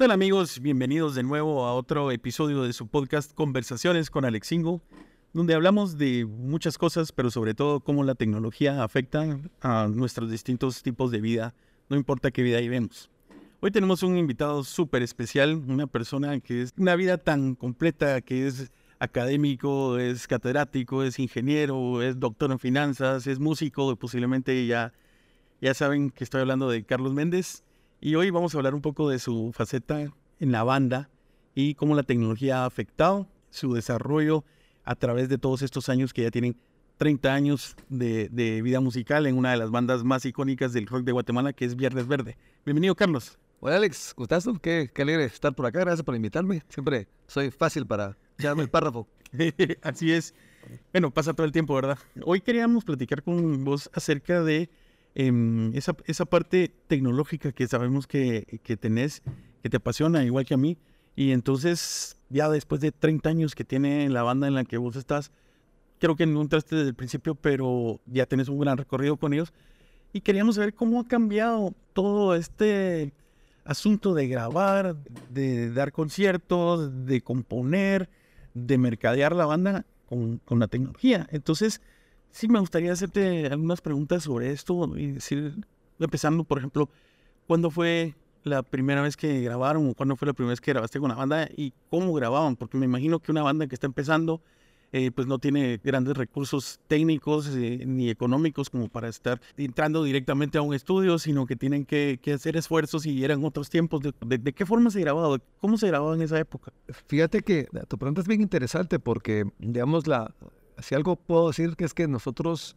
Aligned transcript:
tal 0.00 0.12
amigos? 0.12 0.60
Bienvenidos 0.60 1.14
de 1.14 1.22
nuevo 1.22 1.66
a 1.66 1.74
otro 1.74 2.10
episodio 2.10 2.62
de 2.62 2.72
su 2.72 2.86
podcast 2.86 3.34
Conversaciones 3.34 4.08
con 4.08 4.24
Alexingo, 4.24 4.80
donde 5.34 5.52
hablamos 5.52 5.98
de 5.98 6.24
muchas 6.24 6.78
cosas, 6.78 7.12
pero 7.12 7.30
sobre 7.30 7.52
todo 7.52 7.80
cómo 7.80 8.02
la 8.02 8.14
tecnología 8.14 8.82
afecta 8.82 9.38
a 9.60 9.88
nuestros 9.88 10.30
distintos 10.30 10.82
tipos 10.82 11.10
de 11.10 11.20
vida, 11.20 11.54
no 11.90 11.98
importa 11.98 12.30
qué 12.30 12.42
vida 12.42 12.60
vivemos. 12.60 13.10
Hoy 13.60 13.72
tenemos 13.72 14.02
un 14.02 14.16
invitado 14.16 14.64
súper 14.64 15.02
especial, 15.02 15.54
una 15.68 15.86
persona 15.86 16.40
que 16.40 16.62
es 16.62 16.72
una 16.78 16.96
vida 16.96 17.18
tan 17.18 17.54
completa, 17.54 18.22
que 18.22 18.46
es 18.46 18.72
académico, 19.00 19.98
es 19.98 20.26
catedrático, 20.26 21.02
es 21.02 21.18
ingeniero, 21.18 22.00
es 22.00 22.18
doctor 22.18 22.52
en 22.52 22.58
finanzas, 22.58 23.26
es 23.26 23.38
músico, 23.38 23.94
posiblemente 23.96 24.66
ya, 24.66 24.94
ya 25.60 25.74
saben 25.74 26.08
que 26.08 26.24
estoy 26.24 26.40
hablando 26.40 26.70
de 26.70 26.84
Carlos 26.84 27.12
Méndez. 27.12 27.64
Y 28.02 28.14
hoy 28.14 28.30
vamos 28.30 28.54
a 28.54 28.58
hablar 28.58 28.74
un 28.74 28.80
poco 28.80 29.10
de 29.10 29.18
su 29.18 29.52
faceta 29.52 30.00
en 30.00 30.52
la 30.52 30.64
banda 30.64 31.10
y 31.54 31.74
cómo 31.74 31.94
la 31.94 32.02
tecnología 32.02 32.62
ha 32.62 32.64
afectado 32.64 33.28
su 33.50 33.74
desarrollo 33.74 34.42
a 34.84 34.94
través 34.94 35.28
de 35.28 35.36
todos 35.36 35.60
estos 35.60 35.90
años 35.90 36.14
que 36.14 36.22
ya 36.22 36.30
tienen 36.30 36.56
30 36.96 37.34
años 37.34 37.76
de, 37.90 38.62
vida 38.62 38.80
musical 38.80 39.26
en 39.26 39.36
una 39.36 39.50
de 39.50 39.58
las 39.58 39.70
bandas 39.70 40.02
más 40.02 40.24
icónicas 40.24 40.72
del 40.72 40.86
rock 40.86 41.02
de 41.02 41.12
Guatemala, 41.12 41.52
que 41.52 41.66
es 41.66 41.76
Viernes 41.76 42.08
Verde. 42.08 42.38
Bienvenido, 42.64 42.94
Carlos. 42.94 43.38
Hola, 43.60 43.76
Alex. 43.76 44.14
¿Gustazo? 44.16 44.54
Qué, 44.54 44.90
qué 44.94 45.02
alegre 45.02 45.26
estar 45.26 45.54
por 45.54 45.66
acá. 45.66 45.80
Gracias 45.80 46.02
por 46.02 46.16
invitarme. 46.16 46.62
Siempre 46.70 47.06
soy 47.26 47.50
fácil 47.50 47.86
para 47.86 48.16
echarme 48.38 48.62
el 48.62 48.70
párrafo. 48.70 49.08
Así 49.82 50.10
es. 50.10 50.34
Bueno, 50.92 51.10
pasa 51.10 51.34
todo 51.34 51.44
el 51.44 51.52
tiempo, 51.52 51.74
¿verdad? 51.74 51.98
Hoy 52.24 52.40
queríamos 52.40 52.82
platicar 52.82 53.22
con 53.22 53.62
vos 53.62 53.90
acerca 53.92 54.42
de 54.42 54.70
Em, 55.14 55.74
esa, 55.74 55.96
esa, 56.06 56.24
parte 56.24 56.72
tecnológica 56.86 57.52
que 57.52 57.66
sabemos 57.66 58.06
que, 58.06 58.60
que, 58.62 58.76
tenés, 58.76 59.22
que 59.62 59.68
te 59.68 59.78
apasiona, 59.78 60.24
igual 60.24 60.44
que 60.44 60.54
a 60.54 60.56
mí. 60.56 60.78
Y 61.16 61.32
entonces, 61.32 62.16
ya 62.28 62.48
después 62.48 62.80
de 62.80 62.92
30 62.92 63.28
años 63.28 63.54
que 63.54 63.64
tiene 63.64 64.08
la 64.08 64.22
banda 64.22 64.46
en 64.46 64.54
la 64.54 64.64
que 64.64 64.78
vos 64.78 64.96
estás, 64.96 65.32
creo 65.98 66.16
que 66.16 66.26
no 66.26 66.40
entraste 66.40 66.76
desde 66.76 66.88
el 66.90 66.94
principio, 66.94 67.34
pero 67.34 68.00
ya 68.06 68.26
tenés 68.26 68.48
un 68.48 68.58
gran 68.58 68.78
recorrido 68.78 69.16
con 69.16 69.32
ellos. 69.34 69.52
Y 70.12 70.20
queríamos 70.22 70.56
saber 70.56 70.74
cómo 70.74 71.00
ha 71.00 71.06
cambiado 71.06 71.74
todo 71.92 72.34
este 72.34 73.12
asunto 73.64 74.14
de 74.14 74.28
grabar, 74.28 74.96
de 75.28 75.70
dar 75.72 75.92
conciertos, 75.92 77.06
de 77.06 77.20
componer, 77.20 78.08
de 78.54 78.78
mercadear 78.78 79.34
la 79.34 79.46
banda 79.46 79.84
con, 80.08 80.38
con 80.38 80.58
la 80.58 80.68
tecnología. 80.68 81.28
Entonces, 81.30 81.80
sí 82.30 82.48
me 82.48 82.60
gustaría 82.60 82.92
hacerte 82.92 83.46
algunas 83.46 83.80
preguntas 83.80 84.24
sobre 84.24 84.50
esto 84.50 84.96
y 84.96 85.12
decir, 85.12 85.54
empezando, 85.98 86.44
por 86.44 86.58
ejemplo, 86.58 86.88
¿cuándo 87.46 87.70
fue 87.70 88.14
la 88.44 88.62
primera 88.62 89.02
vez 89.02 89.16
que 89.16 89.42
grabaron 89.42 89.88
o 89.88 89.94
cuándo 89.94 90.16
fue 90.16 90.26
la 90.26 90.32
primera 90.32 90.50
vez 90.50 90.60
que 90.60 90.72
grabaste 90.72 90.98
con 90.98 91.10
una 91.10 91.18
banda 91.18 91.48
y 91.56 91.72
cómo 91.90 92.12
grababan? 92.12 92.56
Porque 92.56 92.78
me 92.78 92.86
imagino 92.86 93.18
que 93.18 93.32
una 93.32 93.42
banda 93.42 93.66
que 93.66 93.74
está 93.74 93.86
empezando, 93.86 94.40
eh, 94.92 95.10
pues 95.12 95.28
no 95.28 95.38
tiene 95.38 95.80
grandes 95.84 96.16
recursos 96.16 96.80
técnicos 96.88 97.48
eh, 97.54 97.84
ni 97.86 98.10
económicos 98.10 98.70
como 98.70 98.88
para 98.88 99.08
estar 99.08 99.40
entrando 99.56 100.02
directamente 100.02 100.58
a 100.58 100.62
un 100.62 100.74
estudio, 100.74 101.18
sino 101.18 101.46
que 101.46 101.54
tienen 101.54 101.84
que, 101.84 102.18
hacer 102.34 102.56
esfuerzos 102.56 103.06
y 103.06 103.22
eran 103.22 103.44
otros 103.44 103.70
tiempos. 103.70 104.00
De, 104.00 104.38
de, 104.38 104.52
qué 104.52 104.66
forma 104.66 104.90
se 104.90 105.00
grababa? 105.00 105.38
¿Cómo 105.60 105.78
se 105.78 105.86
grababa 105.86 106.14
en 106.14 106.22
esa 106.22 106.38
época? 106.40 106.72
Fíjate 107.06 107.42
que 107.42 107.68
tu 107.86 107.98
pregunta 107.98 108.20
es 108.20 108.26
bien 108.26 108.40
interesante 108.40 108.98
porque, 108.98 109.44
digamos, 109.58 110.08
la, 110.08 110.34
si 110.82 110.94
algo 110.94 111.16
puedo 111.16 111.48
decir 111.48 111.74
es 111.78 111.94
que 111.94 112.08
nosotros 112.08 112.76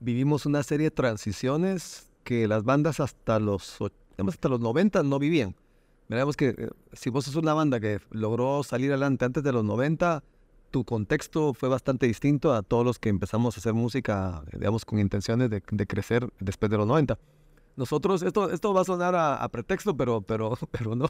vivimos 0.00 0.46
una 0.46 0.62
serie 0.62 0.84
de 0.84 0.90
transiciones 0.90 2.10
que 2.24 2.46
las 2.46 2.64
bandas 2.64 3.00
hasta 3.00 3.38
los, 3.38 3.78
hasta 4.16 4.48
los 4.48 4.60
90 4.60 5.02
no 5.02 5.18
vivían. 5.18 5.54
Miramos 6.08 6.36
que 6.36 6.48
eh, 6.48 6.68
si 6.92 7.10
vos 7.10 7.24
sos 7.24 7.36
una 7.36 7.54
banda 7.54 7.80
que 7.80 8.00
logró 8.10 8.62
salir 8.62 8.90
adelante 8.90 9.24
antes 9.24 9.42
de 9.42 9.52
los 9.52 9.64
90, 9.64 10.22
tu 10.70 10.84
contexto 10.84 11.54
fue 11.54 11.68
bastante 11.68 12.06
distinto 12.06 12.54
a 12.54 12.62
todos 12.62 12.84
los 12.84 12.98
que 12.98 13.08
empezamos 13.08 13.56
a 13.56 13.60
hacer 13.60 13.74
música, 13.74 14.42
digamos, 14.52 14.84
con 14.84 14.98
intenciones 14.98 15.50
de, 15.50 15.60
crecer 15.86 16.28
después 16.40 16.70
de 16.70 16.78
los 16.78 16.86
90. 16.86 17.18
Nosotros, 17.76 18.22
esto, 18.22 18.50
esto 18.50 18.74
va 18.74 18.82
a 18.82 18.84
sonar 18.84 19.14
a, 19.14 19.48
pretexto, 19.48 19.96
pero, 19.96 20.20
pero, 20.20 20.58
pero 20.70 20.94
no. 20.94 21.08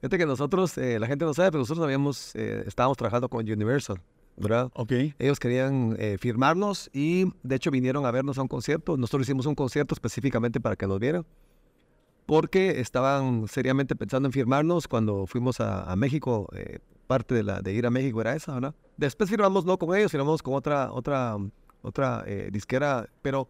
Fíjate 0.00 0.18
que 0.18 0.26
nosotros, 0.26 0.76
eh, 0.78 0.98
la 0.98 1.06
gente 1.06 1.24
no 1.24 1.34
sabe, 1.34 1.50
pero 1.50 1.60
nosotros 1.60 1.84
habíamos, 1.84 2.34
eh, 2.34 2.64
estábamos 2.66 2.96
trabajando 2.96 3.28
con 3.28 3.48
Universal. 3.48 4.00
¿Verdad? 4.40 4.70
Ok. 4.74 4.92
Ellos 5.18 5.38
querían 5.38 5.96
eh, 5.98 6.16
firmarnos 6.18 6.90
y 6.92 7.26
de 7.42 7.56
hecho 7.56 7.70
vinieron 7.70 8.06
a 8.06 8.10
vernos 8.10 8.38
a 8.38 8.42
un 8.42 8.48
concierto. 8.48 8.96
Nosotros 8.96 9.26
hicimos 9.26 9.46
un 9.46 9.54
concierto 9.54 9.94
específicamente 9.94 10.60
para 10.60 10.76
que 10.76 10.86
nos 10.86 10.98
vieran. 10.98 11.26
Porque 12.26 12.80
estaban 12.80 13.48
seriamente 13.48 13.96
pensando 13.96 14.28
en 14.28 14.32
firmarnos 14.32 14.86
cuando 14.86 15.26
fuimos 15.26 15.60
a, 15.60 15.94
México. 15.96 16.48
Eh, 16.54 16.78
parte 17.06 17.34
de, 17.34 17.42
la, 17.42 17.60
de 17.60 17.72
ir 17.72 17.86
a 17.86 17.90
México 17.90 18.20
era 18.20 18.36
esa, 18.36 18.54
¿verdad? 18.54 18.74
Después 18.96 19.28
firmamos 19.28 19.64
no 19.64 19.76
con 19.78 19.96
ellos, 19.96 20.12
firmamos 20.12 20.40
con 20.42 20.54
otra, 20.54 20.92
otra, 20.92 21.36
otra 21.82 22.22
eh, 22.26 22.50
disquera. 22.52 23.08
Pero, 23.20 23.48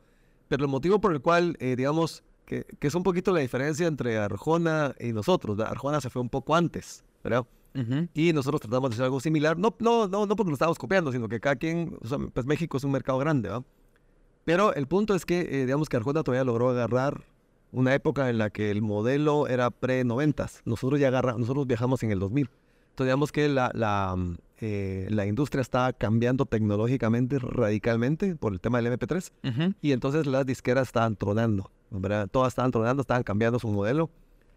pero 0.49 0.65
el 0.65 0.71
motivo 0.71 0.99
por 0.99 1.13
el 1.13 1.21
cual, 1.21 1.59
digamos, 1.61 2.25
que, 2.47 2.65
que, 2.79 2.87
es 2.87 2.95
un 2.95 3.03
poquito 3.03 3.33
la 3.33 3.41
diferencia 3.41 3.87
entre 3.87 4.17
Arjona 4.17 4.95
y 4.99 5.13
nosotros. 5.13 5.61
Arjona 5.61 6.01
se 6.01 6.09
fue 6.09 6.23
un 6.23 6.31
poco 6.31 6.57
antes, 6.57 7.05
¿verdad? 7.23 7.45
Y 8.15 8.33
nosotros 8.33 8.61
tratamos 8.61 8.91
de 8.91 8.95
hacer 8.95 9.05
algo 9.05 9.21
similar, 9.21 9.57
no, 9.57 9.75
no, 9.79 10.09
no, 10.09 10.27
no 10.27 10.37
porque 10.37 10.51
lo 10.51 10.55
estábamos 10.55 10.79
copiando, 10.79 11.13
sino 11.13 11.29
que 11.29 11.41
cada 11.41 11.57
quien, 11.57 11.99
pues 12.35 12.47
México 12.47 12.77
es 12.77 12.85
un 12.85 12.91
mercado 12.91 13.19
grande, 13.19 13.49
¿va? 13.49 13.63
Pero 14.45 14.75
el 14.75 14.87
punto 14.87 15.15
es 15.15 15.25
que, 15.25 15.41
eh, 15.41 15.67
digamos 15.67 15.89
que 15.89 15.97
Arjona 15.97 16.23
todavía 16.23 16.45
logró 16.45 16.71
agarrar 16.71 17.25
una 17.73 17.95
época 17.95 18.29
en 18.31 18.39
la 18.39 18.51
que 18.51 18.71
el 18.71 18.83
modelo 18.83 19.47
era 19.47 19.71
pre-90s. 19.71 20.63
Nosotros 20.65 20.99
ya 20.99 21.09
agarramos, 21.09 21.41
nosotros 21.41 21.67
viajamos 21.67 22.03
en 22.03 22.11
el 22.11 22.19
2000. 22.19 22.51
Entonces, 22.91 23.07
digamos 23.07 23.33
que 23.33 23.49
la, 23.49 23.71
la, 23.75 24.17
eh, 24.59 25.07
la 25.11 25.27
industria 25.27 25.63
está 25.63 25.93
cambiando 25.93 26.47
tecnológicamente 26.47 27.39
radicalmente 27.39 28.35
por 28.37 28.53
el 28.53 28.61
tema 28.61 28.81
del 28.81 28.99
MP3. 28.99 29.75
Y 29.81 29.93
entonces 29.93 30.27
las 30.27 30.45
disqueras 30.45 30.89
estaban 30.89 31.17
tronando, 31.17 31.71
¿verdad? 31.91 32.29
Todas 32.31 32.49
estaban 32.49 32.71
tronando, 32.71 33.03
estaban 33.03 33.23
cambiando 33.23 33.59
su 33.59 33.69
modelo. 33.69 34.11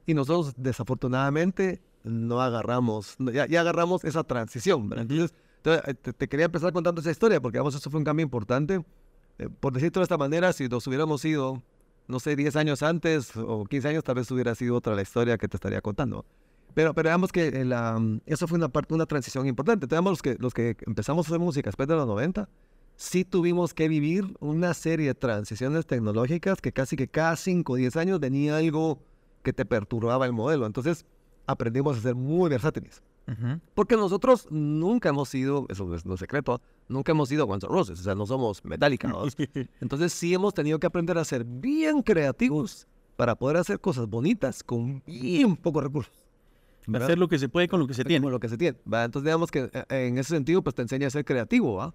Y 0.06 0.14
nosotros, 0.14 0.54
desafortunadamente, 0.58 1.82
no 2.04 2.42
agarramos, 2.42 3.16
ya, 3.34 3.44
agarramos 3.44 4.04
esa 4.04 4.24
transición. 4.24 4.90
Entonces, 4.98 5.34
eh, 5.66 5.94
te, 5.94 6.28
quería 6.28 6.46
empezar 6.46 6.74
contando 6.74 7.02
esa 7.02 7.12
historia, 7.12 7.42
porque 7.42 7.58
vamos, 7.58 7.76
eso 7.76 7.90
fue 7.90 8.00
un 8.00 8.04
cambio 8.04 8.24
importante. 8.24 8.84
Eh, 9.40 9.50
por 9.60 9.74
decirlo 9.74 10.02
de 10.02 10.04
esta 10.04 10.18
manera, 10.18 10.54
si 10.54 10.68
nos 10.68 10.86
hubiéramos 10.88 11.24
ido, 11.26 11.62
no 12.08 12.20
sé, 12.20 12.36
10 12.36 12.56
años 12.56 12.84
antes 12.84 13.36
o 13.36 13.66
15 13.66 13.88
años, 13.88 14.04
tal 14.04 14.16
vez 14.16 14.30
hubiera 14.32 14.54
sido 14.56 14.76
otra 14.76 14.96
la 14.96 15.02
historia 15.02 15.38
que 15.38 15.48
te 15.48 15.58
estaría 15.58 15.82
contando. 15.82 16.26
Pero, 16.74 16.94
pero 16.94 17.10
digamos 17.10 17.32
que 17.32 17.64
la, 17.66 18.02
eso 18.26 18.48
fue 18.48 18.58
una, 18.58 18.70
parte, 18.70 18.94
una 18.94 19.06
transición 19.06 19.48
importante. 19.48 19.88
Tenemos 19.88 20.12
los 20.12 20.22
que, 20.22 20.36
los 20.40 20.54
que 20.54 20.76
empezamos 20.86 21.28
a 21.28 21.30
hacer 21.30 21.40
música 21.40 21.70
después 21.70 21.88
de 21.88 21.96
los 21.96 22.08
90, 22.08 22.50
sí 22.96 23.26
tuvimos 23.26 23.74
que 23.74 23.88
vivir 23.88 24.36
una 24.40 24.74
serie 24.74 25.08
de 25.08 25.16
transiciones 25.16 25.86
tecnológicas 25.86 26.62
que 26.62 26.72
casi 26.72 26.96
que 26.96 27.08
cada 27.08 27.36
5 27.36 27.74
o 27.74 27.76
10 27.76 27.96
años 27.98 28.20
venía 28.20 28.58
algo 28.58 29.00
que 29.44 29.54
te 29.54 29.66
perturbaba 29.66 30.26
el 30.26 30.34
modelo. 30.34 30.66
Entonces, 30.66 31.06
aprendimos 31.46 31.98
a 31.98 32.02
ser 32.02 32.16
muy 32.16 32.50
versátiles. 32.50 33.02
Porque 33.74 33.96
nosotros 33.96 34.48
nunca 34.50 35.10
hemos 35.10 35.30
sido, 35.30 35.66
eso 35.70 35.96
es 35.96 36.06
no 36.06 36.18
secreto, 36.18 36.62
nunca 36.90 37.14
hemos 37.14 37.30
sido 37.30 37.46
Guns 37.46 37.64
N' 37.64 37.70
Roses, 37.70 38.00
o 38.00 38.04
sea, 38.04 38.16
no 38.16 38.26
somos 38.26 38.64
Metallica. 38.66 39.10
Entonces 39.82 40.12
sí 40.12 40.34
hemos 40.34 40.54
tenido 40.54 40.78
que 40.78 40.88
aprender 40.88 41.18
a 41.18 41.24
ser 41.24 41.46
bien 41.46 42.02
creativos 42.02 42.86
para 43.16 43.36
poder 43.36 43.58
hacer 43.58 43.80
cosas 43.80 44.08
bonitas 44.08 44.62
con 44.64 45.02
bien 45.06 45.56
pocos 45.56 45.84
recursos. 45.84 46.14
Hacer 46.94 47.18
lo 47.18 47.30
que 47.30 47.40
se 47.40 47.48
puede 47.48 47.70
con 47.70 47.80
lo 47.80 47.88
que 47.88 47.94
se 47.94 48.04
tiene. 48.04 48.24
Con 48.24 48.34
lo 48.34 48.42
que 48.42 48.50
se 48.50 48.58
tiene. 48.58 48.78
Entonces 48.86 49.24
digamos 49.24 49.52
que 49.52 49.70
eh, 49.72 50.08
en 50.08 50.18
ese 50.18 50.32
sentido 50.32 50.62
pues 50.62 50.76
te 50.76 50.82
enseña 50.82 51.08
a 51.08 51.10
ser 51.10 51.24
creativo, 51.24 51.76
¿va? 51.76 51.94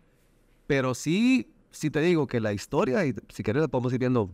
Pero 0.67 0.95
sí, 0.95 1.53
sí 1.71 1.91
te 1.91 2.01
digo 2.01 2.27
que 2.27 2.41
la 2.41 2.55
historia, 2.55 3.05
y 3.05 3.15
si 3.29 3.43
querés 3.43 3.63
la 3.63 3.69
podemos 3.69 3.93
ir 3.93 3.99
viendo 3.99 4.31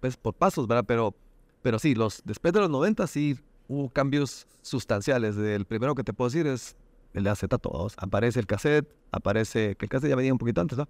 pues, 0.00 0.18
por 0.18 0.34
pasos, 0.34 0.66
¿verdad? 0.66 0.84
Pero, 0.86 1.14
pero 1.62 1.78
sí, 1.78 1.94
los, 1.94 2.22
después 2.24 2.52
de 2.52 2.60
los 2.60 2.70
90 2.70 3.06
sí 3.06 3.38
hubo 3.68 3.88
cambios 3.90 4.46
sustanciales. 4.62 5.36
El 5.36 5.64
primero 5.64 5.94
que 5.94 6.04
te 6.04 6.12
puedo 6.12 6.30
decir 6.30 6.46
es 6.46 6.76
el 7.12 7.24
de 7.24 7.30
acetato. 7.30 7.88
Aparece 7.96 8.40
el 8.40 8.46
cassette, 8.46 8.88
aparece, 9.10 9.76
que 9.76 9.86
el 9.86 9.88
cassette 9.88 10.10
ya 10.10 10.16
venía 10.16 10.32
un 10.32 10.38
poquito 10.38 10.60
antes, 10.60 10.78
¿no? 10.78 10.88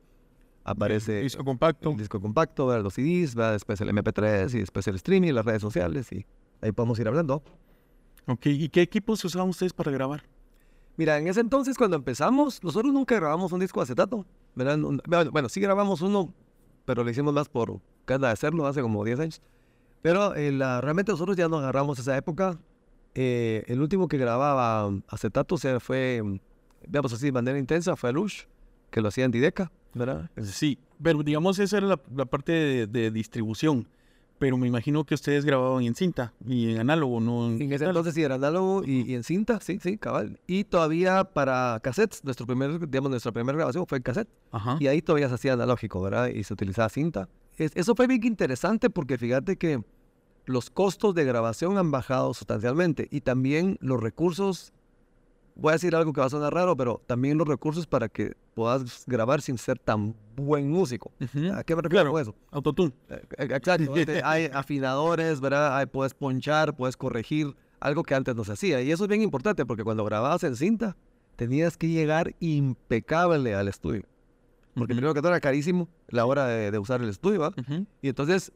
Aparece 0.65 1.19
el 1.19 1.25
disco 1.25 1.45
compacto. 1.45 1.91
El 1.91 1.97
disco 1.99 2.21
compacto, 2.21 2.79
los 2.79 2.95
CDs, 2.95 3.35
¿verdad? 3.35 3.53
después 3.53 3.81
el 3.81 3.91
MP3 3.91 4.55
y 4.55 4.61
después 4.61 4.87
el 4.89 4.97
streaming, 4.97 5.33
las 5.33 5.45
redes 5.45 5.61
sociales 5.61 6.11
y 6.13 6.25
ahí 6.63 6.73
podemos 6.73 6.99
ir 6.99 7.09
hablando. 7.09 7.43
Ok, 8.27 8.47
¿y 8.47 8.69
qué 8.71 8.81
equipos 8.81 9.23
usaban 9.25 9.51
ustedes 9.51 9.75
para 9.75 9.91
grabar? 9.93 10.23
Mira, 10.97 11.19
en 11.19 11.27
ese 11.27 11.41
entonces 11.41 11.77
cuando 11.77 11.97
empezamos, 11.97 12.63
nosotros 12.63 12.93
nunca 12.93 13.17
grabamos 13.17 13.53
un 13.53 13.61
disco 13.61 13.81
de 13.81 13.85
acetato. 13.85 14.25
¿verdad? 14.55 14.79
Bueno, 15.31 15.49
sí 15.49 15.61
grabamos 15.61 16.01
uno, 16.01 16.33
pero 16.85 17.05
lo 17.05 17.11
hicimos 17.11 17.35
más 17.35 17.49
por 17.49 17.81
cada 18.05 18.29
de 18.29 18.33
hacerlo 18.33 18.67
hace 18.67 18.81
como 18.81 19.05
10 19.05 19.21
años. 19.21 19.43
Pero 20.05 20.37
eh, 20.37 20.51
realmente 20.83 21.13
nosotros 21.13 21.35
ya 21.35 21.49
no 21.49 21.57
agarramos 21.57 21.99
esa 21.99 22.15
época. 22.15 22.59
Eh, 23.15 23.65
el 23.69 23.81
último 23.81 24.07
que 24.07 24.19
grababa 24.19 24.93
acetato 25.09 25.55
o 25.55 25.59
sea, 25.59 25.81
fue, 25.81 26.23
veamos 26.87 27.11
así, 27.15 27.25
de 27.25 27.33
manera 27.33 27.59
intensa, 27.59 27.97
fue 27.97 28.13
Lush, 28.13 28.43
que 28.91 29.01
lo 29.01 29.09
hacía 29.09 29.25
en 29.25 29.31
Dideca, 29.31 29.73
¿verdad? 29.95 30.29
Sí, 30.43 30.79
pero 31.03 31.23
digamos 31.23 31.59
esa 31.59 31.79
era 31.79 31.87
la, 31.87 32.27
parte 32.27 32.87
de, 32.87 33.11
distribución. 33.11 33.89
Pero 34.39 34.59
me 34.59 34.69
imagino 34.69 35.05
que 35.05 35.15
ustedes 35.15 35.47
grababan 35.47 35.85
en 35.85 35.95
cinta 35.95 36.35
y 36.47 36.73
en 36.73 36.81
análogo, 36.81 37.19
no 37.21 37.47
en 37.47 37.73
ese 37.73 37.87
entonces 37.87 38.13
sí 38.13 38.23
era 38.23 38.35
análogo 38.35 38.85
y, 38.85 39.15
en 39.15 39.25
cinta, 39.25 39.59
sí, 39.61 39.79
sí, 39.81 39.97
cabal. 39.97 40.39
Y 40.47 40.65
todavía 40.65 41.25
para 41.25 41.81
cassettes, 41.83 42.23
nuestro 42.25 42.47
primer, 42.47 42.79
digamos, 42.91 43.09
nuestra 43.09 43.33
primera 43.33 43.57
grabación 43.57 43.87
fue 43.87 43.97
en 43.97 44.03
cassette. 44.03 44.29
Ajá. 44.53 44.77
Y 44.81 44.87
ahí 44.87 45.01
todavía 45.01 45.31
se 45.31 45.37
hacía 45.37 45.55
analógico, 45.55 46.03
¿verdad? 46.03 46.29
Y 46.29 46.45
se 46.45 46.53
utilizaba 46.53 46.91
cinta. 46.91 47.27
Eso 47.57 47.95
fue 47.95 48.07
bien 48.07 48.25
interesante 48.25 48.91
porque 48.91 49.19
fíjate 49.19 49.57
que 49.57 49.83
los 50.47 50.71
costos 50.71 51.15
de 51.15 51.25
grabación 51.25 51.79
han 51.79 51.91
bajado 51.91 52.35
sustancialmente 52.35 53.09
y 53.11 53.21
también 53.21 53.79
los 53.81 54.03
recursos 54.03 54.73
voy 55.57 55.71
a 55.71 55.73
decir 55.75 55.95
algo 55.95 56.13
que 56.13 56.21
va 56.21 56.27
a 56.27 56.31
sonar 56.31 56.53
raro, 56.53 56.77
pero 56.77 57.01
también 57.07 57.39
los 57.39 57.47
recursos 57.47 57.87
para 57.87 58.09
que 58.09 58.35
puedas 58.55 59.05
grabar 59.07 59.41
sin 59.41 59.59
ser 59.59 59.79
tan 59.79 60.15
buen 60.37 60.71
músico. 60.71 61.13
¿A 61.55 61.63
qué 61.63 61.77
me 61.77 61.83
refiero 61.83 62.11
con 62.11 62.21
eso? 62.21 62.35
Autotune. 62.51 62.93
Eh, 63.09 63.23
eh, 63.39 63.49
exacto. 63.51 63.95
Hay 64.25 64.47
afinadores, 64.53 65.41
¿verdad? 65.41 65.89
puedes 65.89 66.15
ponchar, 66.15 66.75
puedes 66.75 66.97
corregir, 66.97 67.55
algo 67.81 68.03
que 68.03 68.15
antes 68.15 68.35
no 68.35 68.45
se 68.45 68.53
hacía. 68.53 68.83
Y 68.83 68.91
eso 68.91 69.05
es 69.05 69.09
bien 69.09 69.23
importante 69.23 69.65
porque 69.67 69.85
cuando 69.85 70.05
grababas 70.05 70.43
en 70.45 70.57
cinta, 70.57 70.97
tenías 71.37 71.77
que 71.77 71.89
llegar 71.89 72.35
impecable 72.41 73.55
al 73.55 73.69
estudio. 73.69 74.05
Porque 74.75 74.95
primero 74.95 75.15
que 75.15 75.21
todo 75.21 75.31
era 75.31 75.41
carísimo 75.41 75.89
la 76.09 76.27
hora 76.27 76.47
de, 76.47 76.79
usar 76.79 77.01
el 77.01 77.09
estudio, 77.09 77.41
¿va? 77.41 77.53
Y 78.03 78.09
entonces 78.09 78.53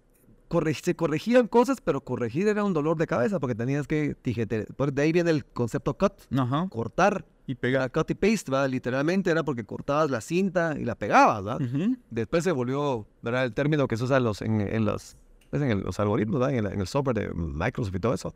se 0.82 0.94
corregían 0.94 1.47
cosas, 1.47 1.81
pero 1.82 2.00
corregir 2.00 2.49
era 2.49 2.65
un 2.65 2.73
dolor 2.73 2.97
de 2.97 3.06
cabeza 3.06 3.38
porque 3.38 3.55
tenías 3.55 3.87
que 3.87 4.15
tijetear. 4.15 4.67
De 4.67 5.03
ahí 5.03 5.12
viene 5.12 5.31
el 5.31 5.44
concepto 5.44 5.97
cut, 5.97 6.15
cortar. 6.70 7.25
Y 7.47 7.55
pegar. 7.55 7.91
Cut 7.91 8.11
y 8.11 8.15
paste, 8.15 8.50
¿va? 8.50 8.69
literalmente 8.69 9.31
era 9.31 9.43
porque 9.43 9.65
cortabas 9.65 10.11
la 10.11 10.20
cinta 10.20 10.75
y 10.79 10.85
la 10.85 10.94
pegabas. 10.94 11.47
¿va? 11.47 11.59
Después 12.11 12.44
se 12.44 12.53
volvió 12.53 13.06
¿verdad? 13.23 13.44
el 13.44 13.55
término 13.55 13.88
que 13.88 13.97
se 13.97 14.05
usa 14.05 14.19
en 14.19 14.25
los, 14.25 14.43
en, 14.43 14.85
los, 14.85 15.17
pues, 15.50 15.62
en 15.62 15.82
los 15.82 15.99
algoritmos, 15.99 16.43
¿va? 16.43 16.53
En, 16.53 16.67
el, 16.67 16.87
software 16.87 17.17
de 17.17 17.32
Microsoft 17.35 17.94
y 17.94 18.00
todo 18.00 18.14
eso. 18.14 18.35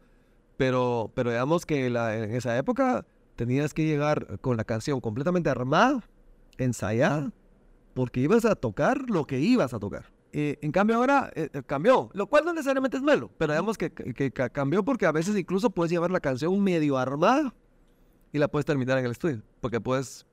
Pero, 0.57 1.11
pero 1.15 1.31
digamos 1.31 1.67
que 1.67 1.91
la, 1.91 2.17
en 2.17 2.35
esa 2.35 2.57
época 2.57 3.05
tenías 3.37 3.75
que 3.75 3.85
llegar 3.85 4.39
con 4.41 4.57
la 4.57 4.65
canción 4.65 5.01
completamente 5.01 5.51
armada, 5.51 6.03
ensayada, 6.57 7.33
porque 7.95 8.21
ibas 8.21 8.45
a 8.45 8.55
tocar 8.55 9.11
lo 9.11 9.27
que 9.27 9.41
ibas 9.41 9.75
a 9.75 9.79
tocar. 9.79 10.13
Eh, 10.35 10.59
en 10.63 10.73
cambio 10.73 10.97
ahora 10.97 11.31
eh, 11.35 11.51
eh, 11.53 11.63
cambió, 11.67 12.09
lo 12.15 12.27
cual 12.27 12.47
no 12.47 12.55
necesariamente 12.55 12.97
es 12.97 13.03
malo, 13.03 13.31
pero 13.37 13.53
digamos 13.53 13.77
que, 13.77 13.93
cambió 14.51 14.83
porque 14.83 15.05
a 15.05 15.13
veces 15.13 15.37
incluso 15.37 15.69
puedes 15.69 15.91
llevar 15.91 16.11
la 16.11 16.21
canción 16.21 16.59
medio 16.63 16.97
armada 16.97 17.55
y 18.33 18.39
la 18.39 18.49
puedes 18.49 18.65
terminar 18.65 18.97
en 18.97 19.05
el 19.05 19.11
estudio, 19.11 19.43
porque 19.61 19.79
puedes 19.79 20.27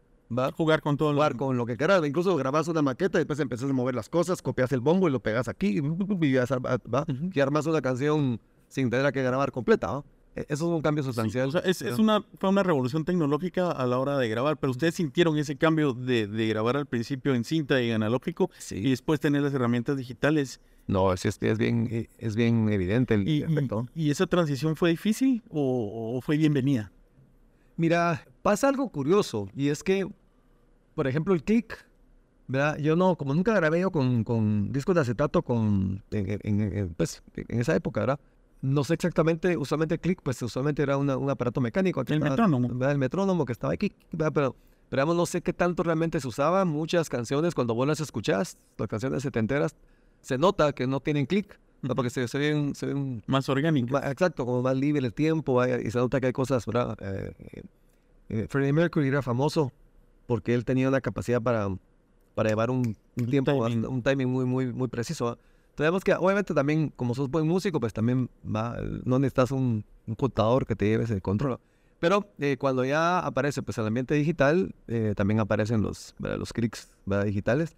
jugar 0.56 0.82
con 0.82 0.96
todo 0.96 1.12
jugar 1.12 1.36
con 1.36 1.58
lo 1.58 1.66
que 1.66 1.76
quieras, 1.76 2.02
incluso 2.06 2.34
grabas 2.38 2.70
una 2.70 2.82
maqueta 2.82 3.18
y 3.18 3.22
después 3.22 3.40
empiezas 3.42 3.70
a 3.70 3.74
mover 3.74 3.94
las 3.94 4.08
cosas, 4.08 4.42
copias 4.42 4.72
el 4.72 4.80
bombo 4.80 5.10
y 5.10 5.12
lo 5.12 5.20
pegas 5.20 5.50
aquí 5.50 5.82
y, 5.82 7.42
armas 7.42 7.66
una 7.66 7.82
canción 7.82 8.40
sin 8.70 8.90
tener 8.90 9.12
que 9.12 9.22
grabar 9.22 9.52
completa. 9.52 9.98
E-, 9.98 10.04
eso 10.48 10.66
es 10.66 10.76
un 10.76 10.82
cambio 10.82 11.04
sustancial. 11.04 11.52
es, 11.66 11.82
una, 12.00 12.24
fue 12.38 12.50
una 12.50 12.64
revolución 12.64 13.04
tecnológica 13.04 13.72
a 13.72 13.86
la 13.86 14.00
hora 14.00 14.18
de 14.18 14.30
grabar, 14.30 14.58
pero 14.58 14.72
ustedes 14.72 14.96
sintieron 14.96 15.38
ese 15.38 15.58
cambio 15.58 15.94
de, 15.94 16.28
grabar 16.48 16.78
al 16.78 16.86
principio 16.86 17.36
en 17.36 17.44
cinta 17.44 17.82
y 17.82 17.90
en 17.90 17.96
analógico 17.96 18.50
y 18.72 18.90
después 18.90 19.20
tener 19.20 19.42
las 19.42 19.54
herramientas 19.54 19.98
digitales. 19.98 20.60
No, 20.88 21.14
es, 21.14 21.26
es, 21.26 21.58
bien, 21.58 21.88
eh, 21.92 22.10
es 22.18 22.36
bien 22.36 22.70
evidente 22.70 23.14
el 23.16 23.28
y, 23.28 23.44
efecto. 23.44 23.88
¿Y 23.94 24.10
esa 24.10 24.26
transición 24.28 24.76
fue 24.76 24.92
difícil 24.92 25.44
o, 25.50 26.20
fue 26.24 26.38
bienvenida? 26.38 26.92
Mira, 27.76 28.26
pasa 28.42 28.70
algo 28.70 28.90
curioso 28.90 29.48
y 29.56 29.70
es 29.70 29.84
que, 29.84 30.08
por 30.96 31.08
ejemplo, 31.08 31.34
el 31.34 31.44
click, 31.44 31.86
¿verdad? 32.48 32.78
Yo 32.78 32.96
no, 32.96 33.16
como 33.16 33.34
nunca 33.34 33.54
grabé 33.54 33.82
yo 33.82 33.92
con, 33.92 34.24
con 34.24 34.72
discos 34.72 34.96
de 34.96 35.02
acetato 35.02 35.44
con, 35.44 36.04
en, 36.12 36.94
pues, 36.96 37.22
en 37.36 37.60
esa 37.60 37.76
época, 37.76 38.02
¿verdad? 38.02 38.20
No 38.62 38.84
sé 38.84 38.96
exactamente, 38.96 39.56
usualmente 39.58 40.00
click, 40.00 40.22
pues 40.22 40.42
usualmente 40.42 40.84
era 40.84 40.98
un 40.98 41.30
aparato 41.30 41.62
mecánico. 41.62 42.04
el 42.06 42.20
metrónomo. 42.20 42.86
El 42.86 42.98
metrónomo 42.98 43.46
que 43.46 43.54
estaba 43.54 43.74
aquí, 43.74 43.94
pero, 44.34 44.56
pero 44.90 45.14
no 45.14 45.26
sé 45.26 45.42
qué 45.42 45.54
tanto 45.54 45.84
realmente 45.84 46.20
se 46.20 46.28
usaba. 46.28 46.66
Muchas 46.66 47.10
canciones, 47.10 47.56
cuando 47.56 47.74
vos 47.74 47.88
las 47.88 48.00
escuchás, 48.00 48.58
las 48.78 48.88
canciones 48.88 49.24
setenteras, 49.24 49.76
se 50.22 50.38
nota 50.38 50.74
que 50.74 50.88
no 50.88 51.00
tienen 51.00 51.26
click. 51.26 51.60
Porque 51.96 52.10
se, 52.10 52.26
ven, 52.38 52.76
se 52.76 52.88
ven... 52.88 53.24
Más 53.26 53.48
orgánicas. 53.48 54.04
Exacto, 54.12 54.46
como 54.46 54.62
más 54.62 54.76
libre 54.76 55.06
el 55.06 55.14
tiempo, 55.14 55.66
y 55.66 55.90
se 55.90 55.98
nota 55.98 56.20
que 56.20 56.28
hay 56.28 56.34
cosas, 56.34 56.66
¿verdad? 56.66 56.98
Eh, 57.00 57.34
eh, 58.28 58.48
Freddie 58.50 58.74
Mercury 58.74 59.08
era 59.08 59.22
famoso 59.22 59.72
porque 60.28 60.54
él 60.54 60.66
tenía 60.66 60.90
una 60.90 61.00
capacidad 61.00 61.42
para, 61.42 61.70
para 62.36 62.50
llevar 62.50 62.70
un, 62.70 62.96
tiempo, 63.30 63.54
un 63.54 64.04
timing 64.04 64.28
muy, 64.28 64.46
muy, 64.46 64.74
muy 64.74 64.88
preciso. 64.90 65.40
Tenemos 65.80 66.04
que, 66.04 66.14
obviamente 66.14 66.54
también, 66.54 66.92
como 66.94 67.16
sos 67.16 67.30
buen 67.30 67.48
músico, 67.48 67.80
pues 67.80 67.94
también 67.94 68.30
va, 68.44 68.78
no 69.06 69.18
necesitas 69.18 69.50
un, 69.52 69.86
un 70.08 70.16
contador 70.16 70.66
que 70.66 70.76
te 70.76 70.86
lleve 70.86 71.06
ese 71.06 71.22
control. 71.22 71.58
Pero 72.00 72.28
eh, 72.38 72.58
cuando 72.60 72.84
ya 72.84 73.20
aparece 73.20 73.62
pues 73.62 73.78
el 73.78 73.88
ambiente 73.88 74.14
digital, 74.14 74.76
eh, 74.90 75.14
también 75.16 75.40
aparecen 75.40 75.82
los, 75.82 76.16
los 76.20 76.52
clics 76.52 76.90
digitales. 77.24 77.78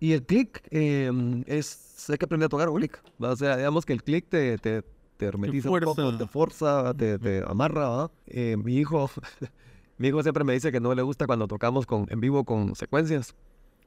Y 0.00 0.12
el 0.12 0.22
click 0.22 0.66
em, 0.70 1.44
es, 1.46 2.08
hay 2.08 2.16
que 2.16 2.24
aprender 2.24 2.46
a 2.46 2.48
tocar 2.48 2.70
un 2.70 2.78
click. 2.78 3.02
O 3.18 3.36
sea, 3.36 3.58
digamos 3.58 3.84
que 3.84 3.92
el 3.92 4.02
click 4.02 4.26
te, 4.30 4.56
te, 4.56 4.82
te 5.18 5.26
hermetiza 5.26 5.68
un 5.68 5.80
poco, 5.80 6.16
te 6.16 6.26
fuerza, 6.26 6.94
te, 6.94 7.18
te 7.18 7.44
amarra. 7.46 8.10
Eh, 8.28 8.56
mi 8.56 8.78
hijo, 8.78 9.10
mi 9.98 10.08
hijo 10.08 10.22
siempre 10.22 10.42
me 10.42 10.54
dice 10.54 10.72
que 10.72 10.80
no 10.80 10.94
le 10.94 11.02
gusta 11.02 11.26
cuando 11.26 11.46
tocamos 11.46 11.84
con, 11.84 12.06
en 12.08 12.18
vivo 12.18 12.44
con 12.44 12.74
secuencias. 12.74 13.34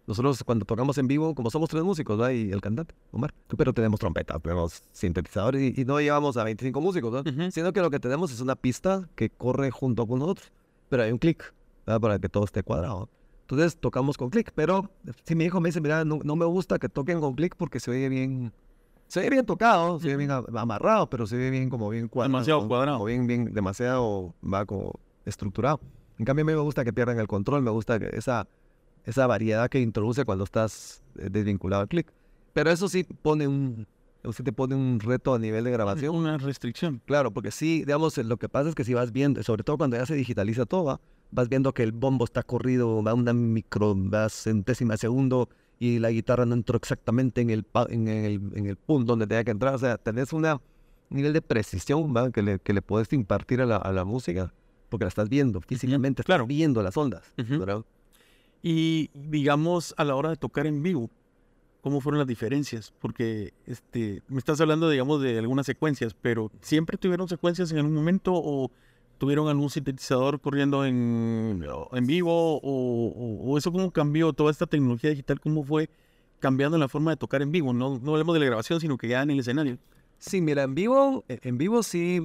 Nosotros 0.09 0.43
cuando 0.43 0.65
tocamos 0.65 0.97
en 0.97 1.07
vivo, 1.07 1.35
como 1.35 1.51
somos 1.51 1.69
tres 1.69 1.83
músicos, 1.83 2.17
¿no? 2.17 2.31
Y 2.31 2.51
el 2.51 2.61
cantante, 2.61 2.95
Omar, 3.11 3.31
pero 3.55 3.73
tenemos 3.73 3.99
trompeta, 3.99 4.39
tenemos 4.39 4.81
sintetizadores 4.91 5.77
y, 5.77 5.85
no 5.85 5.99
llevamos 5.99 6.35
a 6.35 6.43
25 6.43 6.81
músicos, 6.81 7.13
¿no? 7.13 7.51
Sino 7.51 7.71
que 7.71 7.79
lo 7.79 7.91
que 7.91 7.99
tenemos 7.99 8.31
es 8.31 8.41
una 8.41 8.55
pista 8.55 9.07
que 9.13 9.29
corre 9.29 9.69
junto 9.69 10.07
con 10.07 10.17
nosotros, 10.17 10.51
pero 10.89 11.03
hay 11.03 11.11
un 11.11 11.19
clic, 11.19 11.53
¿verdad? 11.85 12.01
Para 12.01 12.17
que 12.17 12.27
todo 12.27 12.43
esté 12.43 12.63
cuadrado. 12.63 13.07
Entonces 13.41 13.77
tocamos 13.77 14.17
con 14.17 14.31
clic, 14.31 14.51
pero 14.55 14.89
si 15.25 15.35
mi 15.35 15.45
hijo 15.45 15.61
me 15.61 15.69
dice, 15.69 15.79
mira, 15.79 16.03
no, 16.03 16.35
me 16.35 16.45
gusta 16.45 16.79
que 16.79 16.89
toquen 16.89 17.19
con 17.19 17.35
clic 17.35 17.53
porque 17.55 17.79
se 17.79 17.91
oye 17.91 18.09
bien, 18.09 18.51
se 19.05 19.19
oye 19.19 19.29
bien 19.29 19.45
tocado, 19.45 19.99
se 19.99 20.07
oye 20.07 20.17
bien 20.17 20.31
amarrado, 20.31 21.07
pero 21.07 21.27
se 21.27 21.35
oye 21.35 21.51
bien 21.51 21.69
como 21.69 21.87
bien 21.87 22.07
cuadrado. 22.07 22.31
Demasiado 22.31 22.67
cuadrado. 22.67 23.01
O 23.01 23.05
bien, 23.05 23.27
bien, 23.27 23.53
demasiado, 23.53 24.33
va 24.43 24.65
como 24.65 24.99
estructurado. 25.23 25.79
En 26.17 26.25
cambio 26.25 26.41
a 26.41 26.47
mí 26.47 26.53
me 26.53 26.61
gusta 26.61 26.83
que 26.83 26.93
pierdan 26.93 27.19
el 27.19 27.27
control, 27.27 27.61
me 27.61 27.69
gusta 27.69 27.99
que 27.99 28.09
esa 28.13 28.47
esa 29.09 29.27
variedad 29.27 29.69
que 29.69 29.79
introduce 29.81 30.23
cuando 30.25 30.43
estás 30.43 31.01
eh, 31.17 31.29
desvinculado 31.31 31.81
al 31.81 31.87
click. 31.87 32.11
Pero 32.53 32.71
eso 32.71 32.87
sí 32.87 33.03
pone 33.03 33.47
un, 33.47 33.87
usted 34.23 34.43
te 34.43 34.53
pone 34.53 34.75
un 34.75 34.99
reto 34.99 35.33
a 35.33 35.39
nivel 35.39 35.63
de 35.63 35.71
grabación. 35.71 36.15
Una 36.15 36.37
restricción. 36.37 37.01
Claro, 37.05 37.31
porque 37.31 37.51
sí, 37.51 37.79
digamos, 37.79 38.17
lo 38.17 38.37
que 38.37 38.49
pasa 38.49 38.69
es 38.69 38.75
que 38.75 38.83
si 38.83 38.93
vas 38.93 39.11
viendo, 39.11 39.41
sobre 39.43 39.63
todo 39.63 39.77
cuando 39.77 39.97
ya 39.97 40.05
se 40.05 40.15
digitaliza 40.15 40.65
todo, 40.65 40.99
vas 41.31 41.49
viendo 41.49 41.73
que 41.73 41.83
el 41.83 41.91
bombo 41.91 42.25
está 42.25 42.43
corrido, 42.43 43.03
va 43.03 43.13
una 43.13 43.33
micro, 43.33 43.95
va 43.95 44.29
centésima 44.29 44.93
de 44.93 44.99
segundo 44.99 45.49
y 45.79 45.99
la 45.99 46.11
guitarra 46.11 46.45
no 46.45 46.55
entró 46.55 46.77
exactamente 46.77 47.41
en 47.41 47.49
el, 47.49 47.65
en 47.89 48.07
el, 48.07 48.41
en 48.53 48.65
el 48.65 48.75
punto 48.75 49.13
donde 49.13 49.27
tenía 49.27 49.43
que 49.43 49.51
entrar. 49.51 49.73
O 49.75 49.79
sea, 49.79 49.97
tenés 49.97 50.33
un 50.33 50.45
nivel 51.09 51.33
de 51.33 51.41
precisión 51.41 52.13
que 52.31 52.41
le, 52.41 52.59
que 52.59 52.73
le 52.73 52.81
puedes 52.81 53.11
impartir 53.13 53.61
a 53.61 53.65
la, 53.65 53.77
a 53.77 53.91
la 53.91 54.05
música, 54.05 54.53
porque 54.89 55.05
la 55.05 55.09
estás 55.09 55.29
viendo 55.29 55.61
físicamente, 55.61 56.23
claro. 56.23 56.45
viendo 56.45 56.83
las 56.83 56.97
ondas. 56.97 57.33
Y 58.61 59.09
digamos, 59.13 59.93
a 59.97 60.03
la 60.03 60.15
hora 60.15 60.29
de 60.29 60.35
tocar 60.35 60.67
en 60.67 60.83
vivo, 60.83 61.09
¿cómo 61.81 62.01
fueron 62.01 62.19
las 62.19 62.27
diferencias? 62.27 62.93
Porque 62.99 63.53
este, 63.65 64.21
me 64.27 64.39
estás 64.39 64.59
hablando, 64.61 64.89
digamos, 64.89 65.21
de 65.21 65.39
algunas 65.39 65.65
secuencias, 65.65 66.13
pero 66.13 66.51
¿siempre 66.61 66.97
tuvieron 66.97 67.27
secuencias 67.29 67.71
en 67.71 67.77
algún 67.77 67.95
momento 67.95 68.33
o 68.35 68.71
tuvieron 69.17 69.47
algún 69.47 69.69
sintetizador 69.69 70.39
corriendo 70.41 70.85
en, 70.85 71.65
en 71.91 72.07
vivo? 72.07 72.59
O, 72.61 73.57
eso 73.57 73.71
cómo 73.71 73.91
cambió 73.91 74.33
toda 74.33 74.51
esta 74.51 74.65
tecnología 74.65 75.11
digital? 75.11 75.39
¿Cómo 75.39 75.63
fue 75.63 75.89
cambiando 76.39 76.77
la 76.77 76.87
forma 76.87 77.11
de 77.11 77.17
tocar 77.17 77.41
en 77.41 77.51
vivo? 77.51 77.73
No, 77.73 77.99
no 77.99 78.11
hablemos 78.11 78.33
de 78.33 78.39
la 78.41 78.45
grabación, 78.47 78.81
sino 78.81 78.97
que 78.97 79.07
ya 79.07 79.21
en 79.21 79.31
el 79.31 79.39
escenario. 79.39 79.77
Sí, 80.17 80.41
mira, 80.41 80.63
en 80.63 80.75
vivo, 80.75 81.23
en 81.29 81.57
vivo 81.57 81.81
sí 81.81 82.21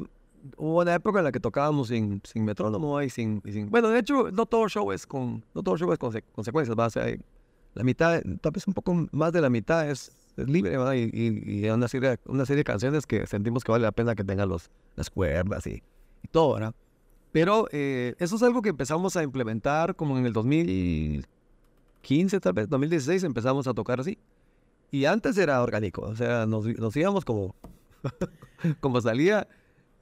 hubo 0.56 0.80
una 0.80 0.94
época 0.94 1.20
en 1.20 1.24
la 1.24 1.32
que 1.32 1.40
tocábamos 1.40 1.88
sin, 1.88 2.20
sin 2.24 2.44
metrónomo 2.44 3.00
y 3.02 3.10
sin, 3.10 3.42
sin, 3.44 3.70
Bueno, 3.70 3.88
de 3.88 3.98
hecho, 3.98 4.30
no 4.30 4.46
todo 4.46 4.68
show 4.68 4.92
es 4.92 5.06
con, 5.06 5.44
no 5.54 5.62
todo 5.62 5.76
show 5.76 5.92
es 5.92 5.98
con 5.98 6.12
consecuencias, 6.32 6.76
¿va? 6.78 6.88
la 7.74 7.82
mitad, 7.82 8.22
tal 8.40 8.52
vez 8.52 8.68
un 8.68 8.74
poco 8.74 9.06
más 9.10 9.32
de 9.32 9.40
la 9.40 9.50
mitad 9.50 9.88
es, 9.88 10.12
libre, 10.36 10.76
¿va? 10.76 10.96
Y, 10.96 11.10
y, 11.12 11.68
una, 11.68 11.88
serie, 11.88 12.18
una 12.26 12.44
serie 12.44 12.58
de 12.58 12.64
canciones 12.64 13.06
que 13.06 13.26
sentimos 13.26 13.62
que 13.62 13.70
vale 13.70 13.82
la 13.82 13.92
pena 13.92 14.14
que 14.14 14.24
tengan 14.24 14.48
los, 14.48 14.70
las 14.96 15.10
cuerdas 15.10 15.66
y, 15.66 15.82
y 16.22 16.28
todo, 16.28 16.54
¿verdad? 16.54 16.74
Pero 17.30 17.68
eh, 17.72 18.14
eso 18.18 18.36
es 18.36 18.42
algo 18.42 18.62
que 18.62 18.68
empezamos 18.68 19.16
a 19.16 19.22
implementar 19.22 19.96
como 19.96 20.18
en 20.18 20.26
el 20.26 20.32
2015, 20.32 22.40
tal 22.40 22.52
vez, 22.52 22.68
2016 22.68 23.24
empezamos 23.24 23.66
a 23.66 23.74
tocar 23.74 24.00
así. 24.00 24.18
Y 24.90 25.06
antes 25.06 25.36
era 25.38 25.62
orgánico, 25.62 26.02
o 26.02 26.14
sea, 26.14 26.46
nos, 26.46 26.66
nos 26.66 26.96
íbamos 26.96 27.24
como, 27.24 27.56
como 28.80 29.00
salía 29.00 29.48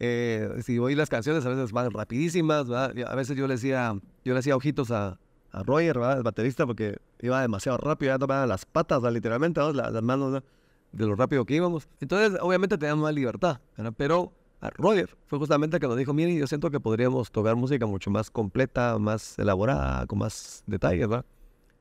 eh, 0.04 0.62
si 0.64 0.80
oí 0.80 0.96
las 0.96 1.08
canciones, 1.08 1.46
a 1.46 1.48
veces 1.48 1.70
van 1.70 1.88
rapidísimas, 1.92 2.68
A 2.68 3.14
veces 3.14 3.36
yo 3.36 3.46
le 3.46 3.54
decía, 3.54 3.96
yo 4.24 4.32
le 4.32 4.40
hacía 4.40 4.56
ojitos 4.56 4.90
a, 4.90 5.20
a 5.52 5.62
Roger, 5.62 5.96
El 5.96 6.24
baterista, 6.24 6.66
porque 6.66 6.98
iba 7.20 7.40
demasiado 7.40 7.78
rápido, 7.78 8.12
ya 8.12 8.18
tomaban 8.18 8.48
las 8.48 8.66
patas, 8.66 9.00
literalmente, 9.12 9.60
las, 9.72 10.02
manos, 10.02 10.42
de 10.90 11.06
lo 11.06 11.14
rápido 11.14 11.44
que 11.44 11.54
íbamos. 11.54 11.88
Entonces, 12.00 12.36
obviamente 12.42 12.76
teníamos 12.76 13.04
más 13.04 13.14
libertad, 13.14 13.60
¿verdad? 13.76 13.94
pero 13.96 14.32
a 14.60 14.70
Roger 14.70 15.16
fue 15.26 15.38
justamente 15.38 15.76
el 15.76 15.80
que 15.80 15.86
nos 15.86 15.96
dijo, 15.96 16.12
miren, 16.12 16.36
yo 16.36 16.48
siento 16.48 16.68
que 16.72 16.80
podríamos 16.80 17.30
tocar 17.30 17.54
música 17.54 17.86
mucho 17.86 18.10
más 18.10 18.28
completa, 18.28 18.98
más 18.98 19.38
elaborada, 19.38 20.04
con 20.06 20.18
más 20.18 20.64
detalles, 20.66 21.06
¿verdad? 21.06 21.24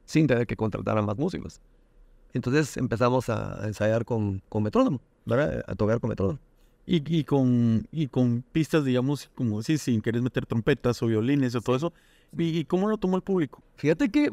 Sin 0.06 0.28
tener 0.28 0.46
que 0.46 0.56
contratar 0.56 0.96
a 0.96 1.02
más 1.02 1.18
músicos. 1.18 1.60
Entonces 2.34 2.78
empezamos 2.78 3.30
a 3.30 3.66
ensayar 3.66 4.06
con, 4.06 4.44
con 4.48 4.62
metrónomo, 4.62 5.02
¿verdad? 5.26 5.64
A 5.66 5.74
tocar 5.74 6.00
con 6.00 6.10
metrónomo. 6.10 6.40
Y, 6.86 7.20
y, 7.20 7.24
con, 7.24 7.88
y 7.92 8.08
con 8.08 8.44
pistas, 8.52 8.84
digamos, 8.84 9.30
como 9.36 9.62
si 9.62 9.78
sin 9.78 10.02
querés 10.02 10.22
meter 10.22 10.46
trompetas 10.46 11.02
o 11.04 11.08
violines 11.08 11.56
o 11.56 11.62
todo 11.62 11.76
eso. 11.76 11.94
¿Y, 12.38 12.66
cómo 12.66 12.90
lo 12.90 12.98
tomó 12.98 13.18
el 13.18 13.24
público? 13.24 13.62
Fíjate 13.76 14.10
que... 14.10 14.32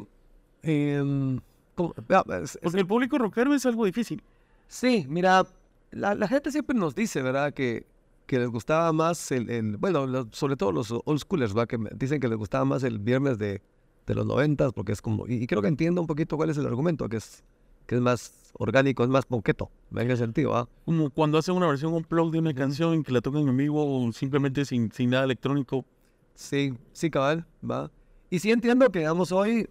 Eh, 0.63 1.39
Porque 1.75 2.79
el 2.79 2.87
público 2.87 3.17
rockero 3.17 3.53
es 3.53 3.65
algo 3.65 3.85
difícil. 3.85 4.21
Sí, 4.67 5.05
mira, 5.07 5.45
la, 5.91 6.15
la 6.15 6.27
gente 6.27 6.51
siempre 6.51 6.77
nos 6.77 6.95
dice, 6.95 7.21
¿verdad? 7.21 7.53
Que, 7.53 7.85
que 8.29 8.37
les 8.37 8.49
gustaba 8.49 8.93
más 8.93 9.31
el, 9.31 9.49
el 9.49 9.77
bueno, 9.77 10.27
sobre 10.31 10.55
todo 10.55 10.71
los 10.71 10.91
old 10.91 11.19
schoolers, 11.19 11.57
¿va? 11.57 11.65
Que 11.65 11.79
dicen 11.95 12.19
que 12.19 12.27
les 12.27 12.37
gustaba 12.37 12.63
más 12.63 12.83
el 12.83 12.99
viernes 12.99 13.39
de, 13.39 13.61
de 14.05 14.15
los 14.15 14.25
noventas, 14.25 14.71
porque 14.73 14.91
es 14.91 15.01
como, 15.01 15.27
y, 15.27 15.47
creo 15.47 15.61
que 15.61 15.67
entiendo 15.67 16.01
un 16.01 16.07
poquito 16.07 16.37
cuál 16.37 16.51
es 16.51 16.57
el 16.57 16.67
argumento, 16.67 17.09
que 17.09 17.17
es, 17.17 17.43
que 17.89 17.95
es 17.95 18.01
más 18.01 18.51
orgánico, 18.53 19.03
es 19.03 19.09
más 19.09 19.25
ponqueto, 19.25 19.71
en 19.95 20.11
ese 20.11 20.17
sentido, 20.17 20.51
¿va? 20.51 20.69
Como 20.85 21.09
cuando 21.09 21.39
hacen 21.39 21.55
una 21.55 21.65
versión 21.65 21.91
un 21.91 22.03
plug 22.03 22.31
de 22.31 22.37
una 22.37 22.53
canción 22.53 23.01
que 23.01 23.11
la 23.11 23.19
tocan 23.19 23.47
en 23.47 23.57
vivo 23.57 23.83
o 23.83 24.11
simplemente 24.11 24.63
sin, 24.63 24.91
sin 24.91 25.09
nada 25.09 25.23
electrónico. 25.23 25.83
Sí, 26.35 26.75
sí, 26.93 27.09
cabal, 27.09 27.47
¿va? 27.67 27.89
Y 28.29 28.37
sí 28.37 28.51
entiendo 28.51 28.87
que, 28.91 28.99
digamos, 28.99 29.31
hoy, 29.31 29.67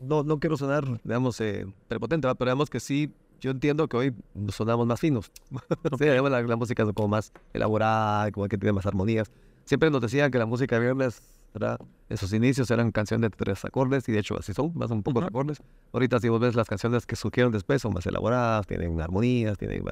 no, 0.00 0.22
no 0.22 0.40
quiero 0.40 0.56
sonar, 0.56 0.98
digamos, 1.04 1.38
eh, 1.42 1.66
prepotente, 1.88 2.26
¿va? 2.26 2.34
pero 2.34 2.52
digamos 2.52 2.70
que 2.70 2.80
sí, 2.80 3.12
yo 3.38 3.50
entiendo 3.50 3.86
que 3.86 3.98
hoy 3.98 4.14
sonamos 4.48 4.86
más 4.86 4.98
finos. 4.98 5.30
sí, 5.98 6.06
la, 6.06 6.42
la, 6.42 6.56
música 6.56 6.84
es 6.84 6.92
como 6.94 7.08
más 7.08 7.34
elaborada, 7.52 8.32
como 8.32 8.48
que 8.48 8.56
tiene 8.56 8.72
más 8.72 8.86
armonías. 8.86 9.30
Siempre 9.66 9.90
nos 9.90 10.00
decían 10.00 10.30
que 10.30 10.38
la 10.38 10.46
música 10.46 10.76
de 10.76 10.86
viernes, 10.86 11.20
¿verdad? 11.52 11.78
En 12.08 12.16
sus 12.16 12.32
inicios 12.32 12.70
eran 12.70 12.92
canciones 12.92 13.30
de 13.30 13.36
tres 13.36 13.64
acordes, 13.64 14.08
y 14.08 14.12
de 14.12 14.18
hecho 14.18 14.38
así 14.38 14.52
son, 14.52 14.72
más 14.74 14.90
un 14.90 15.02
poco 15.02 15.20
de 15.20 15.26
acordes. 15.26 15.62
Ahorita 15.92 16.18
si 16.18 16.28
vos 16.28 16.40
ves 16.40 16.54
las 16.54 16.68
canciones 16.68 17.06
que 17.06 17.16
surgieron 17.16 17.52
después 17.52 17.82
son 17.82 17.92
más 17.92 18.06
elaboradas, 18.06 18.66
tienen 18.66 19.00
armonías, 19.00 19.58
tienen, 19.58 19.84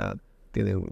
tienen 0.52 0.84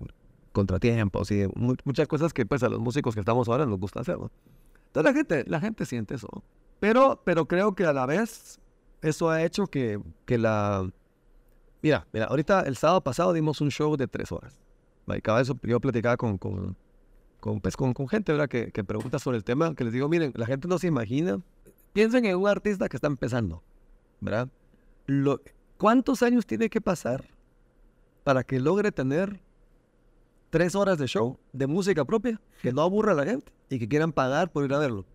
contratiempos 0.53 1.31
y 1.31 1.47
muchas 1.85 2.09
cosas 2.09 2.33
que 2.33 2.45
pues 2.47 2.63
a 2.63 2.69
los 2.69 2.81
músicos 2.81 3.15
que 3.15 3.21
estamos 3.21 3.49
ahora 3.49 3.67
nos 3.67 3.79
gusta 3.79 4.01
hacer, 4.01 4.17
Entonces 4.17 5.05
la 5.05 5.13
gente, 5.13 5.45
la 5.47 5.61
gente 5.61 5.87
siente 5.87 6.15
eso. 6.15 6.29
Pero, 6.81 7.21
pero 7.25 7.47
creo 7.47 7.75
que 7.75 7.85
a 7.85 7.93
la 7.93 8.07
vez 8.07 8.61
eso 9.03 9.31
ha 9.31 9.43
hecho 9.43 9.67
que, 9.67 10.01
que 10.27 10.39
la... 10.39 10.89
Mira, 11.83 12.07
mira, 12.13 12.27
ahorita 12.27 12.63
el 12.63 12.77
sábado 12.77 13.03
pasado 13.03 13.33
dimos 13.33 13.61
un 13.61 13.71
show 13.71 13.97
de 13.97 14.09
tres 14.09 14.33
horas. 14.33 14.61
Y 15.17 15.21
cada 15.21 15.39
vez 15.39 15.53
yo 15.63 15.81
platicaba 15.81 16.17
con, 16.17 16.39
con, 16.39 16.77
con, 17.41 17.61
pues, 17.61 17.77
con, 17.77 17.95
gente 18.09 18.33
¿verdad? 18.33 18.49
Que, 18.49 18.85
pregunta 18.85 19.19
sobre 19.19 19.37
el 19.37 19.45
tema, 19.45 19.75
que 19.75 19.85
les 19.85 19.93
digo, 19.93 20.09
miren, 20.09 20.33
la 20.35 20.47
gente 20.47 20.69
no 20.69 20.79
se 20.79 20.87
imagina. 20.87 21.41
Piensen 21.93 22.25
en 22.25 22.37
un 22.37 22.49
artista 22.49 22.89
que 22.89 22.97
está 22.97 23.07
empezando, 23.07 23.63
¿verdad? 24.21 24.49
Lo, 25.07 25.41
¿Cuántos 25.79 26.23
años 26.23 26.47
tiene 26.47 26.69
que 26.69 26.81
pasar 26.81 27.25
para 28.25 28.45
que 28.45 28.61
logre 28.61 28.93
tener 28.93 29.41
tres 30.51 30.75
horas 30.75 30.99
de 30.99 31.07
show 31.07 31.39
de 31.53 31.67
música 31.67 32.05
propia, 32.05 32.41
que 32.63 32.73
no 32.73 32.83
aburra 32.83 33.13
a 33.13 33.15
la 33.15 33.25
gente 33.25 33.53
y 33.71 33.79
que 33.79 33.89
quieran 33.89 34.13
pagar 34.13 34.51
por 34.51 34.65
ir 34.65 34.75
a 34.75 34.79
verlo? 34.79 35.07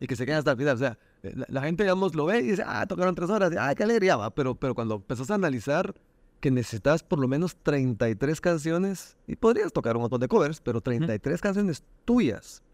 Y 0.00 0.06
que 0.06 0.16
se 0.16 0.24
queden 0.24 0.38
hasta 0.38 0.52
el 0.52 0.56
final. 0.56 0.74
O 0.76 0.78
sea, 0.78 0.98
la, 1.22 1.62
gente, 1.62 1.82
digamos, 1.84 2.14
lo 2.14 2.26
ve 2.26 2.38
y 2.38 2.42
dice, 2.42 2.64
ah, 2.66 2.86
tocaron 2.86 3.14
tres 3.14 3.30
horas, 3.30 3.52
ah, 3.58 3.74
qué 3.74 3.82
alegría, 3.82 4.16
va. 4.16 4.30
Pero, 4.30 4.54
pero 4.54 4.74
cuando 4.74 4.96
empezás 4.96 5.30
a 5.30 5.34
analizar 5.34 5.94
que 6.42 6.50
necesitas 6.50 7.04
por 7.04 7.20
lo 7.20 7.28
menos 7.28 7.56
33 7.62 8.40
canciones, 8.40 9.16
y 9.28 9.36
podrías 9.36 9.72
tocar 9.72 9.94
un 9.96 10.02
montón 10.02 10.20
de 10.20 10.26
covers, 10.26 10.60
pero 10.60 10.80
33 10.80 11.40
canciones 11.40 11.84
tuyas. 12.04 12.64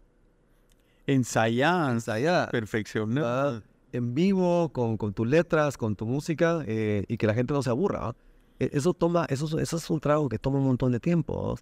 Ensayadas. 1.05 1.91
Ensayadas. 1.91 2.49
Perfeccionadas. 2.49 3.61
En 3.91 4.15
vivo, 4.15 4.69
con, 4.73 4.97
con 4.97 5.13
tus 5.13 5.27
letras, 5.27 5.77
con 5.77 5.95
tu 5.95 6.07
música, 6.07 6.63
eh, 6.65 7.05
y 7.07 7.17
que 7.17 7.27
la 7.27 7.35
gente 7.35 7.53
no 7.53 7.61
se 7.61 7.69
aburra. 7.69 8.15
E, 8.59 8.71
eso 8.73 8.95
toma, 8.95 9.27
eso, 9.29 9.59
eso 9.59 9.77
es 9.77 9.89
un 9.91 9.99
trago 9.99 10.27
que 10.29 10.39
toma 10.39 10.57
un 10.57 10.65
montón 10.65 10.91
de 10.91 10.99
tiempo. 10.99 11.55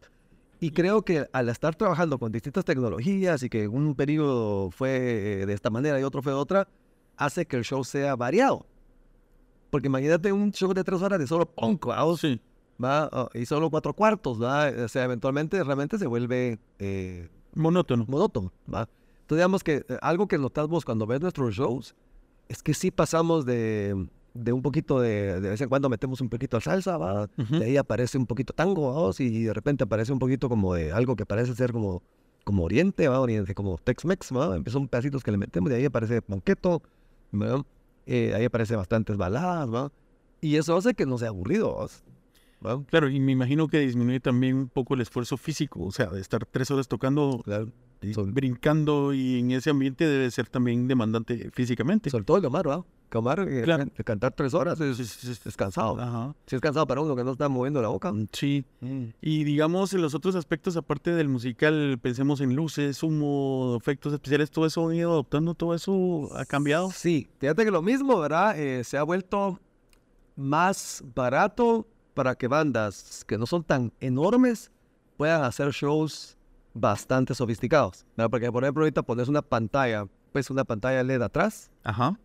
Y 0.62 0.72
creo 0.72 1.02
que 1.04 1.28
al 1.34 1.50
estar 1.50 1.76
trabajando 1.76 2.18
con 2.20 2.32
distintas 2.32 2.64
tecnologías 2.64 3.44
y 3.44 3.50
que 3.50 3.68
un 3.68 3.96
periodo 3.96 4.72
fue 4.72 5.46
de 5.46 5.54
esta 5.54 5.70
manera 5.70 6.00
y 6.00 6.04
otro 6.04 6.22
fue 6.22 6.32
de 6.32 6.40
otra, 6.40 6.70
hace 7.18 7.46
que 7.46 7.58
el 7.58 7.66
show 7.66 7.84
sea 7.84 8.16
variado. 8.16 8.66
Porque 9.70 9.88
imagínate 9.88 10.32
un 10.32 10.52
show 10.52 10.74
de 10.74 10.84
tres 10.84 11.02
horas 11.02 11.20
de 11.20 11.28
solo 11.28 11.46
punk, 11.46 11.86
Sí. 12.18 12.40
¿va? 12.84 13.10
Oh, 13.12 13.30
y 13.34 13.46
solo 13.46 13.70
cuatro 13.70 13.94
cuartos, 13.94 14.42
¿va? 14.42 14.70
O 14.84 14.88
sea, 14.88 15.04
eventualmente 15.04 15.64
realmente 15.64 15.98
se 15.98 16.08
vuelve... 16.08 16.60
Eh, 16.80 17.30
monótono. 17.54 18.06
Monótono, 18.08 18.52
¿va? 18.72 18.88
Entonces 19.22 19.38
digamos 19.40 19.64
que 19.64 19.86
eh, 19.90 19.98
algo 20.02 20.28
que 20.28 20.38
notamos 20.38 20.86
cuando 20.86 21.06
ves 21.06 21.20
nuestros 21.20 21.54
shows 21.56 21.96
es 22.48 22.64
que 22.64 22.74
sí 22.74 22.92
pasamos 22.92 23.46
de 23.46 24.08
de 24.34 24.54
un 24.54 24.62
poquito 24.62 25.00
de, 25.00 25.42
de 25.42 25.50
vez 25.50 25.62
en 25.62 25.68
cuando 25.70 25.90
metemos 25.90 26.22
un 26.22 26.30
poquito 26.30 26.58
de 26.58 26.62
salsa, 26.62 26.98
¿va? 26.98 27.28
De 27.38 27.66
ahí 27.66 27.78
aparece 27.78 28.18
un 28.20 28.28
poquito 28.28 28.54
tango, 28.54 28.94
¿va? 28.94 29.12
Y 29.18 29.44
de 29.46 29.54
repente 29.54 29.84
aparece 29.84 30.14
un 30.14 30.20
poquito 30.20 30.48
como 30.48 30.76
de 30.76 30.92
algo 30.92 31.16
que 31.16 31.26
parece 31.26 31.56
ser 31.56 31.72
como, 31.72 32.04
como 32.44 32.64
Oriente, 32.64 33.08
¿va? 33.08 33.20
Oriente, 33.20 33.56
como 33.56 33.78
Tex-Mex, 33.80 34.32
¿va? 34.36 34.56
Empiezan 34.56 34.88
pedacitos 34.88 35.24
que 35.24 35.32
le 35.32 35.38
metemos, 35.38 35.72
de 35.72 35.78
ahí 35.78 35.86
aparece 35.86 36.22
Ponqueto, 36.22 36.84
¿va? 37.34 37.66
Eh, 38.08 38.34
ahí 38.34 38.46
aparece 38.46 38.76
bastantes 38.76 39.18
baladas, 39.18 39.72
¿va? 39.72 39.92
Y 40.40 40.56
eso 40.56 40.76
hace 40.78 40.94
que 40.94 41.06
no 41.06 41.18
sea 41.18 41.30
aburrido. 41.30 41.88
Claro, 42.60 43.10
y 43.10 43.20
me 43.20 43.32
imagino 43.32 43.68
que 43.68 43.80
disminuye 43.80 44.20
también 44.20 44.56
un 44.56 44.70
poco 44.70 44.96
el 44.96 45.02
esfuerzo 45.02 45.38
físico, 45.38 45.84
o 45.84 45.92
sea, 45.92 46.08
de 46.08 46.20
estar 46.20 46.46
tres 46.46 46.72
horas 46.72 46.88
tocando, 46.88 47.42
claro. 47.44 47.72
brincando 48.28 49.14
y 49.14 49.40
en 49.40 49.52
ese 49.52 49.70
ambiente 49.70 50.08
debe 50.08 50.30
ser 50.32 50.50
también 50.50 50.88
demandante 50.88 51.52
físicamente. 51.54 52.10
Sobre 52.10 52.26
todo 52.26 52.38
el 52.38 52.46
Omar, 52.46 52.68
¿va? 52.68 52.84
Comar, 53.10 53.48
eh, 53.48 53.64
cantar 54.04 54.34
tres 54.34 54.54
horas 54.54 54.82
es, 54.82 55.00
es, 55.00 55.56
cansado. 55.56 55.98
Ajá. 55.98 56.36
Sí, 56.46 56.58
es 56.58 56.62
cansado 56.62 56.86
para 56.86 57.00
uno 57.00 57.16
que 57.16 57.24
no 57.24 57.32
está 57.32 57.48
moviendo 57.48 57.82
la 57.82 57.88
boca. 57.88 58.12
Mm, 58.12 58.28
sí. 58.34 58.66
Mm. 58.82 59.06
Y 59.22 59.46
digamos, 59.46 59.94
en 59.94 60.02
los 60.02 60.14
otros 60.14 60.36
aspectos, 60.36 60.76
aparte 60.76 61.12
del 61.14 61.30
musical, 61.30 61.98
pensemos 62.02 62.42
en 62.42 62.54
luces, 62.54 63.02
humo, 63.04 63.78
efectos 63.80 64.12
especiales, 64.12 64.52
todo 64.52 64.66
eso 64.66 64.90
ha 64.90 64.96
ido 64.96 65.12
adoptando, 65.12 65.54
todo 65.54 65.74
eso 65.74 66.30
ha 66.36 66.44
cambiado. 66.44 66.92
Sí, 66.92 67.30
fíjate 67.40 67.64
que 67.64 67.72
lo 67.72 67.82
mismo, 67.82 68.20
¿verdad? 68.20 68.60
Eh, 68.60 68.84
se 68.84 68.98
ha 68.98 69.04
vuelto 69.04 69.58
más 70.36 71.02
barato 71.16 71.88
para 72.18 72.36
que 72.36 72.48
bandas 72.48 73.24
que 73.28 73.38
no 73.38 73.46
son 73.46 73.64
tan 73.64 73.94
enormes 74.00 74.72
puedan 75.18 75.44
hacer 75.44 75.70
shows 75.70 76.36
bastante 76.74 77.36
sofisticados. 77.36 78.06
¿verdad? 78.18 78.32
Porque, 78.32 78.52
por 78.52 78.64
ejemplo, 78.64 78.84
ahorita 78.84 79.04
pones 79.04 79.28
una 79.28 79.44
pantalla 79.44 80.08
pues 80.32 80.50
una 80.50 80.64
pantalla 80.66 81.04
LED 81.04 81.22
atrás. 81.22 81.72
Ajá. 81.84 82.20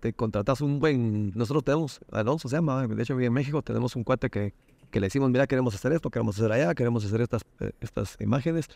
te 0.00 0.12
contratas 0.12 0.60
un 0.60 0.80
buen... 0.80 1.32
Nosotros 1.34 1.64
tenemos, 1.64 2.00
Alonso 2.12 2.48
se 2.48 2.56
llama, 2.56 2.86
de 2.86 3.02
hecho 3.02 3.18
en 3.18 3.32
México 3.32 3.62
tenemos 3.62 3.96
un 3.96 4.04
cuate 4.04 4.30
que, 4.30 4.54
que 4.90 5.00
le 5.00 5.06
decimos, 5.06 5.30
mira, 5.30 5.46
queremos 5.46 5.74
hacer 5.74 5.92
esto, 5.92 6.10
queremos 6.10 6.38
hacer 6.38 6.52
allá, 6.52 6.74
queremos 6.74 7.04
hacer 7.04 7.22
estas, 7.22 7.42
eh, 7.60 7.72
estas 7.80 8.16
imágenes. 8.20 8.68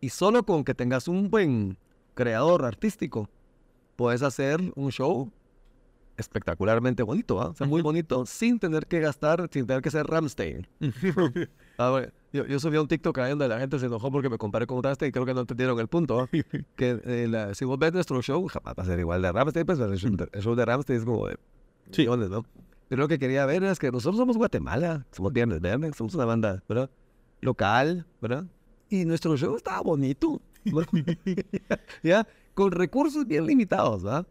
Y 0.00 0.08
solo 0.08 0.44
con 0.44 0.64
que 0.64 0.74
tengas 0.74 1.08
un 1.08 1.30
buen 1.30 1.78
creador 2.14 2.64
artístico, 2.64 3.28
puedes 3.96 4.22
hacer 4.22 4.60
un 4.74 4.90
show 4.90 5.30
espectacularmente 6.16 7.02
bonito, 7.02 7.40
¿ah? 7.40 7.48
O 7.48 7.54
sea, 7.54 7.66
muy 7.66 7.82
bonito, 7.82 8.26
sin 8.26 8.58
tener 8.58 8.86
que 8.86 9.00
gastar, 9.00 9.48
sin 9.52 9.66
tener 9.66 9.82
que 9.82 9.90
ser 9.90 10.06
Ramstein. 10.06 10.66
ah, 11.78 12.02
yo, 12.32 12.46
yo, 12.46 12.58
subí 12.58 12.76
un 12.76 12.88
TikTok 12.88 13.18
ahí 13.18 13.30
donde 13.30 13.48
la 13.48 13.58
gente 13.58 13.78
se 13.78 13.86
enojó 13.86 14.10
porque 14.10 14.28
me 14.28 14.38
comparé 14.38 14.66
con 14.66 14.82
Ramstein 14.82 15.10
y 15.10 15.12
creo 15.12 15.26
que 15.26 15.34
no 15.34 15.40
entendieron 15.40 15.78
el 15.78 15.88
punto. 15.88 16.28
que 16.76 17.00
eh, 17.04 17.50
si 17.54 17.64
vos 17.64 17.78
ves 17.78 17.92
nuestro 17.92 18.20
show, 18.22 18.46
jamás 18.46 18.74
va 18.78 18.82
a 18.82 18.86
ser 18.86 18.98
igual 18.98 19.22
de 19.22 19.32
Ramstein, 19.32 19.66
pues 19.66 19.78
el 19.78 19.98
show, 19.98 20.54
de 20.54 20.64
Ramstein 20.64 20.98
es 20.98 21.04
como 21.04 21.28
de 21.28 21.36
sí. 21.90 22.06
¿no? 22.06 22.44
Pero 22.88 23.02
lo 23.02 23.08
que 23.08 23.18
quería 23.18 23.46
ver 23.46 23.64
es 23.64 23.78
que 23.78 23.90
nosotros 23.90 24.16
somos 24.16 24.36
Guatemala, 24.36 25.06
somos 25.10 25.32
viernes, 25.32 25.60
viernes, 25.60 25.96
somos 25.96 26.14
una 26.14 26.24
banda, 26.24 26.62
¿verdad? 26.68 26.90
Local, 27.40 28.06
¿verdad? 28.20 28.44
Y 28.88 29.04
nuestro 29.04 29.36
show 29.36 29.56
estaba 29.56 29.80
bonito. 29.80 30.40
¿Ya? 32.02 32.26
Con 32.54 32.70
recursos 32.70 33.26
bien 33.26 33.46
limitados, 33.46 34.02
¿verdad? 34.02 34.26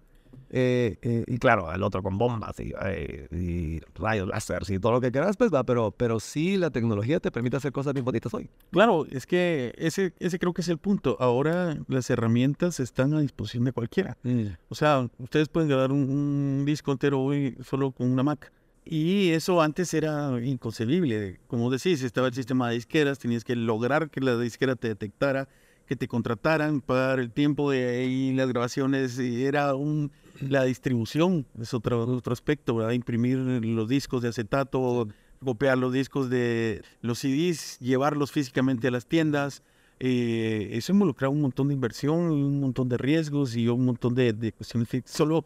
Eh, 0.58 0.98
eh, 1.02 1.26
y 1.28 1.38
claro, 1.38 1.70
el 1.74 1.84
otro 1.84 2.02
con 2.02 2.18
bombas 2.18 2.58
y, 2.62 2.72
eh, 2.86 3.28
y, 3.30 3.82
rayos 3.94 4.26
láser 4.26 4.64
y 4.70 4.80
todo 4.80 4.94
lo 4.94 5.02
que 5.02 5.12
quieras, 5.12 5.36
pues 5.36 5.54
va, 5.54 5.66
pero, 5.66 5.92
pero 5.92 6.22
sí 6.22 6.56
la 6.56 6.70
tecnología 6.70 7.20
te 7.20 7.30
permite 7.30 7.58
hacer 7.58 7.74
cosas 7.74 7.92
bien 7.92 8.06
bonitas 8.06 8.34
hoy. 8.34 8.50
Claro, 8.72 9.06
es 9.12 9.28
que 9.28 9.74
ese, 9.78 10.14
ese 10.18 10.40
creo 10.40 10.54
que 10.54 10.62
es 10.62 10.70
el 10.70 10.78
punto. 10.78 11.18
Ahora 11.20 11.78
las 11.90 12.10
herramientas 12.10 12.80
están 12.80 13.14
a 13.16 13.20
disposición 13.20 13.66
de 13.66 13.74
cualquiera. 13.74 14.18
Mm. 14.24 14.46
O 14.70 14.76
sea, 14.76 15.10
ustedes 15.18 15.50
pueden 15.50 15.68
grabar 15.68 15.92
un, 15.92 16.64
disco 16.66 16.94
entero 16.94 17.20
hoy 17.20 17.58
solo 17.62 17.92
con 17.92 18.10
una 18.10 18.24
Mac. 18.24 18.54
Y 18.86 19.32
eso 19.32 19.62
antes 19.62 19.94
era 19.94 20.40
inconcebible. 20.42 21.42
Como 21.48 21.70
decís, 21.70 22.02
estaba 22.02 22.28
el 22.28 22.34
sistema 22.34 22.70
de 22.70 22.76
disqueras, 22.76 23.20
tenías 23.20 23.44
que 23.44 23.58
lograr 23.58 24.10
que 24.10 24.22
la 24.22 24.38
disquera 24.38 24.78
te 24.78 24.88
detectara, 24.88 25.50
que 25.88 25.96
te 25.96 26.08
contrataran, 26.08 26.82
pagar 26.82 27.20
el 27.20 27.32
tiempo 27.32 27.72
de 27.72 27.88
ahí, 27.88 28.34
las 28.34 28.50
grabaciones, 28.50 29.20
y 29.20 29.46
era 29.46 29.76
un 29.76 30.12
la 30.42 30.64
distribución 30.64 31.46
es 31.60 31.74
otro, 31.74 32.04
otro 32.04 32.34
aspecto, 32.34 32.76
¿verdad? 32.76 32.92
Imprimir 32.92 33.38
los 33.38 33.88
discos 33.88 34.22
de 34.22 34.30
acetato, 34.30 35.08
copiar 35.44 35.78
los 35.78 35.94
discos 35.94 36.30
de 36.30 36.82
los 37.02 37.20
CDs, 37.20 37.80
llevarlos 37.80 38.32
físicamente 38.32 38.88
a 38.88 38.92
las 38.92 39.06
tiendas. 39.06 39.64
Eh, 40.00 40.70
eso 40.74 40.92
involucra 40.92 41.30
un 41.30 41.42
montón 41.42 41.70
de 41.70 41.74
inversión, 41.74 42.32
un 42.32 42.60
montón 42.60 42.90
de 42.90 42.98
riesgos 42.98 43.56
y 43.56 43.68
un 43.68 43.86
montón 43.86 44.14
de, 44.14 44.34
de 44.34 44.52
cuestiones. 44.52 44.90
Solo 45.06 45.46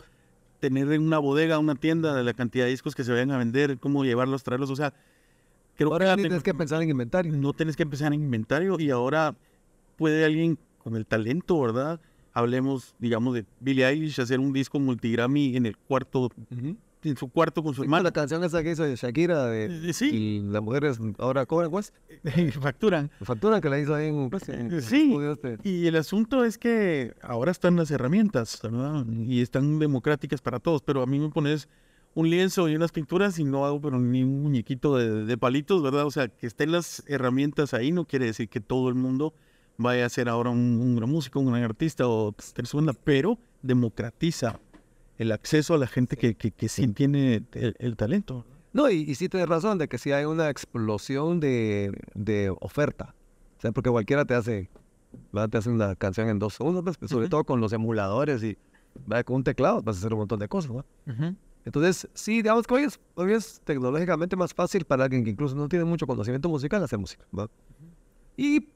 tener 0.60 0.91
en 0.91 1.03
una 1.03 1.19
bodega, 1.19 1.60
una 1.60 1.75
tienda, 1.75 2.15
de 2.15 2.24
la 2.24 2.34
cantidad 2.34 2.65
de 2.65 2.72
discos 2.72 2.96
que 2.96 3.03
se 3.03 3.12
vayan 3.12 3.31
a 3.31 3.38
vender, 3.38 3.77
cómo 3.77 4.03
llevarlos, 4.03 4.43
traerlos. 4.43 4.72
O 4.72 4.75
sea, 4.75 4.93
creo 5.77 5.91
Ahora 5.91 6.15
que 6.15 6.24
tienes 6.24 6.43
que 6.43 6.53
pensar 6.53 6.81
en 6.81 6.89
inventario. 6.89 7.31
no 7.31 7.53
tienes 7.53 7.75
que 7.75 7.84
empezar 7.84 8.12
en 8.12 8.22
inventario 8.22 8.79
y 8.79 8.89
ahora 8.89 9.36
puede 9.99 10.25
alguien 10.25 10.57
con 10.79 10.95
el 10.95 11.05
talento, 11.05 11.59
¿verdad? 11.61 11.99
Hablemos, 12.33 12.95
digamos, 12.99 13.33
de 13.35 13.45
Billie 13.59 13.85
Eilish, 13.87 14.19
hacer 14.19 14.39
un 14.39 14.53
disco 14.53 14.79
multigrammy 14.79 15.55
en 15.57 15.65
el 15.65 15.77
cuarto, 15.77 16.31
en 17.03 17.17
su 17.17 17.27
cuarto 17.29 17.61
con 17.63 17.73
su 17.73 17.83
hermano. 17.83 18.03
la 18.03 18.11
canción 18.11 18.43
esa 18.43 18.61
que 18.63 18.71
hizo 18.71 18.83
de 18.83 18.95
Shakira 18.95 19.45
de 19.47 19.89
Eh, 19.89 19.93
Sí, 19.93 20.09
y 20.09 20.39
las 20.41 20.61
mujeres 20.61 20.99
ahora 21.17 21.45
cobran 21.45 21.69
pues 21.71 21.93
facturan. 22.61 23.09
factura 23.21 23.59
que 23.61 23.69
la 23.69 23.79
hizo 23.79 23.93
ahí 23.95 24.07
en, 24.07 24.29
pues, 24.29 24.47
en 24.49 24.81
Sí. 24.81 25.15
este. 25.31 25.57
Y 25.63 25.87
el 25.87 25.95
asunto 25.95 26.43
es 26.45 26.57
que 26.57 27.13
ahora 27.21 27.51
están 27.51 27.75
las 27.75 27.91
herramientas, 27.91 28.59
¿verdad? 28.63 29.05
Y 29.27 29.41
están 29.41 29.79
democráticas 29.79 30.41
para 30.41 30.59
todos, 30.59 30.81
pero 30.81 31.01
a 31.01 31.05
mí 31.05 31.19
me 31.19 31.29
pones 31.29 31.67
un 32.15 32.29
lienzo 32.29 32.67
y 32.69 32.75
unas 32.75 32.91
pinturas 32.91 33.37
y 33.39 33.43
no 33.43 33.65
hago 33.65 33.79
pero 33.81 33.99
ni 33.99 34.23
un 34.23 34.41
muñequito 34.43 34.97
de, 34.97 35.25
de 35.25 35.37
palitos, 35.37 35.81
¿verdad? 35.83 36.05
O 36.05 36.11
sea, 36.11 36.27
que 36.27 36.47
estén 36.47 36.71
las 36.71 37.03
herramientas 37.07 37.73
ahí 37.73 37.91
no 37.91 38.05
quiere 38.05 38.25
decir 38.25 38.49
que 38.49 38.59
todo 38.61 38.89
el 38.89 38.95
mundo 38.95 39.33
vaya 39.79 40.05
a 40.05 40.09
ser 40.09 40.29
ahora 40.29 40.50
un, 40.51 40.59
un 40.79 40.95
gran 40.98 41.09
músico, 41.09 41.39
un 41.39 41.48
gran 41.48 41.63
artista 41.63 42.07
o 42.07 42.33
persona, 42.53 42.91
pero 42.93 43.39
democratiza 43.62 44.59
el 45.17 45.31
acceso 45.31 45.74
a 45.74 45.77
la 45.77 45.88
gente 45.88 46.17
que, 46.17 46.36
que, 46.36 46.51
que 46.51 46.69
sí 46.69 46.88
tiene 46.89 47.43
el, 47.53 47.75
el 47.79 47.95
talento. 47.95 48.45
No, 48.74 48.89
y, 48.89 48.98
y 48.98 49.15
sí 49.15 49.29
tienes 49.29 49.50
razón 49.50 49.77
de 49.77 49.88
que 49.88 49.98
sí 49.98 50.12
hay 50.12 50.25
una 50.25 50.50
explosión 50.50 51.39
de, 51.39 51.91
de 52.13 52.53
oferta. 52.59 53.15
O 53.57 53.62
sea, 53.62 53.71
porque 53.71 53.89
cualquiera 53.89 54.25
te 54.25 54.33
hace, 54.36 54.69
¿verdad? 55.31 55.50
te 55.50 55.57
hace 55.57 55.69
una 55.69 55.95
canción 55.95 56.29
en 56.29 56.39
dos 56.39 56.53
segundos, 56.55 56.98
pues, 56.98 57.09
sobre 57.09 57.25
Ujú. 57.25 57.29
todo 57.31 57.43
con 57.45 57.59
los 57.62 57.74
emuladores 57.74 58.43
y 58.43 58.57
¿verdad? 59.07 59.24
con 59.25 59.38
un 59.38 59.43
teclado 59.43 59.81
vas 59.81 59.95
a 59.95 60.00
hacer 60.00 60.13
un 60.13 60.19
montón 60.19 60.39
de 60.39 60.48
cosas. 60.48 60.71
¿no? 60.71 60.86
Entonces, 61.65 62.07
sí, 62.13 62.38
digamos 62.41 62.67
que 62.67 62.74
hoy 62.74 62.83
es, 62.83 63.00
hoy 63.15 63.33
es 63.33 63.62
tecnológicamente 63.63 64.36
más 64.36 64.53
fácil 64.53 64.83
para 64.86 65.05
alguien 65.05 65.24
que 65.24 65.29
incluso 65.31 65.55
no 65.55 65.67
tiene 65.69 65.86
mucho 65.86 66.05
conocimiento 66.05 66.48
musical 66.50 66.83
hacer 66.83 67.00
música. 67.00 67.25
¿va? 67.38 67.50
Y 68.38 68.67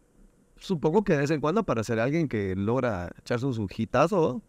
supongo 0.63 1.03
que 1.03 1.13
de 1.13 1.19
vez 1.19 1.31
en 1.31 1.41
cuando 1.41 1.63
para 1.63 1.83
ser 1.83 1.99
alguien 1.99 2.27
que 2.27 2.55
logra 2.55 3.11
echarse 3.19 3.45
un, 3.45 3.53
su 3.53 3.67
hitazo 3.75 4.35
¿va? 4.35 4.41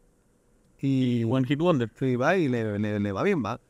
y, 0.80 1.20
Y 1.20 1.24
One 1.24 1.46
Hit 1.46 1.58
Wonder. 1.60 1.90
sí, 1.98 2.16
va 2.16 2.36
y 2.36 2.48
le, 2.48 2.78
le- 2.78 3.00
le 3.00 3.12
va 3.12 3.22
bien, 3.22 3.42
va. 3.44 3.60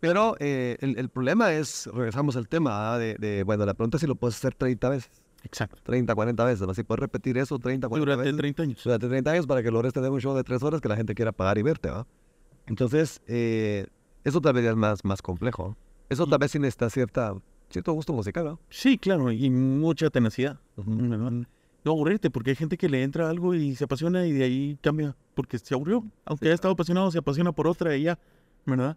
Pero 0.00 0.34
eh, 0.40 0.76
el, 0.80 0.98
el 0.98 1.08
problema 1.10 1.52
es, 1.52 1.88
regresamos 1.92 2.36
al 2.36 2.48
tema 2.48 2.70
¿va? 2.70 2.98
de, 2.98 3.16
de, 3.16 3.42
bueno, 3.44 3.66
la 3.66 3.74
pregunta 3.74 3.96
es 3.98 4.00
si 4.00 4.06
lo 4.06 4.14
puedes 4.14 4.36
hacer 4.36 4.54
30 4.54 4.88
veces, 4.88 5.10
Exacto. 5.42 5.78
30, 5.82 6.14
40 6.14 6.44
veces, 6.44 6.66
¿va? 6.68 6.74
si 6.74 6.82
puedes 6.84 7.00
repetir 7.00 7.36
eso 7.38 7.58
30, 7.58 7.88
40 7.88 8.04
Durante 8.04 8.22
veces 8.24 8.38
30 8.38 8.62
años. 8.62 8.82
durante 8.84 9.08
30 9.08 9.30
años 9.32 9.46
para 9.46 9.62
que 9.62 9.70
logres 9.70 9.92
tener 9.92 10.10
un 10.10 10.20
show 10.20 10.34
de 10.34 10.42
3 10.44 10.62
horas 10.62 10.80
que 10.80 10.88
la 10.88 10.96
gente 10.96 11.14
quiera 11.14 11.32
pagar 11.32 11.58
y 11.58 11.62
verte, 11.62 11.90
¿va? 11.90 12.06
Entonces, 12.66 13.20
eh, 13.26 13.86
eso 14.24 14.40
tal 14.40 14.54
vez 14.54 14.64
es 14.64 14.76
más, 14.76 15.04
más 15.04 15.20
complejo. 15.22 15.68
¿no? 15.68 15.76
Eso 16.08 16.26
tal 16.26 16.38
vez 16.38 16.50
sí 16.52 16.58
necesita 16.58 16.88
cierta, 16.88 17.34
cierto 17.68 17.92
gusto 17.92 18.12
musical, 18.12 18.44
¿no? 18.44 18.60
Sí, 18.70 18.96
claro, 18.96 19.30
y 19.32 19.50
mucha 19.50 20.08
tenacidad. 20.10 20.58
¿verdad? 20.76 21.46
No 21.84 21.92
aburrirte, 21.92 22.30
porque 22.30 22.50
hay 22.50 22.56
gente 22.56 22.76
que 22.76 22.88
le 22.88 23.02
entra 23.02 23.30
algo 23.30 23.54
y 23.54 23.74
se 23.74 23.84
apasiona 23.84 24.26
y 24.26 24.32
de 24.32 24.44
ahí 24.44 24.78
cambia, 24.82 25.16
porque 25.34 25.58
se 25.58 25.74
aburrió. 25.74 26.04
Aunque 26.26 26.46
haya 26.46 26.54
estado 26.54 26.74
apasionado, 26.74 27.10
se 27.10 27.18
apasiona 27.18 27.52
por 27.52 27.66
otra 27.66 27.96
y 27.96 28.02
ya, 28.02 28.18
¿verdad? 28.66 28.96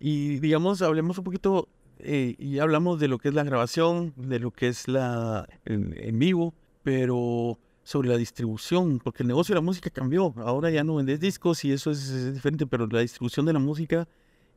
Y 0.00 0.38
digamos, 0.40 0.82
hablemos 0.82 1.16
un 1.18 1.24
poquito, 1.24 1.68
eh, 2.00 2.34
y 2.38 2.58
hablamos 2.58 2.98
de 2.98 3.06
lo 3.08 3.18
que 3.18 3.28
es 3.28 3.34
la 3.34 3.44
grabación, 3.44 4.12
de 4.16 4.40
lo 4.40 4.50
que 4.50 4.66
es 4.68 4.88
la 4.88 5.46
en, 5.64 5.94
en 5.96 6.18
vivo, 6.18 6.54
pero 6.82 7.58
sobre 7.84 8.08
la 8.08 8.16
distribución, 8.16 8.98
porque 8.98 9.22
el 9.22 9.28
negocio 9.28 9.54
de 9.54 9.60
la 9.60 9.64
música 9.64 9.90
cambió. 9.90 10.34
Ahora 10.38 10.70
ya 10.70 10.82
no 10.84 10.96
vendes 10.96 11.20
discos 11.20 11.64
y 11.64 11.70
eso 11.72 11.90
es, 11.92 12.08
es 12.08 12.34
diferente, 12.34 12.66
pero 12.66 12.86
la 12.88 13.00
distribución 13.00 13.46
de 13.46 13.52
la 13.52 13.58
música 13.60 14.08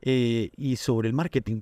eh, 0.02 0.50
y 0.56 0.76
sobre 0.76 1.08
el 1.08 1.14
marketing. 1.14 1.60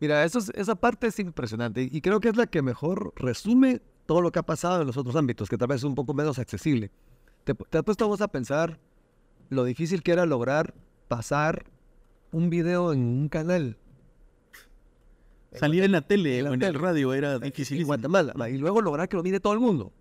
Mira, 0.00 0.24
eso 0.24 0.38
es- 0.40 0.50
esa 0.54 0.74
parte 0.74 1.06
es 1.06 1.18
impresionante 1.18 1.88
y 1.90 2.00
creo 2.00 2.18
que 2.20 2.28
es 2.30 2.36
la 2.36 2.46
que 2.46 2.62
mejor 2.62 3.12
resume 3.16 3.80
todo 4.06 4.20
lo 4.20 4.32
que 4.32 4.38
ha 4.38 4.44
pasado 4.44 4.80
en 4.80 4.86
los 4.86 4.96
otros 4.96 5.16
ámbitos, 5.16 5.48
que 5.48 5.58
tal 5.58 5.68
vez 5.68 5.78
es 5.78 5.84
un 5.84 5.94
poco 5.94 6.14
menos 6.14 6.38
accesible. 6.38 6.90
Te, 7.44 7.54
te 7.54 7.78
has 7.78 7.84
puesto 7.84 8.08
vos 8.08 8.20
a 8.20 8.28
pensar 8.28 8.78
lo 9.50 9.64
difícil 9.64 10.02
que 10.02 10.12
era 10.12 10.26
lograr 10.26 10.74
pasar 11.08 11.66
un 12.32 12.50
video 12.50 12.92
en 12.92 13.00
un 13.00 13.28
canal 13.28 13.76
Salir 15.52 15.84
en 15.84 15.92
la 15.92 16.02
tele 16.02 16.38
en 16.38 16.46
o 16.46 16.54
en 16.54 16.62
el 16.62 16.74
radio 16.74 17.14
era 17.14 17.34
en 17.34 17.40
difícil. 17.40 17.84
Guatemala 17.84 18.32
va, 18.38 18.50
y 18.50 18.58
luego 18.58 18.80
lograr 18.80 19.08
que 19.08 19.16
lo 19.16 19.22
mire 19.22 19.40
todo 19.40 19.52
el 19.52 19.60
mundo. 19.60 19.92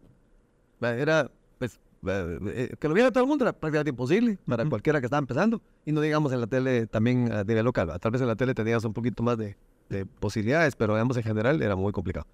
Era, 0.81 1.31
pues, 1.57 1.79
eh, 2.07 2.75
que 2.79 2.87
lo 2.87 2.93
viera 2.93 3.11
todo 3.11 3.23
el 3.23 3.29
mundo 3.29 3.45
era 3.45 3.53
prácticamente 3.53 3.89
imposible 3.89 4.37
para 4.45 4.65
cualquiera 4.65 4.99
que 4.99 5.05
estaba 5.05 5.19
empezando. 5.19 5.61
Y 5.85 5.91
no 5.91 6.01
digamos 6.01 6.33
en 6.33 6.41
la 6.41 6.47
tele 6.47 6.87
también 6.87 7.31
a 7.31 7.43
nivel 7.43 7.63
local. 7.63 7.91
Tal 7.99 8.11
vez 8.11 8.21
en 8.21 8.27
la 8.27 8.35
tele 8.35 8.53
tenías 8.53 8.83
un 8.83 8.93
poquito 8.93 9.23
más 9.23 9.37
de, 9.37 9.55
de 9.89 10.05
posibilidades, 10.05 10.75
pero 10.75 10.93
digamos 10.93 11.17
en 11.17 11.23
general 11.23 11.61
era 11.61 11.75
muy 11.75 11.91
complicado. 11.91 12.27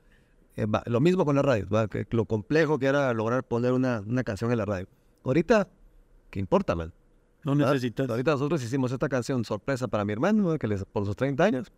Eh, 0.57 0.65
va, 0.65 0.83
lo 0.85 0.99
mismo 0.99 1.23
con 1.25 1.35
las 1.35 1.45
radios, 1.45 1.69
va, 1.73 1.87
que 1.87 2.05
lo 2.11 2.25
complejo 2.25 2.77
que 2.77 2.87
era 2.87 3.13
lograr 3.13 3.43
poner 3.43 3.71
una, 3.73 4.01
una 4.05 4.23
canción 4.23 4.51
en 4.51 4.57
la 4.57 4.65
radio. 4.65 4.87
Ahorita, 5.23 5.67
¿qué 6.29 6.39
importa, 6.39 6.75
man? 6.75 6.91
No 7.43 7.55
necesitas. 7.55 8.07
Ahorita 8.09 8.31
nosotros 8.31 8.61
hicimos 8.63 8.91
esta 8.91 9.09
canción 9.09 9.43
sorpresa 9.45 9.87
para 9.87 10.05
mi 10.05 10.13
hermano, 10.13 10.57
que 10.59 10.67
les, 10.67 10.83
por 10.85 11.05
sus 11.05 11.15
30 11.15 11.43
años. 11.43 11.71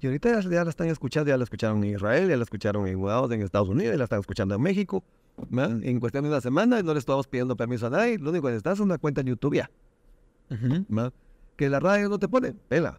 Y 0.00 0.06
ahorita 0.06 0.40
ya, 0.42 0.48
ya 0.50 0.64
la 0.64 0.70
están 0.70 0.88
escuchando, 0.88 1.28
ya 1.28 1.36
la 1.36 1.44
escucharon 1.44 1.84
en 1.84 1.94
Israel, 1.94 2.28
ya 2.28 2.36
la 2.36 2.42
escucharon 2.42 2.86
en, 2.88 2.98
en 2.98 3.42
Estados 3.42 3.68
Unidos, 3.68 3.92
ya 3.92 3.98
la 3.98 4.04
están 4.04 4.20
escuchando 4.20 4.54
en 4.56 4.62
México. 4.62 5.04
¿verdad? 5.50 5.80
En 5.84 6.00
cuestión 6.00 6.24
de 6.24 6.30
una 6.30 6.40
semana 6.40 6.82
no 6.82 6.92
le 6.92 6.98
estamos 6.98 7.26
pidiendo 7.28 7.56
permiso 7.56 7.86
a 7.86 7.90
nadie, 7.90 8.18
lo 8.18 8.30
único 8.30 8.46
que 8.46 8.52
necesitas 8.54 8.74
es 8.74 8.80
una 8.80 8.98
cuenta 8.98 9.20
en 9.20 9.28
YouTube 9.28 9.54
ya. 9.56 9.70
Que 11.56 11.68
la 11.68 11.80
radio 11.80 12.08
no 12.08 12.18
te 12.18 12.26
pone, 12.28 12.52
pela. 12.68 12.98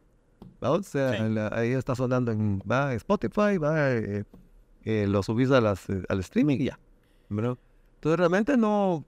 ¿verdad? 0.62 0.78
O 0.80 0.84
sea, 0.84 1.18
Sí. 1.18 1.34
la- 1.34 1.50
ahí 1.54 1.72
está 1.72 1.94
sonando 1.96 2.32
en 2.32 2.60
va, 2.70 2.94
Spotify, 2.94 3.58
va, 3.58 3.92
eh, 3.94 4.24
eh, 4.88 5.06
lo 5.06 5.21
subís 5.21 5.52
a 5.52 5.60
las, 5.60 5.89
eh, 5.89 6.02
al 6.08 6.19
streaming 6.21 6.58
y 6.60 6.65
ya. 6.65 6.80
¿verdad? 7.30 7.58
Entonces 7.95 8.19
realmente 8.19 8.56
no, 8.56 9.04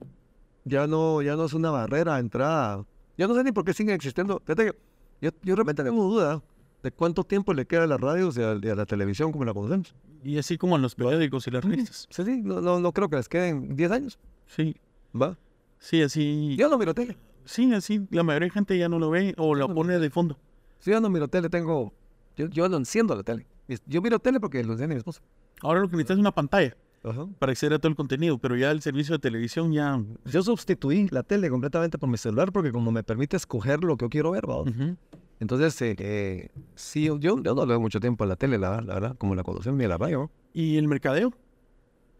ya 0.64 0.86
no, 0.86 1.22
ya 1.22 1.36
no 1.36 1.46
es 1.46 1.54
una 1.54 1.70
barrera 1.70 2.16
a 2.16 2.18
entrada. 2.18 2.84
Yo 3.16 3.28
no 3.28 3.34
sé 3.34 3.44
ni 3.44 3.52
por 3.52 3.64
qué 3.64 3.72
siguen 3.72 3.94
existiendo. 3.94 4.42
Fíjate 4.44 4.66
que 4.66 4.78
yo, 5.22 5.30
yo 5.42 5.54
realmente 5.56 5.82
tengo 5.82 6.04
duda 6.04 6.42
de 6.82 6.90
cuánto 6.90 7.24
tiempo 7.24 7.54
le 7.54 7.66
queda 7.66 7.84
a 7.84 7.86
las 7.86 8.00
radios 8.00 8.36
y 8.36 8.42
a, 8.42 8.58
y 8.60 8.68
a 8.68 8.74
la 8.74 8.84
televisión 8.84 9.32
como 9.32 9.44
la 9.44 9.54
conocemos. 9.54 9.94
Y 10.22 10.36
así 10.36 10.58
como 10.58 10.76
en 10.76 10.82
los 10.82 10.94
periódicos 10.94 11.46
y 11.46 11.50
las 11.50 11.64
revistas. 11.64 12.06
Sí, 12.10 12.24
sí, 12.24 12.42
no, 12.42 12.60
no, 12.60 12.78
no 12.78 12.92
creo 12.92 13.08
que 13.08 13.16
les 13.16 13.28
queden 13.28 13.74
10 13.74 13.90
años. 13.90 14.18
Sí, 14.46 14.76
¿Va? 15.20 15.38
sí, 15.78 16.02
así. 16.02 16.56
Yo 16.58 16.68
no 16.68 16.76
miro 16.76 16.92
tele. 16.92 17.16
Sí, 17.46 17.72
así. 17.72 18.06
La 18.10 18.22
mayoría 18.22 18.46
de 18.46 18.50
gente 18.50 18.76
ya 18.76 18.88
no 18.88 18.98
lo 18.98 19.08
ve 19.08 19.34
o 19.38 19.54
lo 19.54 19.68
no. 19.68 19.74
pone 19.74 19.98
de 19.98 20.10
fondo. 20.10 20.38
Si 20.78 20.90
yo 20.90 21.00
no 21.00 21.08
miro 21.08 21.28
tele, 21.28 21.48
tengo... 21.48 21.92
Yo, 22.36 22.48
yo 22.48 22.68
no 22.68 22.76
enciendo 22.76 23.14
la 23.14 23.22
tele. 23.22 23.46
Yo 23.86 24.02
miro 24.02 24.18
tele 24.18 24.40
porque 24.40 24.62
lo 24.62 24.72
enciende 24.72 24.94
mi 24.94 24.98
esposa. 24.98 25.22
Ahora 25.62 25.80
lo 25.80 25.88
que 25.88 25.96
necesitas 25.96 26.16
es 26.16 26.20
una 26.20 26.32
pantalla 26.32 26.76
Ajá. 27.02 27.26
para 27.38 27.52
acceder 27.52 27.74
a 27.74 27.78
todo 27.78 27.88
el 27.88 27.96
contenido, 27.96 28.38
pero 28.38 28.56
ya 28.56 28.70
el 28.70 28.82
servicio 28.82 29.14
de 29.14 29.18
televisión 29.18 29.72
ya. 29.72 30.02
Yo 30.24 30.42
sustituí 30.42 31.08
la 31.10 31.22
tele 31.22 31.50
completamente 31.50 31.98
por 31.98 32.08
mi 32.08 32.16
celular 32.16 32.52
porque 32.52 32.72
como 32.72 32.90
me 32.92 33.02
permite 33.02 33.36
escoger 33.36 33.82
lo 33.84 33.96
que 33.96 34.04
yo 34.06 34.10
quiero 34.10 34.30
ver, 34.32 34.48
¿va? 34.48 34.60
Ujú. 34.62 34.96
Entonces, 35.40 35.80
eh, 35.80 35.96
eh, 35.98 36.48
sí, 36.74 37.04
yo, 37.04 37.18
yo 37.18 37.36
no 37.36 37.64
le 37.64 37.72
doy 37.72 37.80
mucho 37.80 37.98
tiempo 38.00 38.24
a 38.24 38.26
la 38.26 38.36
tele, 38.36 38.58
la, 38.58 38.82
la 38.82 38.94
verdad, 38.94 39.16
como 39.16 39.34
la 39.34 39.42
conocemos 39.42 39.78
ni 39.78 39.86
la 39.86 39.96
radio. 39.96 40.30
¿Y 40.52 40.76
el 40.76 40.86
mercadeo? 40.86 41.32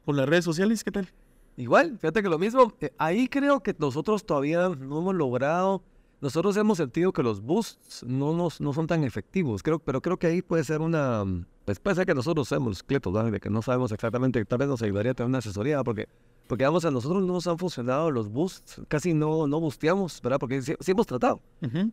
¿Con 0.06 0.16
las 0.16 0.26
redes 0.28 0.44
sociales? 0.44 0.82
¿Qué 0.82 0.90
tal? 0.90 1.08
Igual, 1.56 1.98
fíjate 1.98 2.22
que 2.22 2.28
lo 2.30 2.38
mismo, 2.38 2.72
eh, 2.80 2.92
ahí 2.96 3.28
creo 3.28 3.62
que 3.62 3.76
nosotros 3.78 4.24
todavía 4.24 4.70
no 4.70 5.00
hemos 5.00 5.14
logrado, 5.14 5.82
nosotros 6.20 6.56
hemos 6.56 6.78
sentido 6.78 7.12
que 7.12 7.22
los 7.22 7.40
boosts 7.40 8.04
no, 8.06 8.34
nos, 8.34 8.60
no 8.60 8.72
son 8.72 8.86
tan 8.86 9.04
efectivos, 9.04 9.62
creo, 9.62 9.78
pero 9.78 10.00
creo 10.02 10.18
que 10.18 10.26
ahí 10.26 10.42
puede 10.42 10.64
ser 10.64 10.80
una, 10.80 11.24
pues 11.64 11.80
puede 11.80 11.96
ser 11.96 12.06
que 12.06 12.14
nosotros 12.14 12.48
seamos 12.48 12.82
cletos, 12.82 13.12
¿verdad? 13.12 13.32
de 13.32 13.40
que 13.40 13.48
no 13.50 13.62
sabemos 13.62 13.90
exactamente, 13.92 14.44
tal 14.44 14.58
vez 14.58 14.68
nos 14.68 14.82
ayudaría 14.82 15.12
a 15.12 15.14
tener 15.14 15.28
una 15.28 15.38
asesoría, 15.38 15.82
porque, 15.82 16.08
porque 16.46 16.64
vamos, 16.64 16.84
a 16.84 16.90
nosotros 16.90 17.22
no 17.24 17.32
nos 17.32 17.46
han 17.46 17.58
funcionado 17.58 18.10
los 18.10 18.28
boosts, 18.28 18.82
casi 18.88 19.14
no, 19.14 19.46
no 19.46 19.60
busteamos, 19.60 20.20
¿verdad? 20.22 20.38
Porque 20.38 20.60
sí, 20.62 20.74
sí 20.80 20.90
hemos 20.90 21.06
tratado, 21.06 21.40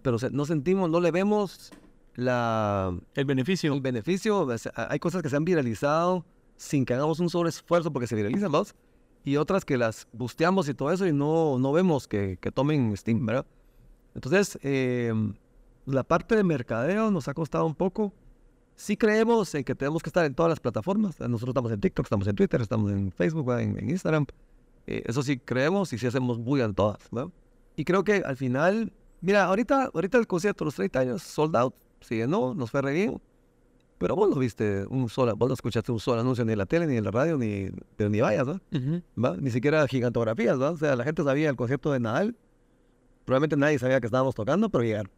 pero 0.01 0.19
se- 0.19 0.29
no 0.31 0.45
sentimos, 0.45 0.89
no 0.89 0.99
le 0.99 1.11
vemos 1.11 1.71
la, 2.15 2.97
El 3.15 3.25
beneficio. 3.25 3.73
el 3.73 3.81
beneficio, 3.81 4.39
o 4.41 4.57
sea, 4.57 4.71
hay 4.89 4.99
cosas 4.99 5.21
que 5.21 5.29
se 5.29 5.35
han 5.35 5.45
viralizado 5.45 6.25
sin 6.57 6.85
que 6.85 6.93
hagamos 6.95 7.19
un 7.19 7.29
sobreesfuerzo 7.29 7.91
porque 7.93 8.07
se 8.07 8.15
viralizan, 8.15 8.51
¿vamos? 8.51 8.73
Y 9.23 9.37
otras 9.37 9.63
que 9.65 9.77
las 9.77 10.07
busteamos 10.13 10.67
y 10.69 10.73
todo 10.73 10.91
eso 10.91 11.05
y 11.05 11.13
no, 11.13 11.59
no 11.59 11.71
vemos 11.71 12.07
que, 12.07 12.37
que 12.41 12.51
tomen 12.51 12.95
Steam, 12.97 13.25
¿verdad? 13.25 13.45
Entonces, 14.17 14.57
eh, 14.63 15.13
la 15.85 16.03
parte 16.03 16.35
de 16.35 16.43
mercadeo 16.43 17.11
nos 17.11 17.27
ha 17.27 17.35
costado 17.35 17.67
un 17.67 17.75
poco. 17.75 18.11
Sí 18.75 18.97
creemos 18.97 19.53
en 19.53 19.63
que 19.63 19.75
tenemos 19.75 20.01
que 20.01 20.09
estar 20.09 20.25
en 20.25 20.33
todas 20.33 20.49
las 20.49 20.59
plataformas. 20.59 21.19
Nosotros 21.19 21.49
estamos 21.49 21.71
en 21.71 21.79
TikTok, 21.79 22.03
estamos 22.07 22.27
en 22.27 22.35
Twitter, 22.35 22.59
estamos 22.59 22.91
en 22.91 23.11
Facebook, 23.11 23.51
en, 23.59 23.77
en 23.77 23.91
Instagram. 23.91 24.25
Eh, 24.87 25.03
eso 25.05 25.21
sí 25.21 25.37
creemos 25.37 25.93
y 25.93 25.99
sí 25.99 26.07
hacemos 26.07 26.39
bulla 26.39 26.65
en 26.65 26.73
todas, 26.73 26.97
¿verdad? 27.11 27.29
Y 27.75 27.85
creo 27.85 28.03
que 28.03 28.23
al 28.25 28.35
final, 28.37 28.91
mira, 29.21 29.45
ahorita, 29.45 29.91
ahorita 29.93 30.17
el 30.17 30.25
concierto, 30.25 30.65
los 30.65 30.73
30 30.73 30.99
años, 30.99 31.21
sold 31.21 31.55
out, 31.55 31.75
sí, 32.01 32.19
no, 32.27 32.55
nos 32.55 32.71
fue 32.71 32.81
re 32.81 32.93
bien. 32.93 33.21
Pero 33.99 34.15
vos 34.15 34.31
no 34.31 34.37
viste 34.37 34.87
un 34.89 35.09
solo, 35.09 35.35
vos 35.35 35.47
no 35.47 35.53
escuchaste 35.53 35.91
un 35.91 35.99
solo 35.99 36.21
anuncio 36.21 36.43
ni 36.43 36.53
en 36.53 36.57
la 36.57 36.65
tele, 36.65 36.87
ni 36.87 36.97
en 36.97 37.03
la 37.03 37.11
radio, 37.11 37.37
ni, 37.37 37.69
pero 37.95 38.09
ni 38.09 38.19
vayas, 38.19 38.47
¿no? 38.47 38.59
¿Va? 39.23 39.37
Ni 39.37 39.51
siquiera 39.51 39.87
gigantografías, 39.87 40.57
¿no? 40.57 40.71
O 40.71 40.77
sea, 40.77 40.95
la 40.95 41.03
gente 41.03 41.23
sabía 41.23 41.51
el 41.51 41.55
concepto 41.55 41.91
de 41.91 41.99
Nadal. 41.99 42.35
Probablemente 43.27 43.57
nadie 43.57 43.77
sabía 43.77 43.99
que 43.99 44.07
estábamos 44.07 44.33
tocando, 44.35 44.69
pero 44.69 44.85
llegaron. 44.85 45.11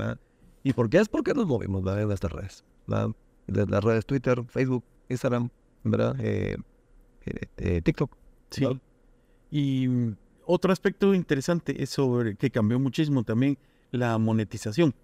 ¿va? 0.00 0.16
¿Y 0.62 0.72
por 0.74 0.88
qué? 0.88 0.98
Es 0.98 1.08
porque 1.08 1.34
nos 1.34 1.44
movimos 1.44 1.84
¿va? 1.84 2.00
en 2.00 2.08
estas 2.12 2.30
redes. 2.30 2.64
las 2.86 3.84
redes 3.84 4.06
Twitter, 4.06 4.44
Facebook, 4.46 4.84
Instagram, 5.08 5.50
¿verdad? 5.82 6.14
Eh, 6.20 6.56
eh, 7.26 7.40
eh, 7.56 7.82
TikTok. 7.82 8.16
Sí. 8.48 8.64
Y 9.50 9.88
mm, 9.88 10.16
otro 10.46 10.72
aspecto 10.72 11.14
interesante 11.14 11.82
es 11.82 11.90
sobre 11.90 12.36
que 12.36 12.48
cambió 12.48 12.78
muchísimo 12.78 13.24
también 13.24 13.58
la 13.90 14.16
monetización. 14.18 14.94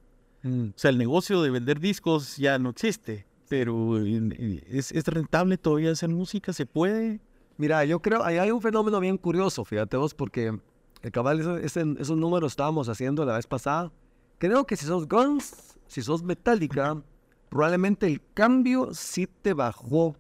O 0.45 0.73
sea, 0.77 0.93
el 0.93 0.99
negocio 0.99 1.43
de 1.43 1.51
vender 1.51 1.81
discos 1.81 2.37
ya 2.37 2.57
no 2.61 2.71
existe, 2.71 3.27
pero 3.49 3.99
¿es, 3.99 4.93
es 4.93 5.07
rentable 5.09 5.59
todavía 5.59 5.91
hacer 5.91 6.09
música? 6.09 6.53
¿Se 6.53 6.67
puede? 6.67 7.19
Mira, 7.57 7.85
yo 7.85 8.01
creo, 8.01 8.23
ahí 8.23 8.39
hay 8.39 8.53
un 8.53 8.63
fenómeno 8.63 9.01
bien 9.01 9.19
curioso, 9.19 9.65
fíjate 9.65 9.97
vos, 9.97 10.15
porque 10.15 10.57
el 11.03 11.11
cabal, 11.13 11.41
ese- 11.41 11.65
ese- 11.67 11.95
esos 12.01 12.17
números 12.17 12.53
estábamos 12.53 12.89
haciendo 12.89 13.25
la 13.25 13.37
vez 13.37 13.47
pasada. 13.47 13.93
Creo 14.39 14.67
que 14.67 14.77
si 14.77 14.87
sos 14.87 15.09
Guns, 15.09 15.79
si 15.87 16.03
sos 16.03 16.23
Metallica, 16.23 17.03
probablemente 17.51 18.07
el 18.07 18.21
cambio 18.35 18.93
sí 18.95 19.27
te 19.43 19.53
bajó 19.55 20.17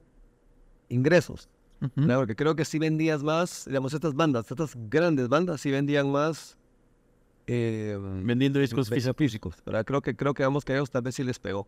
ingresos. 0.89 1.49
¿verdad? 1.95 2.17
Porque 2.19 2.35
creo 2.35 2.57
que 2.57 2.65
sí 2.65 2.79
vendías 2.81 3.23
más, 3.23 3.65
digamos, 3.67 3.95
estas 3.95 4.13
bandas, 4.15 4.51
estas 4.51 4.73
grandes 4.91 5.29
bandas, 5.29 5.61
sí 5.61 5.71
vendían 5.71 6.11
más 6.11 6.57
eh, 7.47 7.97
Vendiendo 8.25 8.59
discos 8.61 8.91
físicos. 9.17 9.55
Creo 9.87 10.03
que, 10.03 10.15
creo 10.17 10.35
que 10.35 10.43
vamos 10.43 10.65
que 10.65 10.73
a 10.73 10.77
ellos 10.77 10.91
tal 10.91 11.03
vez 11.03 11.15
sí 11.15 11.25
les 11.25 11.39
pegó. 11.39 11.67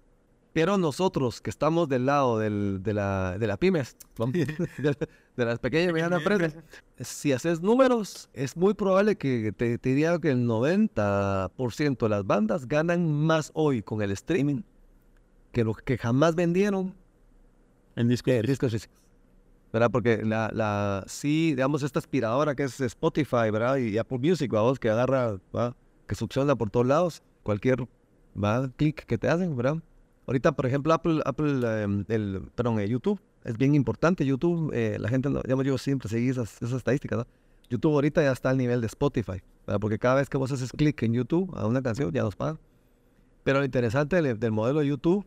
Pero 0.53 0.77
nosotros 0.77 1.41
que 1.41 1.49
estamos 1.49 1.89
del 1.89 2.07
lado 2.07 2.39
del- 2.39 2.83
de, 2.83 2.93
la, 2.93 3.39
de 3.39 3.47
la 3.47 3.57
pymes, 3.57 3.97
vamos, 4.19 4.35
de, 5.41 5.47
las 5.47 5.59
pequeñas 5.59 5.91
y 5.91 5.93
medianas 5.93 6.21
empresas, 6.21 6.57
si 7.01 7.33
haces 7.33 7.61
números, 7.61 8.29
es 8.33 8.57
muy 8.57 8.75
probable 8.75 9.17
que 9.17 9.53
te, 9.53 9.79
te 9.79 9.89
diría 9.89 10.19
que 10.19 10.31
el 10.31 10.47
90% 10.47 11.99
de 11.99 12.09
las 12.09 12.27
bandas 12.27 12.67
ganan 12.67 13.11
más 13.11 13.51
hoy 13.55 13.83
con 13.83 14.03
el 14.03 14.11
streaming 14.13 14.63
que 15.53 15.65
lo 15.65 15.75
que 15.75 15.99
jamás 15.99 16.35
vendieron 16.35 16.95
En 17.97 18.09
discos 18.09 18.33
físicos. 18.33 18.49
discos 18.49 18.73
físicos. 18.73 19.01
¿Verdad? 19.73 19.91
Porque 19.91 20.25
la, 20.25 20.51
la, 20.53 21.05
sí, 21.07 21.51
digamos, 21.51 21.85
esta 21.85 22.01
aspiradora 22.01 22.57
que 22.57 22.65
es 22.65 22.81
Spotify, 22.81 23.51
¿verdad? 23.53 23.77
Y 23.77 23.99
Apple 23.99 24.19
Music, 24.19 24.51
vamos, 24.51 24.81
que 24.81 24.91
agarra, 24.91 25.37
¿va? 25.55 25.77
Que 26.09 26.17
succiona 26.17 26.57
por 26.57 26.71
todos 26.71 26.87
lados, 26.87 27.23
cualquier. 27.43 27.87
Clic 28.77 29.05
que 29.07 29.19
te 29.19 29.29
hacen, 29.29 29.57
¿verdad? 29.57 29.77
Ahorita, 30.27 30.53
por 30.53 30.67
ejemplo, 30.67 30.93
Apple, 30.95 31.21
Apple 31.25 31.83
em, 31.83 32.05
el, 32.09 32.43
perdón, 32.55 32.81
eh, 32.81 32.89
YouTube, 32.89 33.21
es 33.45 33.57
bien 33.57 33.75
importante. 33.75 34.25
YouTube, 34.27 34.71
eh, 34.75 34.97
la 34.99 35.09
gente, 35.09 35.29
digamos, 35.29 35.65
yo 35.65 35.79
siempre 35.79 36.09
seguí 36.09 36.29
esas, 36.29 36.57
esas 36.63 36.73
estadísticas, 36.79 37.19
¿no? 37.21 37.27
YouTube 37.69 37.93
ahorita 37.95 38.23
ya 38.23 38.33
está 38.33 38.51
al 38.51 38.57
nivel 38.59 38.81
de 38.81 38.87
Spotify, 38.89 39.43
¿verdad? 39.67 39.81
Porque 39.81 39.99
cada 39.99 40.17
vez 40.17 40.29
que 40.29 40.37
vos 40.37 40.51
haces 40.51 40.73
clic 40.73 41.03
en 41.03 41.13
YouTube 41.15 41.53
a 41.57 41.67
una 41.67 41.81
canción, 41.83 42.11
ya 42.13 42.23
nos 42.23 42.35
pagan. 42.37 42.59
Pero 43.45 43.61
lo 43.61 43.65
interesante 43.65 44.21
del, 44.21 44.39
del 44.39 44.53
modelo 44.53 44.81
de 44.81 44.89
YouTube 44.89 45.25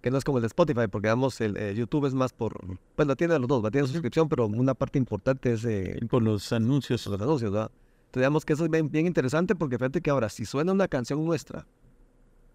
que 0.00 0.10
no 0.10 0.18
es 0.18 0.24
como 0.24 0.38
el 0.38 0.42
de 0.42 0.48
Spotify, 0.48 0.88
porque 0.90 1.06
digamos, 1.06 1.40
el 1.40 1.56
eh, 1.56 1.74
YouTube 1.76 2.06
es 2.06 2.12
más 2.14 2.32
por, 2.32 2.58
bueno, 2.96 3.14
tiene 3.14 3.38
los 3.38 3.46
dos, 3.46 3.64
¿va? 3.64 3.70
tiene 3.70 3.86
suscripción, 3.86 4.28
pero 4.28 4.46
una 4.46 4.74
parte 4.74 4.98
importante 4.98 5.52
es 5.52 5.64
eh, 5.64 6.00
Por 6.10 6.24
los 6.24 6.52
anuncios. 6.52 7.06
los 7.06 7.20
anuncios, 7.20 7.52
¿verdad? 7.52 7.70
Entonces, 8.06 8.20
digamos 8.22 8.44
que 8.44 8.52
eso 8.54 8.64
es 8.64 8.70
bien, 8.70 8.90
bien 8.90 9.06
interesante 9.06 9.54
porque 9.54 9.78
fíjate 9.78 10.00
que 10.00 10.10
ahora, 10.10 10.28
si 10.28 10.44
suena 10.44 10.72
una 10.72 10.88
canción 10.88 11.24
nuestra 11.24 11.66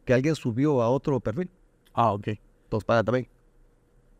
que 0.03 0.13
alguien 0.13 0.35
subió 0.35 0.81
a 0.81 0.89
otro 0.89 1.19
perfil, 1.21 1.49
Ah, 1.93 2.11
ok. 2.11 2.27
nos 2.69 2.83
pagan 2.83 3.05
también, 3.05 3.29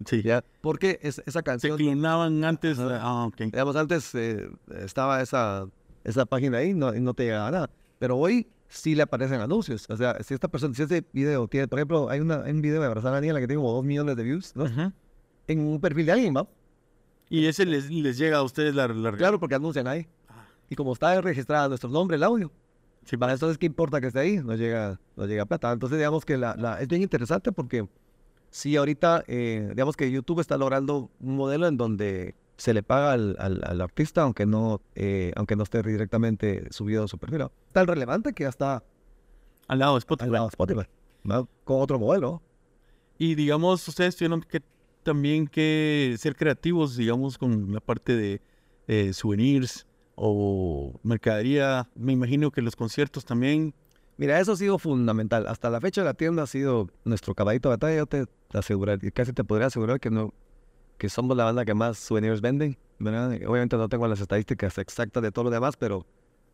Sí. 0.06 0.22
¿ya? 0.22 0.44
Porque 0.62 1.00
es, 1.02 1.20
esa 1.26 1.40
Se 1.40 1.44
canción, 1.44 1.78
clonaban 1.78 2.44
antes. 2.44 2.78
Ajá. 2.80 3.00
Ah, 3.02 3.26
ok. 3.26 3.38
digamos, 3.38 3.76
antes 3.76 4.14
eh, 4.16 4.50
estaba 4.82 5.22
esa, 5.22 5.68
esa 6.04 6.26
página 6.26 6.60
ahí 6.60 6.74
no, 6.74 6.94
y 6.96 7.00
no 7.00 7.14
te 7.14 7.24
llegaba 7.26 7.52
nada, 7.52 7.70
pero 8.00 8.18
hoy 8.18 8.48
sí 8.70 8.96
le 8.96 9.04
aparecen 9.04 9.40
anuncios, 9.42 9.86
o 9.90 9.96
sea, 9.98 10.22
si 10.24 10.34
esta 10.34 10.48
persona, 10.50 10.74
si 10.76 10.84
ese 10.84 11.04
video 11.14 11.48
tiene, 11.48 11.68
por 11.68 11.80
ejemplo, 11.80 12.10
hay, 12.10 12.20
una, 12.20 12.44
hay 12.44 12.52
un 12.52 12.62
video 12.62 12.82
de 12.82 12.88
Abrazar 12.88 13.12
a 13.12 13.16
Daniela 13.16 13.40
que 13.40 13.48
tiene 13.48 13.62
como 13.62 13.74
dos 13.74 13.86
millones 13.86 14.16
de 14.18 14.24
views, 14.24 14.56
¿no? 14.56 14.66
Ajá. 14.66 14.94
En 15.48 15.62
un 15.62 15.80
perfil 15.80 16.06
de 16.06 16.12
alguien, 16.12 16.36
¿va? 16.36 16.48
Y 17.30 17.46
ese 17.48 17.66
les, 17.66 17.90
les 17.90 18.18
llega 18.18 18.38
a 18.38 18.44
ustedes 18.44 18.76
la, 18.76 18.88
la 18.88 19.12
Claro, 19.14 19.40
porque 19.40 19.56
anuncian 19.56 19.88
ahí. 19.88 20.08
Y 20.70 20.76
como 20.76 20.94
está 20.94 21.20
registrado 21.22 21.70
nuestro 21.70 21.90
nombre, 21.90 22.18
el 22.18 22.24
audio, 22.24 22.52
Sí, 23.06 23.16
para 23.16 23.32
entonces, 23.32 23.58
¿qué 23.58 23.66
importa 23.68 24.02
que 24.02 24.08
esté 24.08 24.20
ahí? 24.20 24.38
No 24.38 24.54
llega, 24.56 25.00
no 25.16 25.26
llega 25.26 25.46
plata. 25.46 25.72
Entonces, 25.72 25.98
digamos 25.98 26.26
que 26.26 26.36
la, 26.36 26.56
la- 26.58 26.82
es 26.82 26.90
bien 26.90 27.02
interesante 27.02 27.54
porque 27.54 27.88
sí, 28.50 28.76
ahorita, 28.76 29.24
eh, 29.28 29.68
digamos 29.70 29.96
que 29.96 30.10
YouTube 30.12 30.40
está 30.40 30.58
logrando 30.58 31.10
un 31.20 31.36
modelo 31.38 31.68
en 31.68 31.78
donde 31.78 32.36
se 32.58 32.74
le 32.74 32.82
paga 32.84 33.12
al, 33.14 33.36
al- 33.40 33.62
al 33.64 33.82
artista, 33.82 34.24
aunque 34.24 34.46
no, 34.46 34.82
eh, 34.96 35.32
aunque 35.36 35.56
no 35.56 35.64
esté 35.64 35.84
directamente 35.84 36.68
subido 36.72 37.04
a 37.04 37.08
su 37.08 37.18
perfil. 37.18 37.40
¿no? 37.40 37.52
Tan 37.72 37.86
relevante 37.88 38.34
que 38.34 38.44
ya 38.44 38.50
está 38.50 38.84
al 39.68 39.80
lado 39.80 39.94
de 39.96 40.00
Spotify. 40.00 40.26
al 40.28 40.32
lado 40.34 40.46
de 40.46 40.50
Spotify, 40.50 40.88
¿no? 41.24 41.48
con 41.64 41.82
otro 41.82 42.00
modelo. 42.00 42.42
Y 43.20 43.36
digamos, 43.36 43.88
ustedes 43.88 44.16
tuvieron 44.16 44.42
que 44.42 44.62
también 45.04 45.48
que 45.48 46.16
ser 46.18 46.36
creativos, 46.36 46.96
digamos, 46.98 47.38
con 47.38 47.72
la 47.74 47.80
parte 47.80 48.16
de 48.16 48.42
eh, 48.88 49.14
souvenirs 49.14 49.86
o 50.16 51.00
mercadería. 51.04 51.90
Me 51.96 52.14
imagino 52.14 52.52
que 52.52 52.62
los 52.62 52.76
conciertos 52.76 53.24
también. 53.26 53.74
Mira, 54.18 54.40
eso 54.40 54.54
ha 54.54 54.56
sido 54.56 54.80
fundamental. 54.80 55.48
Hasta 55.48 55.70
la 55.70 55.80
fecha 55.80 56.04
la 56.04 56.14
tienda 56.14 56.44
ha 56.44 56.48
sido 56.48 56.90
nuestro 57.06 57.36
caballito 57.36 57.70
de 57.70 57.76
batalla. 57.76 57.98
Yo 57.98 58.06
te 58.08 58.26
asegurar, 58.54 59.00
y 59.04 59.12
casi 59.12 59.34
te 59.34 59.44
podría 59.44 59.68
asegurar 59.68 60.00
que 60.00 60.10
no, 60.10 60.34
que 60.98 61.10
somos 61.10 61.38
la 61.38 61.44
banda 61.44 61.66
que 61.66 61.74
más 61.76 61.98
souvenirs 62.00 62.42
venden, 62.42 62.78
¿verdad? 63.00 63.32
Obviamente 63.48 63.78
no 63.78 63.88
tengo 63.90 64.08
las 64.08 64.20
estadísticas 64.20 64.78
exactas 64.80 65.22
de 65.22 65.32
todo 65.32 65.46
lo 65.46 65.50
demás, 65.52 65.76
pero, 65.78 66.06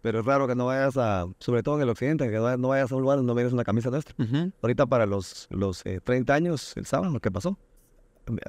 pero 0.01 0.19
es 0.19 0.25
raro 0.25 0.47
que 0.47 0.55
no 0.55 0.65
vayas 0.65 0.97
a, 0.97 1.25
sobre 1.39 1.63
todo 1.63 1.75
en 1.77 1.83
el 1.83 1.89
occidente, 1.89 2.29
que 2.29 2.35
no 2.57 2.67
vayas- 2.67 2.91
a 2.91 2.95
un 2.95 3.01
lugar 3.01 3.17
donde 3.17 3.31
no 3.31 3.35
veas 3.35 3.53
una 3.53 3.63
camisa 3.63 3.89
nuestra. 3.89 4.13
Ahorita 4.61 4.85
para 4.85 5.05
los, 5.05 5.47
los 5.49 5.85
eh, 5.85 6.01
30 6.03 6.33
años, 6.33 6.73
el 6.75 6.85
sábado, 6.85 7.17
¿qué 7.21 7.31
pasó? 7.31 7.57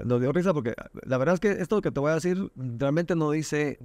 Nos 0.04 0.20
dio 0.20 0.32
risa 0.32 0.52
porque 0.54 0.72
la 1.04 1.18
verdad 1.18 1.34
es 1.34 1.40
que 1.40 1.50
esto 1.62 1.80
que 1.80 1.90
te 1.90 1.98
voy 2.00 2.10
a 2.12 2.14
decir 2.14 2.50
realmente 2.56 3.14
no 3.16 3.30
dice, 3.32 3.78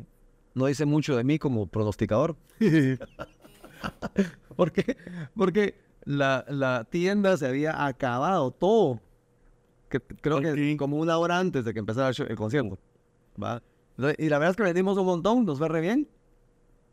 no 0.56 0.65
dice 0.68 0.86
mucho 0.86 1.15
de 1.18 1.24
mí 1.24 1.38
como 1.38 1.68
pronosticador. 1.68 2.36
¿Por 4.56 4.72
qué? 4.72 4.98
Porque 5.36 5.76
la, 6.06 6.46
la 6.50 6.86
tienda 6.89 7.38
se 7.38 7.48
había 7.48 7.86
acabado 7.86 8.52
todo. 8.52 9.00
Que- 9.89 10.00
creo 10.00 10.39
que 10.42 10.74
Ok. 10.74 10.78
como 10.80 10.98
una 10.98 11.18
hora 11.18 11.39
antes 11.39 11.65
de 11.65 11.74
que 11.74 11.80
empezara 11.80 12.10
el, 12.10 12.36
concierto. 12.36 12.78
¿va? 13.42 13.62
Y 14.18 14.30
la 14.30 14.38
verdad 14.38 14.52
es 14.52 14.56
que 14.58 14.63
vendimos 14.63 14.98
un 14.98 15.06
montón, 15.06 15.46
nos 15.46 15.58
fue 15.58 15.68
re 15.68 15.82
bien. 15.82 16.08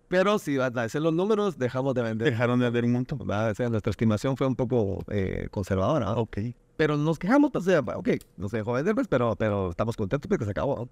Pero 0.09 0.39
si 0.39 0.57
van 0.57 0.77
a 0.79 0.83
decir 0.83 1.01
los 1.01 1.13
números, 1.13 1.59
dejamos 1.59 1.95
de 1.95 2.03
vender. 2.03 2.31
Dejaron 2.31 2.61
de 2.61 2.67
haber 2.67 2.85
un 2.85 2.93
montón. 2.93 3.19
¿va? 3.29 3.51
O 3.51 3.55
sea, 3.55 3.69
nuestra 3.69 3.91
estimación 3.91 4.37
fue 4.37 4.47
un 4.47 4.55
poco 4.55 5.05
eh, 5.11 5.49
conservadora. 5.51 6.07
¿va? 6.07 6.17
Ok. 6.19 6.39
Pero 6.77 6.97
nos 6.97 7.19
quejamos, 7.19 7.51
pues, 7.51 7.67
o 7.67 7.71
sea, 7.71 7.81
ok, 7.81 8.09
no 8.37 8.49
se 8.49 8.59
dejó 8.59 8.73
vender, 8.75 8.95
pues, 8.95 9.09
pero, 9.09 9.35
pero 9.37 9.71
estamos 9.71 9.97
contentos 9.97 10.29
porque 10.29 10.45
se 10.45 10.51
acabó. 10.51 10.89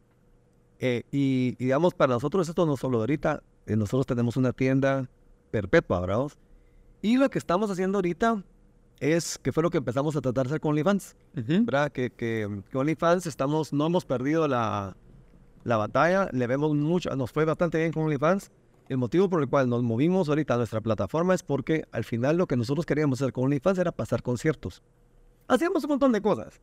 Eh, 0.80 1.02
y, 1.12 1.54
y, 1.58 1.64
digamos, 1.66 1.94
para 1.94 2.14
nosotros 2.14 2.48
esto 2.48 2.66
no 2.66 2.76
solo 2.76 2.98
ahorita, 3.00 3.42
eh, 3.66 3.76
nosotros 3.76 4.06
tenemos 4.06 4.36
una 4.36 4.52
tienda 4.52 5.08
perpetua, 5.54 6.00
¿verdad? 6.00 6.32
Y 7.00 7.16
lo 7.16 7.30
que 7.30 7.38
estamos 7.38 7.70
haciendo 7.70 7.98
ahorita 7.98 8.42
es, 8.98 9.38
que 9.38 9.52
fue 9.52 9.62
lo 9.62 9.70
que 9.70 9.78
empezamos 9.78 10.16
a 10.16 10.20
tratar 10.20 10.46
de 10.46 10.50
hacer 10.50 10.60
con 10.60 10.70
OnlyFans, 10.70 11.14
¿verdad? 11.32 11.92
Que, 11.92 12.10
que, 12.10 12.62
que 12.68 12.76
OnlyFans 12.76 13.26
estamos, 13.26 13.72
no 13.72 13.86
hemos 13.86 14.04
perdido 14.04 14.48
la, 14.48 14.96
la 15.62 15.76
batalla, 15.76 16.28
le 16.32 16.48
vemos 16.48 16.74
mucho, 16.74 17.14
nos 17.14 17.30
fue 17.30 17.44
bastante 17.44 17.78
bien 17.78 17.92
con 17.92 18.02
OnlyFans. 18.02 18.50
El 18.88 18.98
motivo 18.98 19.30
por 19.30 19.42
el 19.42 19.48
cual 19.48 19.68
nos 19.68 19.84
movimos 19.84 20.28
ahorita 20.28 20.54
a 20.54 20.56
nuestra 20.56 20.80
plataforma 20.80 21.34
es 21.34 21.44
porque 21.44 21.84
al 21.92 22.02
final 22.02 22.36
lo 22.36 22.48
que 22.48 22.56
nosotros 22.56 22.84
queríamos 22.84 23.22
hacer 23.22 23.32
con 23.32 23.44
OnlyFans 23.44 23.78
era 23.78 23.92
pasar 23.92 24.24
conciertos. 24.24 24.82
Hacíamos 25.46 25.84
un 25.84 25.90
montón 25.90 26.10
de 26.10 26.20
cosas, 26.20 26.60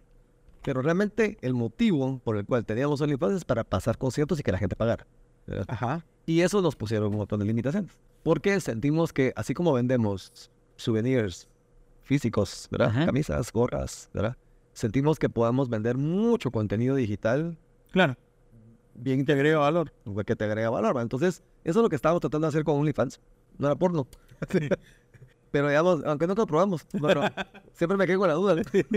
pero 0.64 0.82
realmente 0.82 1.38
el 1.42 1.54
motivo 1.54 2.20
por 2.26 2.36
el 2.36 2.46
cual 2.46 2.66
teníamos 2.66 3.00
OnlyFans 3.00 3.36
es 3.36 3.46
para 3.46 3.64
pasar 3.64 3.98
conciertos 3.98 4.38
y 4.42 4.44
que 4.44 4.52
la 4.52 4.58
gente 4.58 4.76
pagara. 4.76 5.08
¿Verdad? 5.52 5.66
Ajá. 5.70 6.06
Y 6.26 6.42
eso 6.42 6.62
nos 6.62 6.76
pusieron 6.76 7.10
un 7.12 7.18
montón 7.18 7.40
de 7.40 7.46
limitaciones. 7.46 7.92
Porque 8.24 8.60
sentimos 8.60 9.14
que 9.14 9.34
así 9.36 9.54
como 9.54 9.74
vendemos 9.74 10.50
souvenirs 10.76 11.48
físicos, 12.04 12.68
¿verdad? 12.72 12.90
Ajá. 12.90 13.06
Camisas, 13.08 13.52
gorras, 13.52 14.10
¿verdad? 14.14 14.38
Sentimos 14.74 15.20
que 15.20 15.30
podamos 15.30 15.70
vender 15.70 15.98
mucho 15.98 16.52
contenido 16.52 16.96
digital 16.96 17.58
Claro. 17.92 18.16
bien 18.96 19.26
te 19.26 19.34
agrega 19.34 19.58
valor, 19.60 19.92
que 20.26 20.36
te 20.36 20.46
agrega 20.46 20.70
valor. 20.70 20.96
¿va? 20.96 21.02
Entonces, 21.02 21.44
eso 21.64 21.80
es 21.80 21.84
lo 21.84 21.90
que 21.90 21.96
estábamos 21.96 22.22
tratando 22.22 22.46
de 22.48 22.50
hacer 22.50 22.64
con 22.64 22.80
OnlyFans. 22.80 23.20
No 23.58 23.68
era 23.68 23.76
porno. 23.76 24.08
Pero 25.52 25.68
digamos, 25.68 26.02
aunque 26.06 26.26
nosotros 26.26 26.48
probamos, 26.48 26.86
bueno, 26.94 27.22
siempre 27.74 27.98
me 27.98 28.08
quedo 28.08 28.20
con 28.20 28.30
la 28.30 28.36
duda. 28.36 28.56
¿no? 28.56 28.62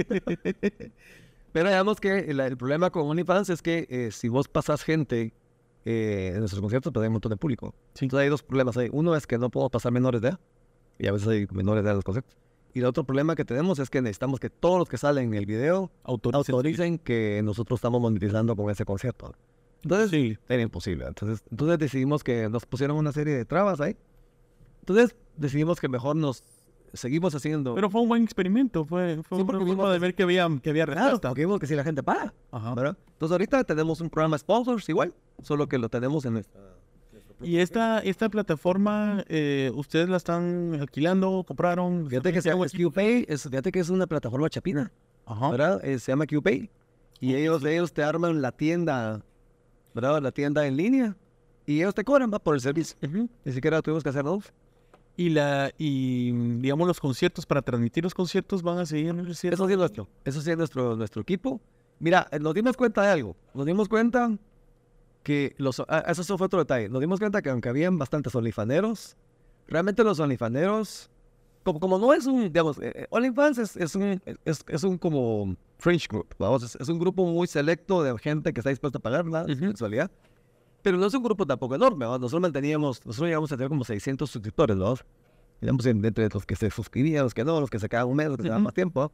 Pero 1.53 1.69
digamos 1.69 2.01
que 2.01 2.19
el, 2.19 2.41
el 2.41 2.57
problema 2.57 2.91
con 2.91 3.09
OnlyFans 3.09 3.51
es 3.51 3.63
que 3.63 3.87
eh, 3.89 4.11
si 4.13 4.29
vos 4.29 4.49
pasas 4.49 4.83
gente 4.83 5.35
eh, 5.85 6.31
en 6.35 6.39
nuestros 6.41 6.61
conciertos, 6.61 6.93
pues 6.93 7.03
hay 7.03 7.09
un 7.09 7.13
montón 7.15 7.31
de 7.31 7.37
público. 7.37 7.75
Sí. 7.95 8.05
Entonces 8.07 8.25
hay 8.25 8.31
dos 8.31 8.43
problemas 8.43 8.77
ahí. 8.77 8.89
Uno 8.93 9.15
es 9.17 9.27
que 9.27 9.39
no 9.39 9.51
podemos 9.51 9.71
pasar 9.71 9.93
menores 9.93 10.21
de 10.23 10.29
edad, 10.29 10.41
y 10.99 11.07
a 11.07 11.13
veces 11.13 11.29
hay 11.29 11.47
menores 11.53 11.83
de 11.83 11.89
edad 11.89 11.93
en 11.93 11.97
los 11.99 12.05
conciertos. 12.05 12.37
y 12.73 12.81
el 12.81 12.87
otro 12.87 13.05
problema 13.05 13.37
que 13.37 13.45
tenemos 13.45 13.79
es 13.79 13.89
que 13.89 14.03
necesitamos 14.03 14.41
que 14.41 14.51
todos 14.51 14.79
los 14.81 14.89
que 14.89 14.99
salen 14.99 15.29
en 15.29 15.35
el 15.35 15.47
video 15.47 15.93
Autoricen. 16.03 16.55
autoricen 16.55 16.99
que 16.99 17.41
nosotros 17.45 17.79
estamos 17.79 18.01
monetizando 18.01 18.57
con 18.57 18.69
ese 18.71 18.85
concierto. 18.85 19.33
Entonces, 19.85 20.11
Sí. 20.11 20.37
era 20.49 20.61
imposible. 20.63 21.05
Entonces, 21.07 21.45
entonces 21.51 21.79
decidimos 21.79 22.25
que 22.25 22.49
nos 22.49 22.67
pusieron 22.67 22.97
una 22.97 23.13
serie 23.13 23.35
de 23.35 23.45
trabas 23.45 23.81
ahí. 23.81 23.97
Entonces 24.81 25.15
decidimos 25.37 25.81
que 25.81 25.89
mejor 25.89 26.17
nos 26.17 26.43
seguimos 26.93 27.35
haciendo. 27.35 27.75
Pero 27.75 27.91
fue 27.91 28.01
un 28.03 28.09
buen 28.09 28.23
experimento, 28.25 28.85
fue, 28.85 29.17
fue 29.23 29.39
Sí, 29.39 29.43
una 29.43 29.47
porque 29.47 29.59
forma 29.65 29.65
vimos 29.75 29.93
de 29.93 29.99
ver 30.01 30.15
que 30.15 30.23
había, 30.25 30.49
que 30.63 30.71
había 30.71 30.85
Claro, 30.87 31.01
respuesta. 31.01 31.29
porque 31.29 31.43
vimos 31.43 31.61
que 31.61 31.67
si 31.67 31.75
la 31.75 31.85
gente 31.85 32.03
paga, 32.03 32.33
Ajá. 32.51 32.75
¿verdad? 32.75 32.97
Entonces 33.13 33.33
ahorita 33.33 33.65
tenemos 33.65 34.01
un 34.01 34.11
programa 34.11 34.37
sponsors 34.39 34.89
igual, 34.89 35.13
solo 35.43 35.69
que 35.69 35.79
lo 35.79 35.89
tenemos 35.89 36.25
en 36.25 36.35
nuestra... 36.35 36.61
Y 37.43 37.59
esta, 37.59 37.99
esta 37.99 38.29
plataforma, 38.29 39.25
eh, 39.29 39.71
¿ustedes 39.75 40.09
la 40.09 40.17
están 40.17 40.77
alquilando, 40.81 41.45
compraron? 41.47 42.09
Fíjate 42.09 42.33
que 42.33 42.41
se 42.41 42.49
llama 42.49 42.67
QPay, 42.67 43.27
es, 43.29 43.43
fíjate 43.43 43.71
que 43.71 43.81
es 43.81 43.91
una 43.91 44.07
plataforma 44.07 44.49
chapina, 44.49 44.91
Ajá. 45.27 45.51
¿verdad? 45.51 45.85
Eh, 45.85 45.99
se 45.99 46.13
llama 46.13 46.27
QPay. 46.27 46.71
Y 47.21 47.35
ellos, 47.35 47.65
ellos 47.65 47.93
te 47.93 48.03
arman 48.03 48.41
la 48.41 48.53
tienda, 48.53 49.23
¿verdad? 49.95 50.23
La 50.23 50.33
tienda 50.33 50.67
en 50.67 50.77
línea. 50.77 51.17
Y 51.67 51.79
ellos 51.79 51.95
te 51.95 52.05
cobran, 52.05 52.31
va, 52.33 52.39
por 52.39 52.55
el 52.55 52.61
servicio. 52.61 52.97
Ujú. 53.03 53.29
Ni 53.45 53.53
siquiera 53.53 53.81
tuvimos 53.83 54.03
que 54.03 54.11
hacer 54.11 54.25
nada. 54.25 54.39
Y, 55.17 55.31
la, 55.31 55.71
y 55.79 56.33
digamos 56.61 56.89
los 56.89 57.01
conciertos, 57.01 57.47
para 57.47 57.63
transmitir 57.63 58.03
los 58.03 58.15
conciertos 58.15 58.63
van 58.63 58.79
a 58.79 58.87
seguir 58.87 59.09
en 59.09 59.21
Eso 59.21 59.35
sí 59.35 59.49
es 59.49 59.59
nuestro. 59.79 60.09
Eso 60.25 60.41
sí 60.41 60.51
es 60.51 60.57
nuestro, 60.57 60.97
nuestro 60.97 61.23
equipo. 61.23 61.61
Mira, 62.01 62.27
eh, 62.31 62.39
nos 62.39 62.53
dimos 62.55 62.77
cuenta 62.77 63.03
de 63.03 63.09
algo. 63.09 63.37
Nos 63.55 63.65
dimos 63.65 63.89
cuenta 63.89 64.37
que 65.25 65.55
los... 65.59 65.81
ah, 65.89 66.05
eso 66.07 66.39
fue 66.39 66.45
otro 66.47 66.61
detalle. 66.61 66.89
Nos 66.89 67.01
dimos 67.01 67.19
cuenta 67.19 67.43
que 67.43 67.51
aunque 67.51 67.69
habían 67.69 67.99
bastantes 67.99 68.33
olifaneros, 68.37 69.17
realmente 69.67 70.05
los 70.05 70.21
olifaneros, 70.21 71.11
como, 71.65 71.81
como 71.81 71.99
no 71.99 72.13
es 72.15 72.27
un, 72.27 72.43
digamos, 72.45 72.79
eh, 72.79 72.93
eh, 72.95 73.07
OnlyFans 73.11 73.59
es, 73.59 73.77
es 73.77 73.95
un, 73.97 74.23
es, 74.45 74.65
es 74.69 74.85
un 74.85 74.99
como 74.99 75.57
fringe 75.79 76.07
group, 76.09 76.27
vamos, 76.39 76.63
es, 76.63 76.77
es 76.77 76.89
un 76.89 76.99
grupo 77.01 77.25
muy 77.27 77.47
selecto 77.49 78.03
de 78.03 78.17
gente 78.19 78.53
que 78.53 78.61
está 78.61 78.71
dispuesta 78.71 78.99
a 78.99 79.03
pagar 79.03 79.25
la 79.27 79.43
Ujú. 79.45 79.55
sexualidad. 79.69 80.11
Pero 80.83 80.99
no 80.99 81.07
es 81.07 81.15
un 81.15 81.23
grupo 81.23 81.47
tampoco 81.47 81.75
enorme, 81.75 82.05
¿verdad? 82.05 82.21
Nosotros 82.21 82.43
manteníamos, 82.43 83.05
nosotros 83.07 83.27
llegamos 83.29 83.51
a 83.51 83.57
tener 83.57 83.71
como 83.71 83.85
600 83.85 84.31
suscriptores, 84.31 84.77
¿no? 84.77 84.95
Digamos, 85.63 85.87
en- 85.87 86.05
entre 86.05 86.29
los 86.29 86.45
que 86.45 86.55
se 86.57 86.71
suscribían, 86.71 87.25
los 87.25 87.33
que 87.33 87.43
no, 87.45 87.59
los 87.59 87.71
que 87.71 87.79
se 87.79 87.89
quedaban 87.89 88.11
un 88.11 88.17
mes, 88.19 88.27
los 88.29 88.37
que 88.37 88.43
se 88.43 88.47
quedaban 88.49 88.61
Ujú. 88.61 88.67
más 88.67 88.75
tiempo. 88.75 89.11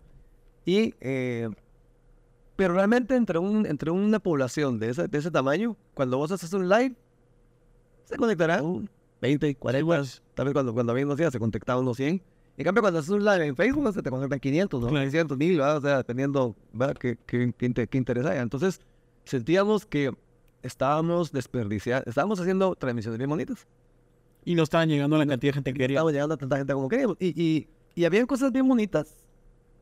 Y, 0.67 0.93
eh, 1.01 1.49
pero 2.61 2.75
realmente 2.75 3.17
entre, 3.17 3.39
un, 3.39 3.65
entre 3.65 3.91
una 3.91 4.19
población 4.19 4.79
de 4.79 4.91
ese, 4.91 5.09
de 5.09 5.17
ese 5.17 5.31
tamaño, 5.31 5.79
cuando 5.95 6.19
vos 6.19 6.31
haces 6.31 6.53
un 6.53 6.69
live, 6.69 6.95
se 8.05 8.19
conectarán 8.19 8.87
20, 9.23 9.55
40, 9.55 9.87
pues. 9.87 10.23
tal 10.35 10.45
vez 10.45 10.53
cuando, 10.53 10.75
cuando 10.75 10.93
había 10.93 11.07
unos 11.07 11.17
días 11.17 11.33
se 11.33 11.39
conectaban 11.39 11.85
unos 11.85 11.97
100. 11.97 12.21
En 12.59 12.65
cambio, 12.65 12.83
cuando 12.83 12.99
haces 12.99 13.13
un 13.13 13.25
live 13.25 13.47
en 13.47 13.57
Facebook, 13.57 13.95
se 13.95 14.03
te 14.03 14.11
conectan 14.11 14.39
500, 14.39 14.79
¿no? 14.79 14.89
Claro. 14.89 15.05
600, 15.07 15.39
1000, 15.39 15.57
¿verdad? 15.57 15.77
o 15.79 15.81
sea, 15.81 15.97
dependiendo 15.97 16.55
¿verdad? 16.75 16.99
qué, 16.99 17.17
qué, 17.25 17.51
qué, 17.57 17.87
qué 17.87 17.97
interés 17.97 18.27
haya. 18.27 18.43
Entonces, 18.43 18.83
sentíamos 19.25 19.87
que 19.87 20.13
estábamos 20.63 21.33
desperdiciando, 21.33 22.11
estábamos 22.11 22.41
haciendo 22.41 22.75
transmisiones 22.75 23.17
bien 23.17 23.31
bonitas. 23.31 23.67
Y 24.45 24.55
no 24.55 24.65
estaban 24.65 24.91
llegando 24.91 25.17
a 25.17 25.21
la 25.21 25.27
cantidad 25.27 25.53
de 25.53 25.55
gente 25.55 25.73
que 25.73 25.79
quería. 25.79 25.95
Estábamos 25.95 26.13
llegando 26.13 26.35
a 26.35 26.37
tanta 26.37 26.59
gente 26.59 26.75
como 26.75 26.91
queríamos. 26.91 27.17
Y, 27.21 27.29
y, 27.43 27.69
y 27.95 28.05
había 28.05 28.27
cosas 28.27 28.53
bien 28.53 28.69
bonitas 28.69 29.17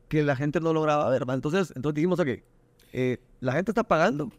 que 0.07 0.23
la 0.23 0.37
gente 0.37 0.61
no 0.61 0.71
lograba 0.71 1.09
ver, 1.09 1.29
¿va? 1.29 1.33
Entonces, 1.33 1.73
entonces 1.75 1.95
dijimos, 1.95 2.21
ok, 2.21 2.29
eh, 2.93 3.17
la 3.39 3.53
gente 3.53 3.71
está 3.71 3.83
pagando. 3.83 4.31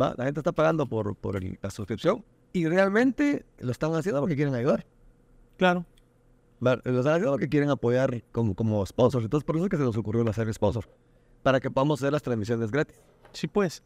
¿va? 0.00 0.14
La 0.16 0.24
gente 0.24 0.40
está 0.40 0.52
pagando 0.52 0.86
por, 0.86 1.14
por 1.16 1.36
el- 1.36 1.58
la 1.62 1.70
suscripción 1.70 2.24
y 2.52 2.66
realmente 2.66 3.44
lo 3.58 3.70
están 3.72 3.94
haciendo 3.94 4.20
porque 4.20 4.36
quieren 4.36 4.54
ayudar. 4.54 4.86
Claro. 5.56 5.84
¿va? 6.64 6.76
Lo 6.84 6.98
están 6.98 7.14
haciendo 7.14 7.30
porque 7.32 7.48
quieren 7.48 7.70
apoyar 7.70 8.22
como, 8.32 8.54
como 8.54 8.84
sponsors. 8.86 9.24
Entonces, 9.24 9.44
por 9.44 9.56
eso 9.56 9.64
es 9.66 9.70
que 9.70 9.76
se 9.76 9.82
nos 9.82 9.96
ocurrió 9.96 10.28
hacer 10.28 10.52
sponsor. 10.54 10.88
Para 11.42 11.60
que 11.60 11.70
podamos 11.70 12.00
hacer 12.00 12.12
las 12.12 12.22
transmisiones 12.22 12.70
gratis. 12.70 12.96
Sí, 13.32 13.46
pues. 13.46 13.82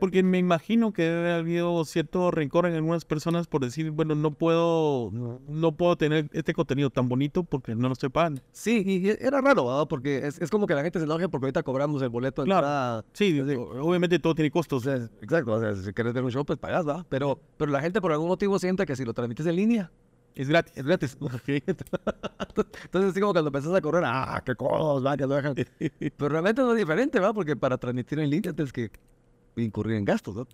Porque 0.00 0.22
me 0.22 0.38
imagino 0.38 0.92
que 0.92 1.02
debe 1.02 1.18
haber 1.18 1.32
habido 1.40 1.84
cierto 1.84 2.30
rencor 2.30 2.66
en 2.66 2.74
algunas 2.74 3.04
personas 3.04 3.46
por 3.46 3.62
decir, 3.62 3.90
bueno, 3.90 4.14
no 4.14 4.32
puedo, 4.32 5.10
no 5.48 5.72
puedo 5.76 5.96
tener 5.96 6.28
este 6.32 6.52
contenido 6.52 6.90
tan 6.90 7.08
bonito 7.08 7.44
porque 7.44 7.74
no 7.74 7.88
lo 7.88 7.92
estoy 7.92 8.08
pagando. 8.08 8.40
Sí, 8.52 8.82
y 8.84 9.08
era 9.08 9.40
raro, 9.40 9.66
¿va? 9.66 9.86
Porque 9.86 10.26
es, 10.26 10.40
es 10.40 10.50
como 10.50 10.66
que 10.66 10.74
la 10.74 10.82
gente 10.82 10.98
se 10.98 11.04
enoje 11.04 11.28
porque 11.28 11.46
ahorita 11.46 11.62
cobramos 11.62 12.02
el 12.02 12.08
boleto 12.08 12.42
de 12.42 12.46
Claro. 12.46 12.66
entrada. 12.66 13.04
Sí, 13.12 13.38
o- 13.40 13.86
obviamente 13.86 14.18
todo 14.18 14.34
tiene 14.34 14.50
costos. 14.50 14.86
exacto, 14.86 15.52
o 15.52 15.60
sea, 15.60 15.74
si 15.76 15.92
quieres 15.92 16.12
ver 16.12 16.24
un 16.24 16.30
show, 16.30 16.44
pues 16.44 16.58
pagas, 16.58 16.86
¿va? 16.86 17.06
Pero, 17.08 17.38
pero 17.56 17.70
la 17.70 17.80
gente 17.80 18.00
por 18.00 18.10
algún 18.12 18.28
motivo 18.28 18.58
siente 18.58 18.84
que 18.86 18.96
si 18.96 19.04
lo 19.04 19.12
transmites 19.14 19.46
en 19.46 19.56
línea, 19.56 19.92
Es 20.34 20.48
gratis. 20.48 20.72
es 20.76 20.84
gratis. 20.84 21.16
Entonces, 21.46 23.10
así 23.10 23.20
como 23.20 23.32
cuando 23.32 23.48
empezás 23.48 23.74
a 23.74 23.80
correr, 23.80 24.02
¡ah, 24.06 24.42
qué 24.44 24.54
cosas, 24.54 25.04
va! 25.06 25.16
Que 25.16 25.26
lo 25.26 25.34
dejan. 25.34 25.54
Pero 26.16 26.28
realmente 26.28 26.62
no 26.62 26.72
es 26.72 26.78
diferente, 26.78 27.20
¿va? 27.20 27.32
Porque 27.32 27.56
para 27.56 27.78
transmitir 27.78 28.18
en 28.18 28.30
línea 28.30 28.52
tienes 28.52 28.72
que 28.72 28.90
incurrir 29.56 29.96
en 29.96 30.04
gastos, 30.04 30.34
¿no? 30.36 30.46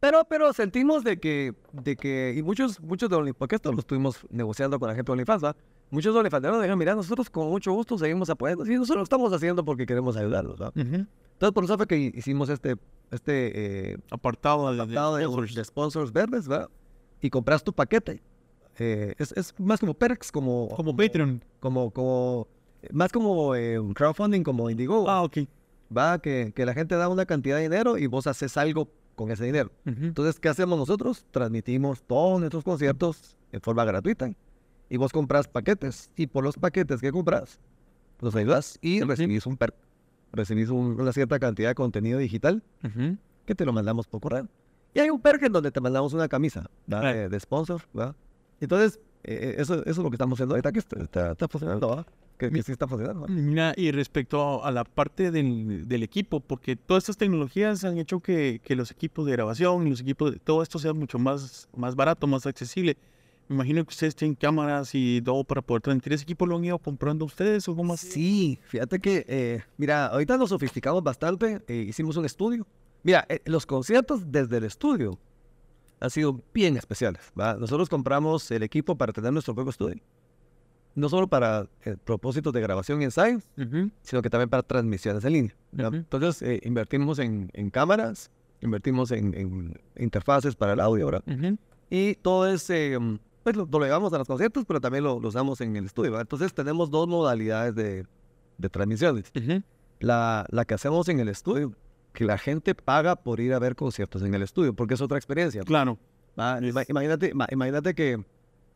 Pero, 0.00 0.24
pero 0.28 0.52
sentimos 0.52 1.04
de 1.04 1.20
que, 1.20 1.54
de 1.72 1.94
que, 1.96 2.34
y 2.36 2.42
muchos, 2.42 2.80
muchos 2.80 3.08
de 3.08 3.14
OnlyFans, 3.16 3.38
porque 3.38 3.54
esto 3.56 3.72
lo 3.72 3.78
estuvimos 3.78 4.18
negociando 4.30 4.80
con 4.80 4.88
la 4.88 4.94
gente 4.96 5.06
de 5.10 5.12
OnlyFans, 5.12 5.44
¿va? 5.44 5.56
Muchos 5.90 6.14
OnlyFans 6.16 6.42
dijeron, 6.42 6.78
mira, 6.78 6.94
nosotros 6.96 7.30
con 7.30 7.48
mucho 7.48 7.72
gusto 7.72 7.96
seguimos 7.96 8.28
apoyando, 8.28 8.66
y 8.66 8.70
nosotros 8.74 8.96
lo 8.96 9.02
estamos 9.04 9.32
haciendo 9.32 9.64
porque 9.64 9.86
queremos 9.86 10.16
ayudarlos, 10.16 10.60
¿va? 10.60 10.68
Ujú. 10.70 11.06
Entonces, 11.34 11.52
por 11.54 11.64
eso 11.64 11.76
fue 11.76 11.86
que 11.86 11.96
hicimos 11.98 12.48
este, 12.48 12.76
este, 13.12 13.92
eh, 13.92 13.96
Apartado 14.10 14.70
de, 14.70 14.76
de- 14.76 14.82
apartado 14.82 15.16
de, 15.16 15.24
sponsors. 15.24 15.54
de 15.54 15.64
sponsors 15.64 16.12
verdes, 16.12 16.50
¿va? 16.50 16.68
Y 17.20 17.30
compras 17.30 17.62
tu 17.62 17.72
paquete. 17.72 18.20
Eh, 18.78 19.14
es, 19.18 19.32
es 19.36 19.54
más 19.60 19.78
como 19.78 19.94
perks, 19.94 20.32
como... 20.32 20.68
Como 20.70 20.96
Patreon. 20.96 21.44
Como, 21.60 21.90
como, 21.92 22.48
más 22.90 23.12
como 23.12 23.54
eh, 23.54 23.78
un 23.78 23.92
crowdfunding, 23.94 24.42
como 24.42 24.68
Indigo. 24.70 25.08
Ah, 25.08 25.22
ok. 25.22 25.38
Va, 25.96 26.18
que, 26.20 26.52
que 26.54 26.64
la 26.66 26.74
gente 26.74 26.94
da 26.96 27.08
una 27.08 27.26
cantidad 27.26 27.56
de 27.56 27.62
dinero 27.64 27.98
y 27.98 28.06
vos 28.06 28.26
haces 28.26 28.56
algo 28.56 28.88
con 29.14 29.30
ese 29.30 29.44
dinero. 29.44 29.70
Ujú. 29.86 30.04
Entonces, 30.04 30.40
¿qué 30.40 30.48
hacemos 30.48 30.78
nosotros? 30.78 31.26
Transmitimos 31.30 32.02
todos 32.02 32.40
nuestros 32.40 32.64
conciertos 32.64 33.36
en 33.52 33.60
forma 33.60 33.84
gratuita. 33.84 34.30
Y 34.88 34.96
vos 34.96 35.12
compras 35.12 35.48
paquetes. 35.48 36.10
Y 36.16 36.26
por 36.26 36.44
los 36.44 36.56
paquetes 36.56 37.00
que 37.00 37.12
compras, 37.12 37.60
los 38.20 38.34
ayudas 38.36 38.78
y 38.80 39.00
recibís 39.08 39.46
un 39.46 39.56
perk. 39.56 39.74
Recibís 40.32 40.70
un- 40.70 40.98
una 41.00 41.12
cierta 41.12 41.38
cantidad 41.38 41.68
de 41.70 41.74
contenido 41.74 42.18
digital 42.18 42.62
que 43.44 43.54
te 43.54 43.64
lo 43.66 43.72
mandamos 43.72 44.06
por 44.06 44.20
correo. 44.20 44.48
Y 44.94 45.00
hay 45.00 45.10
un 45.10 45.20
perk 45.20 45.42
en 45.44 45.52
donde 45.52 45.70
te 45.70 45.80
mandamos 45.80 46.12
una 46.14 46.28
camisa. 46.28 46.70
Claro. 46.88 47.06
de, 47.18 47.28
de 47.28 47.40
sponsor. 47.40 47.82
Entonces, 48.60 48.98
eh, 49.24 49.56
eso, 49.58 49.74
eso 49.82 49.90
es 49.90 49.96
lo 49.98 50.10
que 50.10 50.16
estamos 50.16 50.36
haciendo 50.36 50.54
ahorita, 50.54 50.72
que 50.72 50.78
está, 50.78 51.02
está, 51.02 51.32
está 51.32 51.48
funcionando. 51.48 52.06
Que, 52.48 52.50
que 52.50 52.62
sí 52.62 52.72
está 52.72 52.88
funcionando. 52.88 53.26
Mira, 53.28 53.72
y 53.76 53.92
respecto 53.92 54.64
a 54.64 54.70
la 54.72 54.84
parte 54.84 55.30
del, 55.30 55.86
del 55.86 56.02
equipo, 56.02 56.40
porque 56.40 56.74
todas 56.74 57.04
estas 57.04 57.16
tecnologías 57.16 57.84
han 57.84 57.98
hecho 57.98 58.20
que, 58.20 58.60
que 58.64 58.74
los 58.74 58.90
equipos 58.90 59.26
de 59.26 59.32
grabación 59.32 59.86
y 59.86 59.90
los 59.90 60.00
equipos 60.00 60.32
de 60.32 60.38
todo 60.38 60.62
esto 60.62 60.78
sea 60.78 60.92
mucho 60.92 61.18
más, 61.18 61.68
más 61.76 61.94
barato, 61.94 62.26
más 62.26 62.46
accesible. 62.46 62.96
Me 63.48 63.54
imagino 63.54 63.84
que 63.84 63.90
ustedes 63.90 64.16
tienen 64.16 64.34
cámaras 64.34 64.90
y 64.94 65.20
todo 65.22 65.44
para 65.44 65.62
poder 65.62 65.82
transmitir 65.82 66.14
ese 66.14 66.24
equipo. 66.24 66.46
¿Lo 66.46 66.56
han 66.56 66.64
ido 66.64 66.78
comprando 66.78 67.24
ustedes 67.24 67.68
o 67.68 67.76
cómo 67.76 67.94
así? 67.94 68.10
Sí, 68.10 68.58
fíjate 68.64 68.98
que, 68.98 69.24
eh, 69.28 69.62
mira, 69.76 70.06
ahorita 70.06 70.36
nos 70.36 70.48
sofisticamos 70.48 71.02
bastante, 71.02 71.60
eh, 71.68 71.86
hicimos 71.88 72.16
un 72.16 72.24
estudio. 72.24 72.66
Mira, 73.02 73.24
eh, 73.28 73.40
los 73.44 73.66
conciertos 73.66 74.30
desde 74.30 74.56
el 74.56 74.64
estudio 74.64 75.18
han 76.00 76.10
sido 76.10 76.40
bien 76.52 76.76
especiales. 76.76 77.22
¿va? 77.38 77.54
Nosotros 77.54 77.88
compramos 77.88 78.50
el 78.50 78.62
equipo 78.62 78.96
para 78.96 79.12
tener 79.12 79.32
nuestro 79.32 79.54
propio 79.54 79.70
estudio. 79.70 80.02
No 80.94 81.08
solo 81.08 81.26
para 81.26 81.66
eh, 81.84 81.96
propósitos 82.04 82.52
de 82.52 82.60
grabación 82.60 83.00
y 83.00 83.04
ensayo, 83.04 83.38
sino 84.02 84.20
que 84.22 84.28
también 84.30 84.50
para 84.50 84.62
transmisiones 84.62 85.24
en 85.24 85.32
línea. 85.32 85.56
Entonces, 85.98 86.42
eh, 86.42 86.60
invertimos 86.64 87.18
en, 87.18 87.50
en 87.54 87.70
cámaras, 87.70 88.30
invertimos 88.60 89.10
en, 89.10 89.34
en 89.34 89.80
interfaces 89.96 90.54
para 90.54 90.74
el 90.74 90.80
audio, 90.80 91.06
¿verdad? 91.06 91.22
Y 91.88 92.14
todo 92.16 92.46
ese, 92.46 92.98
mm, 92.98 93.18
pues 93.42 93.56
lo, 93.56 93.66
lo 93.70 93.80
llevamos 93.84 94.12
a 94.12 94.18
los 94.18 94.26
conciertos, 94.28 94.64
pero 94.66 94.80
también 94.80 95.02
lo, 95.04 95.18
lo 95.18 95.28
usamos 95.28 95.60
en 95.62 95.74
el 95.76 95.86
estudio. 95.86 96.10
¿verdad? 96.10 96.22
Entonces 96.22 96.52
tenemos 96.54 96.90
dos 96.90 97.08
modalidades 97.08 97.74
de, 97.74 98.06
de 98.58 98.68
transmisiones. 98.68 99.30
La, 100.00 100.46
la 100.50 100.64
que 100.64 100.74
hacemos 100.74 101.08
en 101.08 101.20
el 101.20 101.28
estudio, 101.28 101.72
que 102.12 102.24
la 102.24 102.36
gente 102.36 102.74
paga 102.74 103.16
por 103.16 103.40
ir 103.40 103.54
a 103.54 103.58
ver 103.58 103.76
conciertos 103.76 104.22
en 104.22 104.34
el 104.34 104.42
estudio, 104.42 104.74
porque 104.74 104.94
es 104.94 105.00
otra 105.00 105.16
experiencia. 105.16 105.62
Claro. 105.62 105.98
Es- 106.68 106.74
ima- 106.74 106.84
Imagínate, 106.88 107.32
ima- 107.32 107.46
imagínate 107.50 107.94
que, 107.94 108.22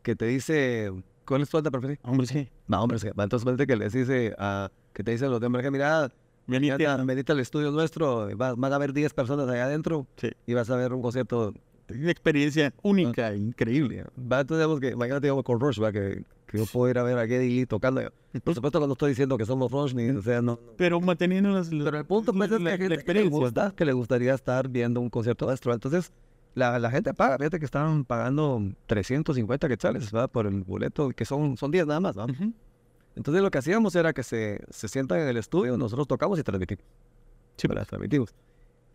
que 0.03 0.15
te 0.15 0.25
dice, 0.25 0.91
¿cuál 1.27 1.41
es 1.43 1.49
tu 1.49 1.57
alta 1.57 1.69
preferida? 1.69 1.99
Hombre, 2.03 2.25
sí. 2.25 2.49
Va, 2.71 2.81
hombre, 2.81 2.97
sí. 2.99 3.09
Va, 3.09 3.23
entonces 3.23 3.43
imagínate 3.43 3.67
que 3.67 3.75
les 3.75 3.93
dice, 3.93 4.33
a 4.39 4.69
que 4.93 5.03
te 5.03 5.11
dicen 5.11 5.29
los 5.29 5.39
de 5.39 5.45
hombre, 5.47 5.69
mira, 5.69 6.09
Venite 6.49 6.87
venite, 7.05 7.31
al 7.33 7.39
estudio 7.41 7.71
nuestro, 7.71 8.29
va- 8.37 8.55
van 8.55 8.71
a 8.71 8.77
haber 8.77 8.93
10 8.93 9.13
personas 9.13 9.49
allá 9.49 9.65
adentro 9.65 10.07
Sí. 10.15 10.29
y 10.45 10.53
vas 10.53 10.69
a 10.69 10.77
ver 10.77 10.93
un 10.93 11.01
concierto 11.01 11.53
Una 11.89 12.09
experiencia 12.11 12.73
única, 12.83 13.33
increíble. 13.35 14.05
Va, 14.17 14.41
entonces 14.41 14.57
digamos 14.59 14.79
que, 14.79 14.89
imagínate 14.91 15.27
digamos, 15.27 15.43
con 15.43 15.59
Rush, 15.59 15.81
va, 15.81 15.91
que, 15.91 16.23
que 16.45 16.57
yo 16.57 16.65
puedo 16.65 16.89
ir 16.89 16.97
a 16.97 17.03
ver 17.03 17.17
a 17.17 17.25
Geddy 17.27 17.49
Lee 17.49 17.65
tocando. 17.65 18.01
Por 18.43 18.55
supuesto 18.55 18.79
que 18.81 18.87
no 18.87 18.93
estoy 18.93 19.09
diciendo 19.09 19.37
que 19.37 19.45
somos 19.45 19.71
Rush, 19.71 19.93
ni, 19.93 20.09
o 20.09 20.21
sea, 20.21 20.41
no. 20.41 20.57
Pero 20.77 20.99
manteniendo 21.01 21.49
las, 21.49 21.69
Pero 21.69 21.97
el 21.97 22.05
punto 22.05 22.33
pues, 22.33 22.51
es 22.51 22.57
que 22.57 22.63
la, 22.63 22.71
gente 22.71 22.83
la 22.83 22.87
que 22.87 22.89
le 22.89 22.95
experiencia. 22.95 23.39
gusta, 23.39 23.73
que 23.75 23.85
le 23.85 23.93
gustaría 23.93 24.33
estar 24.33 24.67
viendo 24.69 24.99
un 25.01 25.09
concierto 25.09 25.45
nuestro. 25.45 25.73
Entonces, 25.73 26.11
la, 26.57 26.79
la 26.79 26.89
gente 26.89 27.13
paga, 27.13 27.37
fíjate 27.37 27.59
que 27.59 27.65
estaban 27.65 28.03
pagando 28.03 28.61
350 28.87 29.67
quetzales, 29.67 30.13
¿va? 30.13 30.27
Por 30.27 30.47
el 30.47 30.63
boleto, 30.63 31.09
que 31.09 31.23
son, 31.23 31.55
son 31.57 31.69
10 31.71 31.85
nada 31.85 31.99
más, 31.99 32.17
¿va? 32.17 32.25
Ujú. 32.25 32.51
Entonces 33.15 33.43
lo 33.43 33.51
que 33.51 33.57
hacíamos 33.59 33.95
era 33.95 34.11
que 34.13 34.23
se, 34.23 34.59
se 34.69 34.87
sientan 34.87 35.19
en 35.19 35.27
el 35.27 35.37
estudio, 35.37 35.77
nosotros 35.77 36.07
tocamos 36.07 36.39
y 36.39 36.43
transmitimos. 36.43 36.83
Sí, 37.57 37.67
¿verdad? 37.67 37.85
transmitimos. 37.87 38.33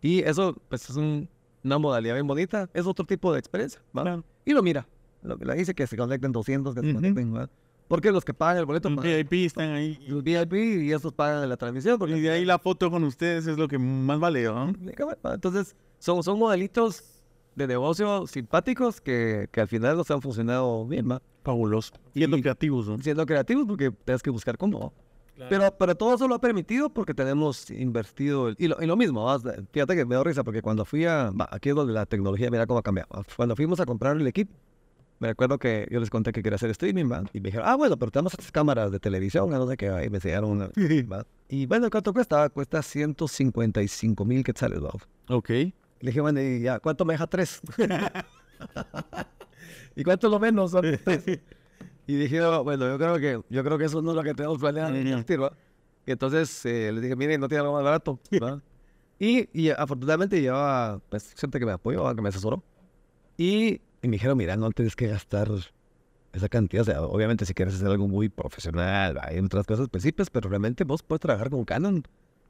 Y 0.01 0.19
eso 0.23 0.55
pues, 0.69 0.89
es 0.89 0.95
un- 0.95 1.29
una 1.63 1.77
modalidad 1.77 2.15
bien 2.15 2.27
bonita, 2.27 2.69
es 2.73 2.85
otro 2.85 3.05
tipo 3.05 3.31
de 3.31 3.39
experiencia. 3.39 3.81
Claro. 3.93 4.23
Y 4.43 4.51
lo 4.51 4.61
mira, 4.61 4.85
lo 5.21 5.37
que 5.37 5.45
le 5.45 5.55
dice 5.55 5.73
que 5.73 5.87
se 5.87 5.95
conecten 5.95 6.31
200, 6.33 6.75
que 6.75 6.81
se 6.81 6.87
Ujú. 6.87 6.95
conecten, 6.95 7.33
¿va? 7.35 7.49
Porque 7.87 8.11
los 8.11 8.25
que 8.25 8.33
pagan 8.33 8.57
el 8.57 8.65
boleto, 8.65 8.89
Los 8.89 9.03
VIP 9.03 9.45
están 9.45 9.69
ahí. 9.71 9.97
los 10.07 10.21
VIP 10.23 10.53
y 10.83 10.91
estos 10.91 11.13
pagan 11.13 11.47
la 11.47 11.55
transmisión. 11.57 11.97
Porque 11.99 12.17
Y 12.17 12.21
de 12.21 12.31
ahí 12.31 12.43
la 12.45 12.59
foto 12.59 12.89
con 12.91 13.03
ustedes 13.05 13.47
es 13.47 13.57
lo 13.57 13.67
que 13.69 13.77
más 13.77 14.19
vale, 14.19 14.43
¿no? 14.43 14.73
Entonces, 15.33 15.75
son, 15.99 16.23
son 16.23 16.39
modelitos 16.39 17.12
de 17.55 17.67
negocio 17.67 18.25
simpáticos 18.27 18.99
que, 19.01 19.47
que 19.51 19.61
al 19.61 19.67
final 19.67 19.97
nos 19.97 20.09
han 20.11 20.21
funcionado 20.21 20.85
bien, 20.87 21.09
¿va? 21.09 21.21
Fabuloso. 21.43 21.93
Siendo 22.13 22.37
Y- 22.37 22.41
creativos, 22.41 22.87
¿no? 22.87 22.99
siendo 23.01 23.25
creativos 23.25 23.65
porque 23.67 23.91
tienes 23.91 24.21
que 24.23 24.29
buscar 24.29 24.57
cómo. 24.57 24.93
Pero, 25.49 25.75
pero 25.77 25.95
todo 25.95 26.13
eso 26.13 26.27
lo 26.27 26.35
ha 26.35 26.39
permitido 26.39 26.89
porque 26.91 27.13
tenemos 27.13 27.69
invertido. 27.71 28.49
el- 28.49 28.55
y, 28.59 28.67
lo, 28.67 28.81
y 28.81 28.85
lo 28.85 28.95
mismo, 28.95 29.23
¿va? 29.25 29.39
fíjate 29.71 29.95
que 29.95 30.05
me 30.05 30.15
da 30.15 30.23
risa 30.23 30.43
porque 30.43 30.61
cuando 30.61 30.85
fui 30.85 31.05
a. 31.05 31.31
va, 31.31 31.47
aquí 31.51 31.69
es 31.69 31.75
donde 31.75 31.91
la 31.93 32.05
tecnología, 32.05 32.49
mira 32.51 32.67
cómo 32.67 32.79
ha 32.79 32.83
cambiado. 32.83 33.09
Cuando 33.35 33.55
fuimos 33.55 33.79
a 33.79 33.85
comprar 33.85 34.15
el 34.15 34.27
equipo, 34.27 34.53
me 35.19 35.29
recuerdo 35.29 35.57
que 35.57 35.87
yo 35.91 35.99
les 35.99 36.09
conté 36.11 36.31
que 36.33 36.43
quería 36.43 36.55
hacer 36.55 36.69
streaming, 36.69 37.05
¿va? 37.11 37.23
Y 37.33 37.39
me 37.39 37.47
dijeron, 37.47 37.67
ah, 37.67 37.75
bueno, 37.75 37.97
pero 37.97 38.11
tenemos 38.11 38.33
estas 38.33 38.51
cámaras 38.51 38.91
de 38.91 38.99
televisión, 38.99 39.49
no 39.49 39.67
sé 39.67 39.75
qué, 39.75 39.89
ahí 39.89 40.09
me 40.09 40.17
enseñaron 40.17 40.51
una. 40.51 40.69
Y 41.49 41.65
bueno, 41.67 41.89
¿cuánto 41.91 42.13
cuesta? 42.13 42.49
Cuesta 42.49 42.81
155 42.81 44.25
mil 44.25 44.43
quetzales, 44.43 44.81
¿va? 44.83 44.91
Ok. 45.29 45.49
Le 46.03 46.11
dije, 46.11 46.19
bueno, 46.19 46.41
y 46.41 46.59
ya, 46.59 46.81
¿cuánto 46.81 47.05
me 47.05 47.13
deja 47.13 47.27
tres? 47.27 47.61
¿Y 49.95 50.03
cuánto 50.03 50.27
lo 50.27 50.37
menos? 50.37 50.71
Son 50.71 50.81
tres. 50.81 51.39
Y 52.05 52.15
dije, 52.15 52.41
"Oh, 52.41 52.61
bueno, 52.61 52.89
yo 52.89 52.97
creo 52.97 53.17
que 53.19 53.41
yo 53.49 53.63
creo 53.63 53.77
que 53.77 53.85
eso 53.85 54.01
no 54.01 54.09
es 54.09 54.17
lo 54.17 54.23
que 54.23 54.33
tenemos 54.33 54.59
planeado 54.59 54.93
invertir, 54.93 55.41
¿va? 55.41 55.53
Y 56.05 56.11
entonces 56.11 56.65
eh, 56.65 56.91
le 56.91 56.99
dije, 56.99 57.15
miren, 57.15 57.39
no 57.39 57.47
tiene 57.47 57.61
algo 57.61 57.75
más 57.75 57.85
barato, 57.85 58.19
¿va? 58.43 58.61
Y, 59.17 59.47
y 59.57 59.69
afortunadamente 59.69 60.41
llevaba 60.41 60.99
pues, 61.07 61.33
gente 61.37 61.57
que 61.57 61.65
me 61.65 61.71
apoyó, 61.71 62.13
que 62.13 62.21
me 62.21 62.27
asesoró. 62.27 62.61
Y, 63.37 63.79
y 64.01 64.07
me 64.09 64.17
dijeron, 64.17 64.37
mira, 64.37 64.57
no 64.57 64.71
tienes 64.71 64.97
que 64.97 65.07
gastar 65.07 65.47
esa 66.33 66.49
cantidad. 66.49 66.81
O 66.81 66.85
sea, 66.85 67.01
obviamente 67.03 67.45
si 67.45 67.53
quieres 67.53 67.75
hacer 67.75 67.87
algo 67.87 68.09
muy 68.09 68.27
profesional, 68.27 69.17
hay 69.21 69.39
otras 69.39 69.65
cosas 69.65 69.83
específicas, 69.83 70.29
pero 70.29 70.49
realmente 70.49 70.83
vos 70.83 71.01
puedes 71.01 71.21
trabajar 71.21 71.49
con 71.49 71.63
Canon, 71.63 72.03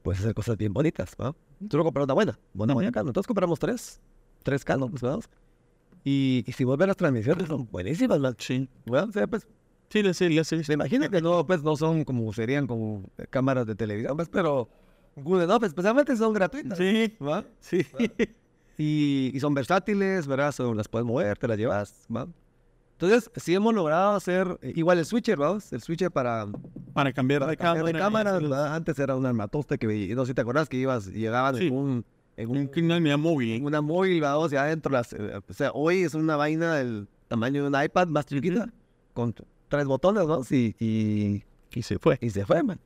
puedes 0.04 0.20
hacer 0.20 0.34
cosas 0.34 0.56
bien 0.58 0.72
bonitas, 0.72 1.16
¿va? 1.20 1.34
Tú 1.68 1.78
lo 1.78 1.82
compras 1.84 2.04
una 2.04 2.14
buena, 2.14 2.38
una 2.54 2.74
buena 2.74 2.92
Canon. 2.92 3.08
Entonces 3.08 3.26
compramos 3.26 3.58
tres, 3.58 4.00
tres 4.42 4.62
Canon, 4.64 4.92
¿va? 5.02 5.18
Y, 6.04 6.44
y 6.46 6.52
si 6.52 6.64
ves 6.76 6.86
las 6.86 6.96
transmisiones, 6.96 7.48
son 7.48 7.66
buenísimas, 7.72 8.20
man. 8.20 8.36
Sí. 8.38 8.68
Bueno, 8.84 9.08
o 9.08 9.12
sea, 9.12 9.26
pues, 9.26 9.48
Sí, 9.88 10.02
sé, 10.12 10.28
le 10.28 10.44
sé. 10.44 10.62
me 10.68 10.74
imagino 10.74 11.08
que 11.08 11.20
no, 11.22 11.46
pues, 11.46 11.62
no 11.62 11.74
son 11.76 12.04
como 12.04 12.30
serían 12.32 12.66
como 12.66 13.04
cámaras 13.30 13.66
de 13.66 13.74
televisión, 13.74 14.14
pues, 14.16 14.28
pero 14.28 14.68
good 15.16 15.42
enough, 15.42 15.64
especialmente 15.64 16.14
son 16.16 16.32
gratuitas. 16.34 16.76
Sí, 16.76 17.14
¿va? 17.22 17.44
sí. 17.60 17.86
Y, 18.76 19.30
y 19.32 19.40
son 19.40 19.54
versátiles, 19.54 20.26
¿verdad? 20.26 20.52
Son- 20.52 20.76
las 20.76 20.88
puedes 20.88 21.06
mover, 21.06 21.38
te 21.38 21.48
las 21.48 21.56
llevas, 21.56 22.06
¿va? 22.14 22.26
Entonces, 22.98 23.30
sí 23.36 23.54
hemos 23.54 23.74
logrado 23.74 24.14
hacer, 24.14 24.58
eh, 24.62 24.72
igual 24.76 24.98
el 24.98 25.04
switcher, 25.04 25.40
¿va? 25.40 25.58
El 25.70 25.80
switcher 25.82 26.10
para, 26.10 26.46
Para 26.92 27.12
cambiar 27.12 27.40
para 27.40 27.50
de 27.50 27.56
cambiar 27.56 27.92
cámara. 27.98 28.32
de 28.34 28.38
cámara. 28.48 28.74
Antes 28.74 28.98
era 28.98 29.16
un 29.16 29.26
armatoste 29.26 29.78
que, 29.78 30.14
no 30.14 30.24
sé 30.24 30.30
si 30.30 30.34
te 30.34 30.40
acuerdas 30.40 30.68
que 30.68 30.76
ibas, 30.76 31.06
llegaban 31.08 31.56
Sí. 31.56 31.66
en 31.66 31.74
un, 31.74 32.04
en 32.36 32.50
un 32.50 32.56
Un 32.58 32.66
canal 32.68 33.00
media 33.00 33.16
móvil. 33.16 33.50
en 33.52 33.64
una 33.66 33.80
móvil, 33.80 34.22
¿va? 34.22 34.38
O 34.38 34.48
sea, 34.48 34.62
adentro, 34.62 34.92
las, 34.92 35.12
eh, 35.12 35.40
o 35.48 35.52
sea, 35.52 35.72
hoy 35.72 36.02
es 36.02 36.14
una 36.14 36.36
vaina 36.36 36.74
del 36.76 37.08
tamaño 37.28 37.62
de 37.62 37.68
un 37.76 37.82
iPad 37.84 38.06
más 38.08 38.26
chiquita, 38.26 38.72
con 39.12 39.34
tres 39.68 39.86
botones, 39.86 40.26
¿no? 40.26 40.44
Sí, 40.44 40.74
y, 40.78 41.42
Y 41.76 41.82
se 41.82 41.98
fue. 41.98 42.16
y 42.20 42.30
se 42.30 42.46
fue, 42.46 42.62
man. 42.62 42.78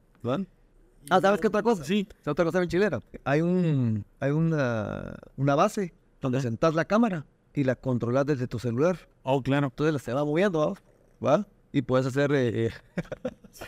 Ah, 1.11 1.21
¿sabes 1.21 1.41
qué 1.41 1.49
otra 1.49 1.63
cosa? 1.63 1.85
Sí. 1.85 2.07
Otra 2.27 2.45
cosa 2.47 2.59
bien 2.61 2.69
chilera. 2.71 3.01
Hay 3.25 3.41
un, 3.43 4.05
hay 4.21 4.31
una, 4.31 5.15
una 5.37 5.55
base 5.55 5.95
donde 6.21 6.41
sentas 6.41 6.75
la 6.75 6.85
cámara 6.87 7.25
y 7.59 7.65
la 7.65 7.75
controlas 7.77 8.25
desde 8.27 8.47
tu 8.47 8.59
celular. 8.59 9.09
Oh, 9.23 9.43
claro. 9.43 9.67
Entonces 9.67 9.93
la 9.93 9.99
se 9.99 10.13
va 10.13 10.25
moviendo, 10.25 10.77
¿va? 11.25 11.47
Y 11.73 11.83
puedes 11.83 12.07
hacer... 12.07 12.31
Eh, 12.33 12.67
eh, 12.67 12.71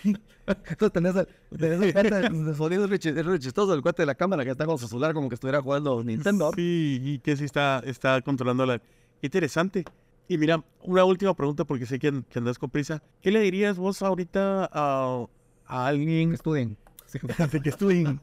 Entonces 0.46 0.92
tenés 0.92 1.14
tenés 1.56 1.94
el 1.94 2.54
sonido 2.56 2.84
es 2.84 2.90
re- 2.90 2.96
es 3.20 3.26
re 3.26 3.38
chistoso, 3.38 3.74
el 3.74 3.82
cuate 3.82 4.02
de 4.02 4.06
la 4.06 4.14
cámara 4.14 4.44
que 4.44 4.50
está 4.50 4.66
con 4.66 4.78
su 4.78 4.88
celular 4.88 5.12
como 5.14 5.28
que 5.28 5.34
estuviera 5.34 5.60
jugando 5.60 6.02
Nintendo. 6.02 6.50
Sí, 6.56 7.00
y 7.02 7.18
que 7.18 7.36
sí 7.36 7.44
está, 7.44 7.82
está 7.84 8.20
controlando 8.22 8.64
la... 8.66 8.80
Interesante. 9.22 9.84
Y 10.28 10.38
mira, 10.38 10.64
una 10.82 11.04
última 11.04 11.34
pregunta 11.34 11.64
porque 11.64 11.86
sé 11.86 11.98
que, 11.98 12.22
que 12.28 12.38
andas 12.38 12.58
con 12.58 12.70
prisa. 12.70 13.02
¿Qué 13.20 13.30
le 13.30 13.40
dirías 13.40 13.76
vos 13.76 14.00
ahorita 14.02 14.68
a, 14.72 15.26
a 15.66 15.86
alguien 15.86 16.30
Que 16.30 16.34
estudien. 16.36 16.76
de 17.52 17.60
que 17.60 17.68
estudien? 17.68 18.20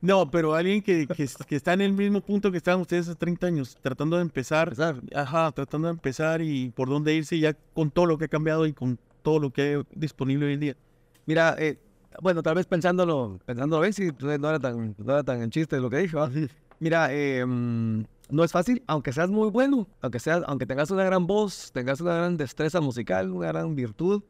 No, 0.00 0.30
pero 0.30 0.54
alguien 0.54 0.82
que, 0.82 1.06
que, 1.06 1.28
que 1.48 1.56
está 1.56 1.72
en 1.72 1.80
el 1.80 1.92
mismo 1.92 2.20
punto 2.20 2.50
que 2.50 2.58
estaban 2.58 2.80
ustedes 2.80 3.08
hace 3.08 3.16
30 3.16 3.46
años, 3.46 3.76
tratando 3.80 4.16
de 4.16 4.22
empezar. 4.22 4.68
Empezar. 4.68 5.00
Ajá, 5.14 5.50
tratando 5.52 5.88
de 5.88 5.92
empezar 5.92 6.42
y 6.42 6.70
por 6.70 6.88
dónde 6.88 7.14
irse 7.14 7.38
ya 7.38 7.54
con 7.74 7.90
todo 7.90 8.06
lo 8.06 8.18
que 8.18 8.26
ha 8.26 8.28
cambiado 8.28 8.66
y 8.66 8.72
con 8.72 8.98
todo 9.22 9.38
lo 9.38 9.50
que 9.50 9.62
hay 9.62 9.82
disponible 9.94 10.46
hoy 10.46 10.52
en 10.52 10.60
día. 10.60 10.76
Mira, 11.24 11.56
eh, 11.58 11.78
bueno, 12.22 12.42
tal 12.42 12.54
vez 12.54 12.66
pensándolo, 12.66 13.40
pensándolo 13.44 13.82
bien, 13.82 13.92
si 13.92 14.10
no 14.20 14.48
era 14.48 14.60
tan, 14.60 14.94
no 14.98 15.12
era 15.12 15.24
tan 15.24 15.42
en 15.42 15.50
chiste 15.50 15.80
lo 15.80 15.90
que 15.90 15.98
dije, 15.98 16.16
¿va? 16.16 16.30
Mira, 16.78 17.08
eh, 17.10 17.44
no 17.46 18.44
es 18.44 18.52
fácil, 18.52 18.82
aunque 18.86 19.12
seas 19.12 19.30
muy 19.30 19.50
bueno, 19.50 19.88
aunque 20.00 20.18
seas, 20.18 20.42
aunque 20.46 20.66
tengas 20.66 20.90
una 20.90 21.04
gran 21.04 21.26
voz, 21.26 21.70
tengas 21.72 22.00
una 22.00 22.14
gran 22.14 22.36
destreza 22.36 22.80
musical, 22.80 23.30
una 23.30 23.48
gran 23.48 23.74
virtud, 23.74 24.22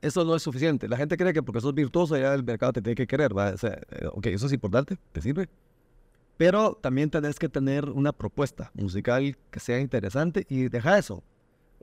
eso 0.00 0.24
no 0.24 0.36
es 0.36 0.42
suficiente. 0.42 0.88
La 0.88 0.96
gente 0.96 1.16
cree 1.16 1.32
que 1.32 1.42
porque 1.42 1.60
sos 1.60 1.74
virtuoso 1.74 2.16
ya 2.16 2.34
el 2.34 2.44
mercado 2.44 2.72
te 2.72 2.82
tiene 2.82 2.94
que 2.94 3.06
querer, 3.06 3.36
¿va? 3.36 3.50
O 3.50 3.58
sea, 3.58 3.80
eh, 3.90 4.06
ok, 4.12 4.26
eso 4.26 4.46
es 4.46 4.52
importante, 4.52 4.96
te 5.12 5.20
sirve. 5.20 5.48
Pero 6.36 6.78
también 6.80 7.10
tenés 7.10 7.38
que 7.38 7.48
tener 7.48 7.90
una 7.90 8.12
propuesta 8.12 8.70
musical 8.74 9.36
que 9.50 9.60
sea 9.60 9.80
interesante 9.80 10.46
y 10.48 10.68
deja 10.68 10.98
eso. 10.98 11.22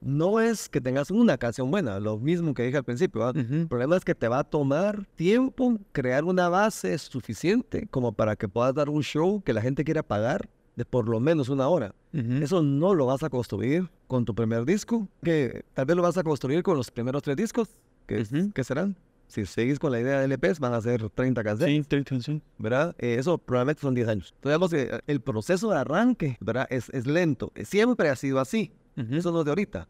No 0.02 0.40
es 0.40 0.70
que 0.70 0.82
tengas 0.82 1.12
una 1.12 1.38
canción 1.38 1.72
buena, 1.72 2.00
lo 2.00 2.18
mismo 2.18 2.54
que 2.54 2.64
dije 2.64 2.78
al 2.78 2.84
principio. 2.84 3.30
El 3.30 3.68
problema 3.68 3.98
es 3.98 4.06
que 4.06 4.16
te 4.16 4.28
va 4.28 4.40
a 4.40 4.44
tomar 4.44 5.06
tiempo 5.16 5.78
crear 5.92 6.24
una 6.24 6.48
base 6.50 6.98
suficiente 6.98 7.88
como 7.90 8.12
para 8.12 8.36
que 8.36 8.48
puedas 8.48 8.74
dar 8.74 8.90
un 8.90 9.04
show 9.04 9.42
que 9.42 9.54
la 9.54 9.62
gente 9.62 9.84
quiera 9.84 10.04
pagar 10.04 10.50
de 10.76 10.86
por 10.86 11.08
lo 11.08 11.20
menos 11.20 11.50
una 11.50 11.68
hora. 11.68 11.94
Eso 12.14 12.62
no 12.62 12.94
lo 12.94 13.08
vas 13.08 13.24
a 13.24 13.30
construir 13.30 13.90
con 14.08 14.24
tu 14.24 14.34
primer 14.34 14.64
disco, 14.64 15.10
que 15.22 15.66
tal 15.74 15.86
vez 15.86 15.98
lo 15.98 16.04
vas 16.04 16.18
a 16.18 16.24
construir 16.24 16.64
con 16.64 16.78
los 16.78 16.92
primeros 16.92 17.24
tres 17.24 17.36
discos, 17.36 17.70
que, 18.06 18.22
Ujú. 18.22 18.52
que 18.52 18.64
serán. 18.64 18.96
Si 19.28 19.46
seguís 19.46 19.80
con 19.80 19.92
la 19.92 20.00
idea 20.00 20.20
de 20.20 20.26
LPs, 20.28 20.60
van 20.60 20.74
a 20.74 20.82
ser 20.82 21.10
30 21.10 21.44
canciones, 21.44 21.74
Sí, 21.76 21.80
estoy 21.82 22.02
atención. 22.02 22.44
¿verdad? 22.60 22.96
Eh, 23.00 23.16
eso 23.20 23.38
probablemente 23.40 23.82
son 23.82 23.96
10 23.96 24.08
años. 24.08 24.34
Entonces, 24.36 24.50
digamos 24.52 24.70
que 24.72 25.12
el 25.12 25.20
proceso 25.22 25.72
de 25.72 25.78
arranque, 25.78 26.38
¿verdad? 26.40 26.68
Es, 26.70 26.90
es 26.90 27.08
lento. 27.08 27.52
Siempre 27.64 28.10
ha 28.10 28.16
sido 28.16 28.40
así. 28.40 28.72
Eso 28.96 29.32
no 29.32 29.40
es 29.40 29.46
de 29.46 29.52
ahorita. 29.52 29.88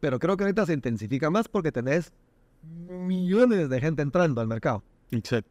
Pero 0.00 0.18
creo 0.18 0.36
que 0.36 0.44
ahorita 0.44 0.66
se 0.66 0.74
intensifica 0.74 1.30
más 1.30 1.48
porque 1.48 1.72
tenés 1.72 2.12
millones 2.88 3.68
de 3.68 3.80
gente 3.80 4.02
entrando 4.02 4.40
al 4.40 4.46
mercado. 4.48 4.82
Exacto. 5.10 5.50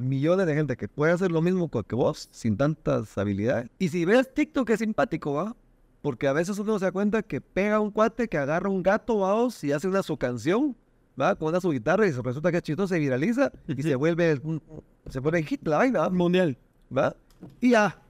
Millones 0.00 0.46
de 0.46 0.54
gente 0.54 0.76
que 0.76 0.86
puede 0.86 1.12
hacer 1.12 1.30
lo 1.32 1.40
mismo 1.40 1.68
que 1.70 1.94
vos, 1.94 2.28
sin 2.30 2.56
tantas 2.56 3.16
habilidades. 3.16 3.70
Y 3.78 3.88
si 3.88 4.04
ves 4.04 4.32
TikTok 4.32 4.68
es 4.70 4.80
simpático, 4.80 5.32
¿va? 5.32 5.56
Porque 6.02 6.28
a 6.28 6.32
veces 6.32 6.58
uno 6.58 6.78
se 6.78 6.84
da 6.84 6.92
cuenta 6.92 7.22
que 7.22 7.40
pega 7.40 7.80
un 7.80 7.90
cuate 7.90 8.28
que 8.28 8.36
agarra 8.38 8.68
un 8.68 8.82
gato, 8.82 9.18
vamos, 9.18 9.64
y 9.64 9.72
hace 9.72 9.88
una 9.88 10.02
su 10.02 10.16
canción, 10.18 10.76
¿va? 11.20 11.34
Con 11.34 11.48
una 11.48 11.60
su 11.60 11.70
guitarra 11.70 12.06
y 12.06 12.10
resulta 12.12 12.50
que 12.50 12.58
es 12.58 12.62
chistoso, 12.62 12.88
se 12.94 12.98
viraliza 12.98 13.50
y 13.66 13.82
se 13.82 13.94
vuelve, 13.94 14.38
un- 14.42 14.62
se 15.08 15.20
pone 15.22 15.38
en 15.38 15.44
hit 15.46 15.66
la 15.66 15.78
vaina, 15.78 16.00
¿va? 16.00 16.10
Mundial. 16.10 16.56
¿va? 16.96 17.14
Y 17.60 17.70
ya, 17.70 18.00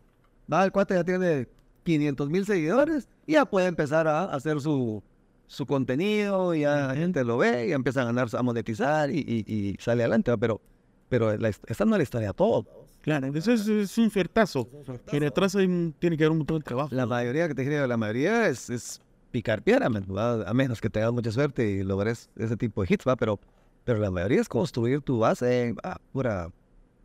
va, 0.53 0.65
el 0.65 0.73
cuate 0.73 0.95
ya 0.95 1.05
tiene 1.05 1.47
500 1.85 2.29
mil 2.31 2.45
seguidores 2.45 3.09
y 3.27 3.33
ya 3.33 3.45
puede 3.45 3.67
empezar 3.67 4.07
a 4.09 4.25
hacer 4.25 4.61
su, 4.61 5.03
su 5.47 5.65
contenido, 5.67 6.55
y 6.55 6.61
ya 6.61 6.89
la 6.89 6.95
gente 6.95 7.25
lo 7.25 7.39
ve 7.39 7.69
y 7.69 7.73
empieza 7.73 8.03
a 8.03 8.05
ganar, 8.05 8.29
a 8.33 8.43
monetizar 8.43 9.11
y, 9.11 9.19
y- 9.19 9.45
y 9.53 9.77
sale 9.81 10.03
adelante, 10.03 10.31
¿va? 10.31 10.37
pero, 10.37 10.61
pero 11.09 11.37
la, 11.37 11.49
esta 11.49 11.85
no 11.85 11.93
es 11.95 11.99
la 11.99 12.03
historia 12.03 12.29
de 12.29 12.35
todo. 12.35 12.67
Claro, 13.01 13.29
eso 13.35 13.53
es, 13.53 13.67
es 13.67 13.97
un 13.97 14.11
fertazo. 14.11 14.69
Que 15.11 15.19
detrás 15.21 15.55
hay 15.57 15.67
tiene 15.99 16.17
que 16.17 16.25
haber 16.25 16.33
un 16.33 16.39
montón 16.39 16.59
de 16.59 16.65
trabajo. 16.65 16.95
La 16.95 17.07
mayoría 17.07 17.49
que 17.49 17.55
te 17.55 17.63
diría, 17.63 17.87
la 17.87 17.97
mayoría 17.97 18.49
es, 18.49 18.69
es 18.69 19.01
picar 19.31 19.63
piedra, 19.63 19.89
man, 19.89 20.05
¿va? 20.11 20.49
a 20.49 20.55
menos 20.55 20.81
que 20.81 20.91
tengas 20.91 21.13
mucha 21.13 21.31
suerte 21.33 21.69
y 21.71 21.83
logres 21.83 22.31
ese 22.37 22.57
tipo 22.57 22.83
de 22.83 22.89
hits, 22.95 23.05
¿va? 23.07 23.17
Pero, 23.17 23.39
pero 23.85 23.99
la 23.99 24.11
mayoría 24.11 24.41
es 24.41 24.49
construir 24.49 25.01
tu 25.03 25.19
base 25.19 25.75
a 25.83 25.99
pura 26.13 26.51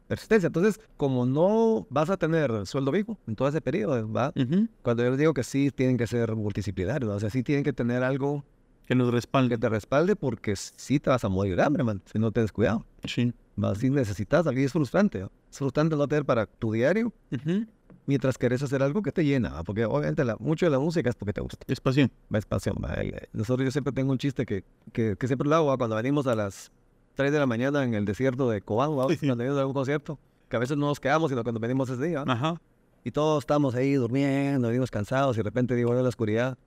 persistencia. 0.07 0.47
Entonces, 0.47 0.80
como 0.97 1.26
no 1.26 1.88
vas 1.89 2.09
a 2.09 2.17
tener 2.17 2.65
sueldo 2.65 2.91
vivo 2.91 3.17
en 3.28 3.36
todo 3.36 3.47
ese 3.47 3.61
periodo, 3.61 4.11
¿va? 4.11 4.32
Ujú. 4.36 4.67
Cuando 4.82 5.03
yo 5.03 5.09
les 5.09 5.19
digo 5.19 5.34
que 5.34 5.43
sí 5.43 5.71
tienen 5.71 5.97
que 5.97 6.07
ser 6.07 6.36
multidisciplinarios, 6.36 7.09
¿no? 7.09 7.15
o 7.15 7.19
sea, 7.19 7.30
sí 7.30 7.43
tienen 7.43 7.63
que 7.63 7.74
tener 7.74 8.03
algo 8.03 8.43
Que 8.86 8.95
nos 8.95 9.07
que 9.09 9.15
respalde. 9.15 9.57
te 9.57 9.69
respalde 9.69 10.15
porque 10.15 10.55
sí 10.55 10.99
te 10.99 11.09
vas 11.09 11.24
a 11.24 11.30
morir 11.30 11.55
de 11.55 11.63
hambre, 11.63 11.84
man, 11.84 12.01
si 12.11 12.19
no 12.19 12.32
tienes 12.32 12.51
cuidado. 12.51 12.86
Sí. 13.05 13.34
¿va? 13.61 13.76
Si 13.76 13.89
necesitas 13.89 14.45
y 14.53 14.63
es 14.63 14.71
frustrante. 14.71 15.24
¿va? 15.24 15.32
Es 15.51 15.57
frustrante 15.57 15.95
no 15.95 16.07
tener 16.07 16.26
para 16.26 16.45
tu 16.47 16.71
diario 16.74 17.13
Ujú. 17.32 17.65
Mientras 18.06 18.38
querés 18.38 18.62
hacer 18.64 18.82
algo 18.84 19.01
que 19.01 19.12
te 19.12 19.24
llena, 19.26 19.49
¿va? 19.54 19.64
porque 19.64 19.86
obviamente 19.86 20.24
la- 20.26 20.36
mucho 20.38 20.66
de 20.66 20.72
la 20.72 20.80
música 20.80 21.10
es 21.10 21.16
porque 21.16 21.34
te 21.34 21.41
gusta. 21.41 21.58
Es 21.68 21.80
pasión. 21.80 22.12
Es 22.34 22.45
pasión. 22.45 22.76
¿va? 22.84 22.95
Nosotros 23.34 23.66
yo 23.66 23.72
siempre 23.72 23.93
tengo 23.93 24.12
un 24.12 24.18
chiste 24.18 24.45
que, 24.45 24.64
que, 24.91 25.16
que 25.18 25.28
siempre 25.28 25.47
lo 25.47 25.56
hago 25.56 25.68
¿va? 25.68 25.78
cuando 25.78 25.95
venimos 25.95 26.28
a 26.28 26.36
las 26.36 26.72
3 27.16 27.32
de 27.32 27.39
la 27.39 27.45
mañana 27.45 27.84
en 27.84 27.93
el 27.93 28.06
desierto 28.06 28.49
de 28.49 28.62
Cobán, 28.62 28.93
cuando 28.93 29.08
venimos 29.36 29.38
de 29.56 29.60
algún 29.60 29.74
concierto, 29.74 30.18
que 30.49 30.56
a 30.56 30.60
veces 30.60 30.78
no 30.78 30.88
nos 30.88 30.99
quedamos, 30.99 31.30
sino 31.30 31.43
cuando 31.43 31.60
venimos 31.60 31.89
ese 31.89 32.04
día. 32.04 32.24
Ajá. 32.28 32.60
Y 33.04 33.12
todos 33.12 33.43
estamos 33.43 33.76
ahí 33.76 33.93
durmiendo, 33.93 34.68
venimos 34.70 34.89
cansados, 34.89 35.36
y 35.36 35.39
de 35.39 35.43
repente 35.43 35.76
digo, 35.76 35.93
en 35.95 36.01
la 36.04 36.10
oscuridad, 36.10 36.58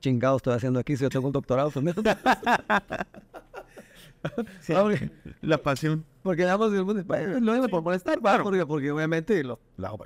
chingado 0.00 0.36
estoy 0.36 0.54
haciendo 0.54 0.78
aquí 0.78 0.94
si 0.96 1.02
yo 1.02 1.08
tengo 1.08 1.26
un 1.26 1.32
doctorado? 1.32 1.72
Sí, 4.60 4.74
La 5.40 5.58
pasión. 5.58 6.04
Porque 6.22 6.42
damos 6.42 6.72
lo 6.72 6.84
mismo 6.84 7.68
por 7.68 7.82
molestar, 7.82 8.24
¿va? 8.24 8.42
porque, 8.42 8.66
porque 8.66 8.90
obviamente 8.90 9.44
lo, 9.44 9.60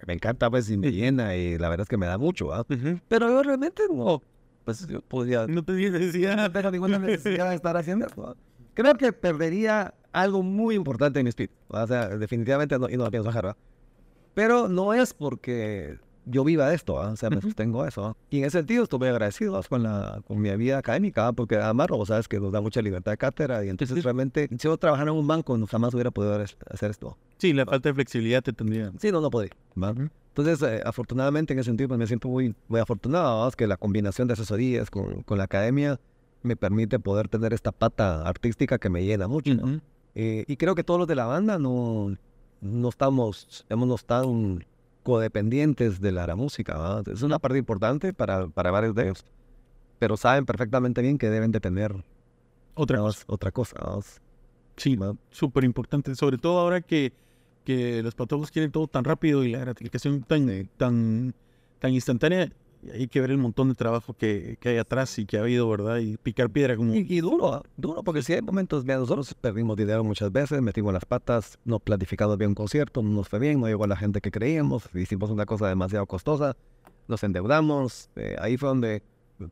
me 0.06 0.14
encanta, 0.14 0.50
pues, 0.50 0.68
y 0.70 0.76
me 0.76 0.92
llena, 0.92 1.34
y 1.34 1.56
la 1.56 1.68
verdad 1.70 1.84
es 1.84 1.88
que 1.88 1.96
me 1.96 2.06
da 2.06 2.18
mucho, 2.18 2.48
¿va? 2.48 2.64
Pero 3.08 3.28
yo 3.28 3.42
realmente 3.42 3.84
no, 3.90 4.22
pues 4.64 4.86
yo 4.86 5.00
podría, 5.00 5.46
No 5.46 5.64
te 5.64 5.72
decía. 5.72 6.36
no 6.36 6.52
tengo 6.52 6.70
ninguna 6.70 6.98
necesidad 6.98 7.48
de 7.48 7.56
estar 7.56 7.76
haciendo 7.76 8.06
esto. 8.06 8.22
¿va? 8.22 8.36
Creo 8.74 8.94
que 8.94 9.12
perdería 9.12 9.94
algo 10.12 10.42
muy 10.42 10.74
importante 10.74 11.20
en 11.20 11.24
mi 11.24 11.30
speed. 11.30 11.50
O 11.68 11.86
sea, 11.86 12.08
definitivamente 12.08 12.78
no, 12.78 12.88
y 12.88 12.96
no 12.96 13.04
lo 13.04 13.10
pienso 13.10 13.28
dejar, 13.28 13.46
¿va? 13.46 13.56
Pero 14.34 14.68
no 14.68 14.92
es 14.94 15.14
porque 15.14 15.98
yo 16.30 16.44
viva 16.44 16.68
de 16.68 16.74
esto, 16.74 16.94
¿va? 16.94 17.10
o 17.10 17.16
sea, 17.16 17.30
me 17.30 17.40
sostengo 17.40 17.84
eso. 17.86 18.16
Y 18.30 18.38
en 18.38 18.44
ese 18.44 18.58
sentido 18.58 18.84
estoy 18.84 18.98
muy 18.98 19.08
agradecido 19.08 19.60
con, 19.68 19.82
la, 19.82 20.22
con 20.26 20.40
mi 20.40 20.54
vida 20.56 20.78
académica, 20.78 21.32
porque 21.32 21.56
además, 21.56 21.88
vos 21.88 22.08
sabes 22.08 22.28
que 22.28 22.40
nos 22.40 22.52
da 22.52 22.60
mucha 22.60 22.80
libertad 22.82 23.12
de 23.12 23.18
cátedra 23.18 23.64
y 23.64 23.68
entonces 23.68 23.96
Ujú. 23.96 24.04
realmente, 24.04 24.48
si 24.50 24.56
yo 24.58 24.76
trabajara 24.76 25.10
en 25.10 25.16
un 25.16 25.26
banco, 25.26 25.56
no, 25.58 25.66
jamás 25.66 25.92
hubiera 25.94 26.10
podido 26.10 26.34
hacer 26.70 26.90
esto. 26.90 27.16
Sí, 27.38 27.52
la 27.52 27.66
falta 27.66 27.88
de 27.88 27.94
flexibilidad 27.94 28.42
te 28.42 28.52
tendría. 28.52 28.92
Sí, 28.98 29.10
no, 29.10 29.20
no 29.20 29.30
podría. 29.30 29.52
¿va? 29.82 29.94
Entonces, 30.28 30.62
eh, 30.62 30.82
afortunadamente, 30.84 31.52
en 31.52 31.58
ese 31.58 31.68
sentido, 31.68 31.88
pues, 31.88 31.98
me 31.98 32.06
siento 32.06 32.28
muy, 32.28 32.54
muy 32.68 32.80
afortunado. 32.80 33.48
Es 33.48 33.56
que 33.56 33.66
la 33.66 33.76
combinación 33.76 34.28
de 34.28 34.34
asesorías 34.34 34.90
con, 34.90 35.22
con 35.22 35.38
la 35.38 35.44
academia 35.44 35.98
me 36.42 36.56
permite 36.56 36.98
poder 36.98 37.28
tener 37.28 37.52
esta 37.52 37.72
pata 37.72 38.26
artística 38.26 38.78
que 38.78 38.88
me 38.88 39.04
llena 39.04 39.28
mucho. 39.28 39.54
¿no? 39.54 39.64
Ujú. 39.64 39.80
Eh, 40.14 40.44
y 40.46 40.56
creo 40.56 40.74
que 40.74 40.84
todos 40.84 40.98
los 40.98 41.08
de 41.08 41.14
la 41.14 41.26
banda 41.26 41.58
no, 41.58 42.16
no 42.60 42.88
estamos, 42.88 43.64
digamos, 43.68 43.88
no 43.88 43.94
están 43.94 44.64
codependientes 45.02 46.00
de 46.00 46.12
la, 46.12 46.26
la 46.26 46.36
música. 46.36 47.02
Es 47.06 47.22
una 47.22 47.38
parte 47.38 47.58
importante 47.58 48.12
para, 48.12 48.48
para 48.48 48.70
varios 48.70 48.94
de 48.94 49.04
ellos, 49.04 49.24
pero 49.98 50.16
saben 50.16 50.46
perfectamente 50.46 51.02
bien 51.02 51.18
que 51.18 51.28
deben 51.30 51.52
de 51.52 51.60
tener 51.60 51.94
Otra 52.74 52.98
cosa. 52.98 53.24
otra 53.26 53.50
cosa. 53.52 53.76
Sí, 54.76 54.98
súper 55.30 55.64
importante. 55.64 56.14
Sobre 56.14 56.38
todo 56.38 56.58
ahora 56.58 56.80
que, 56.80 57.12
que 57.64 58.02
los 58.02 58.14
patólogos 58.14 58.50
quieren 58.50 58.70
todo 58.72 58.86
tan 58.86 59.04
rápido 59.04 59.44
y 59.44 59.52
la 59.52 59.58
gratificación 59.58 60.22
tan, 60.22 60.68
tan, 60.76 61.34
tan 61.78 61.92
instantánea. 61.92 62.50
Hay 62.92 63.08
que 63.08 63.20
ver 63.20 63.30
el 63.30 63.38
montón 63.38 63.68
de 63.68 63.74
trabajo 63.74 64.14
que, 64.14 64.56
que 64.58 64.70
hay 64.70 64.78
atrás 64.78 65.18
y 65.18 65.26
que 65.26 65.36
ha 65.36 65.40
habido, 65.40 65.68
¿verdad? 65.68 65.98
Y 65.98 66.16
picar 66.16 66.48
piedra 66.48 66.76
como... 66.76 66.94
Y, 66.94 67.06
y 67.08 67.20
duro, 67.20 67.62
duro, 67.76 68.02
porque 68.02 68.22
si 68.22 68.32
hay 68.32 68.40
momentos, 68.40 68.84
mira, 68.84 68.98
nosotros 68.98 69.34
perdimos 69.34 69.76
dinero 69.76 70.02
muchas 70.02 70.32
veces, 70.32 70.62
metimos 70.62 70.92
las 70.92 71.04
patas, 71.04 71.58
no 71.64 71.78
planificamos 71.78 72.38
bien 72.38 72.50
un 72.50 72.54
concierto, 72.54 73.02
no 73.02 73.10
nos 73.10 73.28
fue 73.28 73.38
bien, 73.38 73.60
no 73.60 73.66
llegó 73.66 73.86
la 73.86 73.96
gente 73.96 74.20
que 74.20 74.30
creíamos, 74.30 74.88
hicimos 74.94 75.30
una 75.30 75.44
cosa 75.44 75.68
demasiado 75.68 76.06
costosa, 76.06 76.56
nos 77.06 77.22
endeudamos, 77.22 78.08
eh, 78.16 78.36
ahí 78.40 78.56
fue 78.56 78.70
donde, 78.70 79.02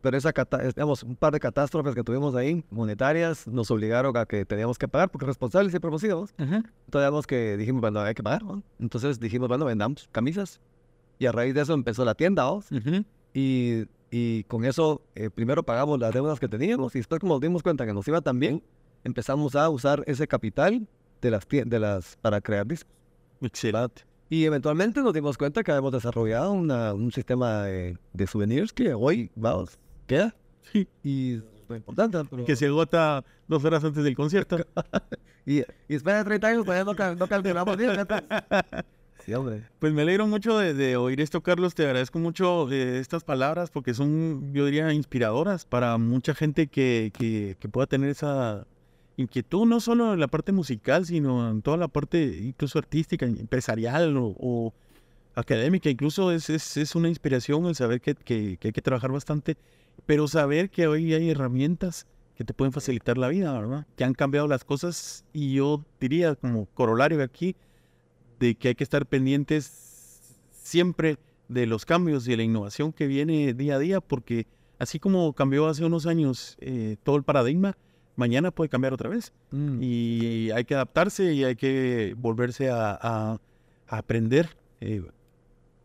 pero 0.01 0.17
esa, 0.17 0.33
digamos, 0.75 1.03
un 1.03 1.17
par 1.17 1.33
de 1.35 1.41
catástrofes 1.41 1.95
que 1.95 2.03
tuvimos 2.03 2.35
ahí, 2.35 2.65
monetarias, 2.71 3.47
nos 3.47 3.71
obligaron 3.71 4.17
a 4.17 4.25
que 4.25 4.47
teníamos 4.47 4.79
que 4.79 4.89
pagar, 4.89 5.11
porque 5.11 5.27
responsables 5.27 5.73
siempre 5.73 5.89
hemos 5.89 6.01
sido. 6.01 6.27
Entonces 6.39 7.27
que 7.27 7.59
dijimos, 7.59 7.83
bueno, 7.83 8.01
hay 8.01 8.15
que 8.15 8.23
pagar, 8.23 8.43
¿no? 8.43 8.63
Entonces 8.79 9.21
dijimos, 9.21 9.49
bueno, 9.49 9.67
vendamos 9.67 10.09
camisas, 10.13 10.61
y 11.19 11.27
a 11.27 11.33
raíz 11.33 11.53
de 11.53 11.63
eso 11.63 11.75
empezó 11.75 12.05
la 12.05 12.15
tienda, 12.15 12.45
¿no? 12.45 12.57
Ujú. 12.57 13.05
Y, 13.35 13.85
y 14.11 14.45
con 14.45 14.65
eso, 14.65 15.03
eh, 15.15 15.31
primero 15.31 15.63
pagamos 15.63 15.99
las 15.99 16.13
deudas 16.13 16.41
que 16.41 16.49
teníamos 16.49 16.95
y 16.95 16.99
después 17.01 17.21
como 17.21 17.35
nos 17.35 17.41
dimos 17.41 17.63
cuenta 17.63 17.87
que 17.87 17.93
nos 17.93 18.07
iba 18.09 18.21
tan 18.21 18.39
bien, 18.41 18.63
empezamos 19.05 19.55
a 19.55 19.69
usar 19.69 20.03
ese 20.07 20.27
capital 20.27 20.87
de 21.21 21.31
las, 21.31 21.47
de 21.49 21.79
las 21.79 22.17
para 22.17 22.41
crear 22.41 22.67
discos. 22.67 22.93
Excelente. 23.41 24.03
Y 24.31 24.45
eventualmente 24.45 25.01
nos 25.01 25.15
dimos 25.15 25.39
cuenta 25.39 25.63
que 25.63 25.71
habíamos 25.71 25.93
desarrollado 25.93 26.53
una- 26.53 26.93
un 26.95 27.11
sistema 27.13 27.63
de, 27.65 27.97
de 28.13 28.27
souvenirs 28.27 28.73
que 28.73 28.93
hoy, 28.95 29.31
vamos, 29.35 29.79
queda. 30.07 30.35
Sí. 30.73 30.87
Y 31.03 31.35
es 31.37 31.43
muy 31.69 31.79
importante. 31.79 32.19
pero- 32.31 32.45
Que 32.45 32.55
se 32.57 32.67
agota 32.67 33.25
dos 33.47 33.65
horas 33.65 33.83
antes 33.85 34.05
del 34.05 34.15
concierto. 34.17 34.59
y, 35.47 35.61
y 35.61 35.65
después 35.89 36.15
de 36.17 36.25
30 36.25 36.47
años 36.49 36.65
todavía 36.65 36.85
no, 36.85 36.95
cal- 36.95 37.17
no 37.19 37.27
calculamos 37.27 37.77
bien. 37.77 37.93
Pues 39.79 39.93
me 39.93 40.03
alegro 40.03 40.27
mucho 40.27 40.57
de, 40.59 40.97
oír 40.97 41.21
esto, 41.21 41.43
Carlos. 41.43 41.75
Te 41.75 41.85
agradezco 41.85 42.19
mucho 42.19 42.71
eh, 42.71 42.99
estas 42.99 43.25
palabras 43.25 43.71
porque 43.71 43.93
son, 43.93 44.53
yo 44.55 44.65
diría, 44.65 44.93
inspiradoras 44.93 45.65
para 45.65 45.99
mucha 45.99 46.35
gente 46.35 46.67
que, 46.69 47.13
que, 47.17 47.57
pueda 47.69 47.87
tener 47.87 48.09
esa 48.11 48.67
inquietud, 49.17 49.67
no 49.67 49.81
solo 49.81 50.15
en 50.15 50.21
la 50.21 50.29
parte 50.29 50.53
musical, 50.53 51.05
sino 51.05 51.51
en 51.51 51.61
toda 51.61 51.77
la 51.77 51.89
parte 51.89 52.39
incluso 52.43 52.79
artística, 52.79 53.27
empresarial 53.27 54.15
o, 54.17 54.73
académica. 55.35 55.91
Incluso 55.91 56.33
es, 56.33 56.49
es, 56.51 56.77
es 56.77 56.95
una 56.95 57.09
inspiración 57.09 57.67
el 57.67 57.75
saber 57.75 58.01
que, 58.01 58.15
que- 58.15 58.57
que 58.59 58.69
hay 58.69 58.73
que 58.73 58.83
trabajar 58.83 59.13
bastante, 59.13 59.57
pero 60.07 60.27
saber 60.27 60.71
que 60.71 60.87
hoy 60.87 61.13
hay 61.15 61.31
herramientas 61.31 62.07
que 62.35 62.45
te 62.45 62.55
pueden 62.55 62.73
facilitar 62.73 63.19
la 63.19 63.29
vida, 63.29 63.53
¿verdad? 63.53 63.87
Que 63.97 64.05
han 64.05 64.15
cambiado 64.15 64.47
las 64.49 64.65
cosas 64.65 65.25
y 65.33 65.55
yo 65.55 65.85
diría 66.01 66.35
como 66.37 66.67
corolario 66.67 67.23
aquí, 67.23 67.57
de 68.39 68.55
que 68.55 68.69
hay 68.69 68.75
que 68.75 68.85
estar 68.85 69.07
pendientes 69.07 70.33
siempre 70.53 71.19
de 71.49 71.67
los 71.67 71.85
cambios 71.87 72.27
y 72.27 72.33
de 72.33 72.37
la 72.39 72.43
innovación 72.43 72.93
que 72.93 73.07
viene 73.07 73.55
día 73.55 73.77
a 73.77 73.79
día, 73.79 74.01
porque 74.01 74.47
así 74.79 74.99
como 74.99 75.33
cambió 75.33 75.67
hace 75.67 75.85
unos 75.85 76.07
años 76.07 76.57
eh, 76.61 76.97
todo 77.03 77.17
el 77.17 77.23
paradigma, 77.23 77.77
mañana 78.17 78.51
puede 78.51 78.69
cambiar 78.69 78.93
otra 78.93 79.09
vez. 79.09 79.33
Mm. 79.51 79.79
Y 79.83 80.51
hay 80.51 80.65
que 80.65 80.75
adaptarse 80.75 81.33
y 81.33 81.45
hay 81.45 81.57
que 81.57 82.15
volverse 82.19 82.69
a, 82.71 82.93
a- 83.01 83.41
a 83.91 83.97
aprender, 83.99 84.51
eh, 84.81 85.03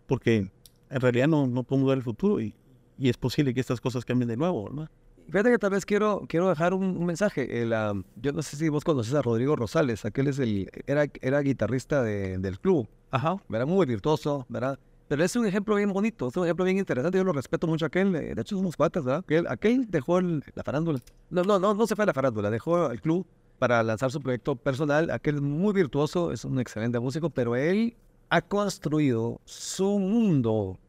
porque 0.07 0.51
en 0.89 1.01
realidad 1.01 1.27
no, 1.27 1.47
no 1.47 1.63
podemos 1.63 1.87
ver 1.89 1.97
el 1.99 2.03
futuro 2.03 2.41
y, 2.41 2.53
y 2.99 3.07
es 3.09 3.17
posible 3.17 3.53
que 3.53 3.61
estas 3.61 3.79
cosas 3.79 4.03
cambien 4.03 4.27
de 4.27 4.35
nuevo, 4.37 4.65
¿verdad? 4.65 4.89
Fíjate 5.29 5.51
que 5.51 5.57
tal 5.57 5.71
vez 5.71 5.85
quiero, 5.85 6.23
quiero 6.27 6.49
dejar 6.49 6.73
un, 6.73 6.83
un 6.97 7.05
mensaje. 7.05 7.61
El, 7.61 7.73
ah, 7.73 7.93
yo 8.21 8.31
no 8.33 8.41
sé 8.41 8.55
si 8.57 8.69
vos 8.69 8.83
conoces 8.83 9.13
a 9.15 9.21
Rodrigo 9.21 9.55
Rosales. 9.55 10.05
Aquel 10.05 10.27
es 10.27 10.37
el, 10.39 10.69
era, 10.85 11.05
era 11.21 11.39
guitarrista 11.41 12.03
de- 12.03 12.37
del 12.37 12.59
club. 12.59 12.87
Ajá. 13.11 13.37
¿verdad? 13.47 13.65
Muy 13.67 13.85
virtuoso, 13.85 14.45
¿verdad? 14.49 14.77
Pero 15.07 15.23
es 15.23 15.35
un 15.35 15.45
ejemplo 15.45 15.75
bien 15.75 15.91
bonito, 15.93 16.27
es 16.29 16.35
un 16.37 16.43
ejemplo 16.45 16.65
bien 16.65 16.77
interesante. 16.77 17.17
Yo 17.17 17.23
lo 17.23 17.33
respeto 17.33 17.67
mucho 17.67 17.85
a 17.85 17.87
aquel. 17.87 18.15
eh, 18.15 18.33
De 18.35 18.41
hecho, 18.41 18.55
somos 18.55 18.75
cuates, 18.75 19.03
¿verdad? 19.03 19.19
Aquel, 19.19 19.47
aquel 19.47 19.89
dejó 19.89 20.19
el- 20.19 20.43
la 20.55 20.63
farándula. 20.63 20.99
No, 21.29 21.43
no, 21.43 21.59
no, 21.59 21.73
no 21.73 21.87
se 21.87 21.95
fue 21.95 22.03
a 22.03 22.05
la 22.07 22.13
farándula, 22.13 22.49
dejó 22.49 22.91
el 22.91 23.01
club 23.01 23.25
para 23.59 23.81
lanzar 23.83 24.11
su 24.11 24.19
proyecto 24.21 24.55
personal. 24.55 25.09
Aquel 25.09 25.35
es 25.35 25.41
muy 25.41 25.73
virtuoso, 25.73 26.31
es 26.31 26.43
un 26.45 26.59
excelente 26.59 26.99
músico, 26.99 27.29
pero 27.29 27.55
él 27.55 27.95
ha 28.29 28.41
construido 28.41 29.39
su 29.45 29.99
mundo 29.99 30.79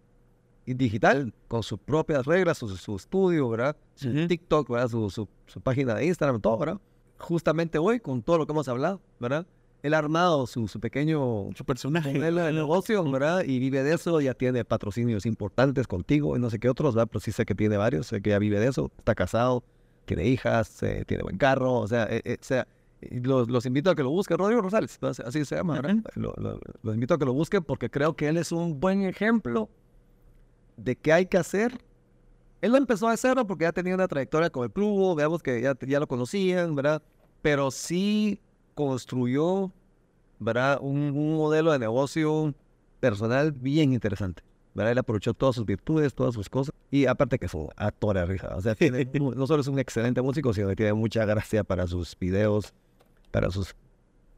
digital 0.72 1.34
con 1.48 1.62
sus 1.62 1.78
propias 1.78 2.24
reglas, 2.24 2.56
su, 2.58 2.68
su 2.68 2.96
estudio, 2.96 3.48
¿verdad? 3.50 3.76
Su 3.94 4.08
Ujú. 4.08 4.26
TikTok, 4.28 4.70
¿verdad? 4.70 4.88
Su, 4.88 5.10
su, 5.10 5.28
su 5.46 5.60
página 5.60 5.94
de 5.94 6.06
Instagram, 6.06 6.40
todo, 6.40 6.56
¿verdad? 6.56 6.80
Justamente 7.18 7.78
hoy, 7.78 8.00
con 8.00 8.22
todo 8.22 8.38
lo 8.38 8.46
que 8.46 8.52
hemos 8.52 8.68
hablado, 8.68 9.00
¿verdad? 9.20 9.46
Él 9.82 9.92
ha 9.92 9.98
armado 9.98 10.46
su, 10.46 10.66
su 10.66 10.80
pequeño 10.80 11.50
Su 11.54 11.64
personaje. 11.66 12.18
de 12.18 12.52
negocio, 12.52 13.04
¿verdad? 13.10 13.44
Y 13.44 13.58
vive 13.58 13.82
de 13.82 13.94
eso, 13.94 14.18
ya 14.22 14.32
tiene 14.32 14.64
patrocinios 14.64 15.26
importantes 15.26 15.86
contigo 15.86 16.36
y 16.36 16.40
no 16.40 16.48
sé 16.48 16.58
qué 16.58 16.70
otros, 16.70 16.94
¿verdad? 16.94 17.08
Pero 17.12 17.20
sí 17.20 17.32
sé 17.32 17.44
que 17.44 17.54
tiene 17.54 17.76
varios, 17.76 18.06
sé 18.06 18.22
que 18.22 18.30
ya 18.30 18.38
vive 18.38 18.58
de 18.58 18.68
eso, 18.68 18.90
está 18.96 19.14
casado, 19.14 19.62
tiene 20.06 20.26
hijas, 20.26 20.82
eh, 20.82 21.04
tiene 21.06 21.22
buen 21.22 21.36
carro, 21.36 21.74
o 21.74 21.86
sea, 21.86 22.04
eh, 22.10 22.22
eh, 22.24 22.38
sea, 22.40 22.66
los, 23.10 23.50
los 23.50 23.66
invito 23.66 23.90
a 23.90 23.94
que 23.94 24.02
lo 24.02 24.08
busquen, 24.10 24.38
Rodrigo 24.38 24.62
Rosales, 24.62 24.98
así 25.02 25.44
se 25.44 25.54
llama, 25.56 25.74
¿verdad? 25.74 25.96
Lo- 26.14 26.32
lo- 26.38 26.58
los 26.82 26.94
invito 26.94 27.12
a 27.14 27.18
que 27.18 27.26
lo 27.26 27.34
busquen 27.34 27.62
porque 27.62 27.90
creo 27.90 28.16
que 28.16 28.28
él 28.28 28.38
es 28.38 28.52
un 28.52 28.80
buen 28.80 29.02
ejemplo 29.02 29.68
de 30.76 30.96
qué 30.96 31.12
hay 31.12 31.26
que 31.26 31.38
hacer. 31.38 31.78
Él 32.60 32.72
lo 32.72 32.78
empezó 32.78 33.08
a 33.08 33.12
hacer 33.12 33.36
porque 33.46 33.64
ya 33.64 33.72
tenía 33.72 33.94
una 33.94 34.08
trayectoria 34.08 34.50
con 34.50 34.64
el 34.64 34.70
club, 34.72 35.16
veamos 35.16 35.42
que 35.42 35.60
ya, 35.60 35.76
ya 35.86 36.00
lo 36.00 36.06
conocían, 36.06 36.74
¿verdad? 36.74 37.02
Pero 37.42 37.70
sí 37.70 38.40
construyó, 38.74 39.70
¿verdad? 40.38 40.78
Un, 40.80 40.98
un 41.16 41.36
modelo 41.36 41.72
de 41.72 41.78
negocio 41.78 42.54
personal 43.00 43.52
bien 43.52 43.92
interesante. 43.92 44.42
¿verdad? 44.74 44.92
Él 44.92 44.98
aprovechó 44.98 45.34
todas 45.34 45.54
sus 45.54 45.64
virtudes, 45.66 46.14
todas 46.14 46.34
sus 46.34 46.48
cosas. 46.48 46.74
Y 46.90 47.06
aparte 47.06 47.38
que 47.38 47.46
es 47.46 47.54
un 47.54 47.68
actor 47.76 48.16
de 48.16 48.26
risa. 48.26 48.56
O 48.56 48.60
sea, 48.60 48.74
tiene- 48.74 49.04
no 49.36 49.46
solo 49.46 49.60
es 49.60 49.68
un 49.68 49.78
excelente 49.78 50.20
músico, 50.22 50.52
sino 50.52 50.68
que 50.68 50.76
tiene 50.76 50.94
mucha 50.94 51.24
gracia 51.24 51.62
para 51.64 51.86
sus 51.86 52.18
videos, 52.18 52.72
para 53.30 53.50
sus 53.50 53.74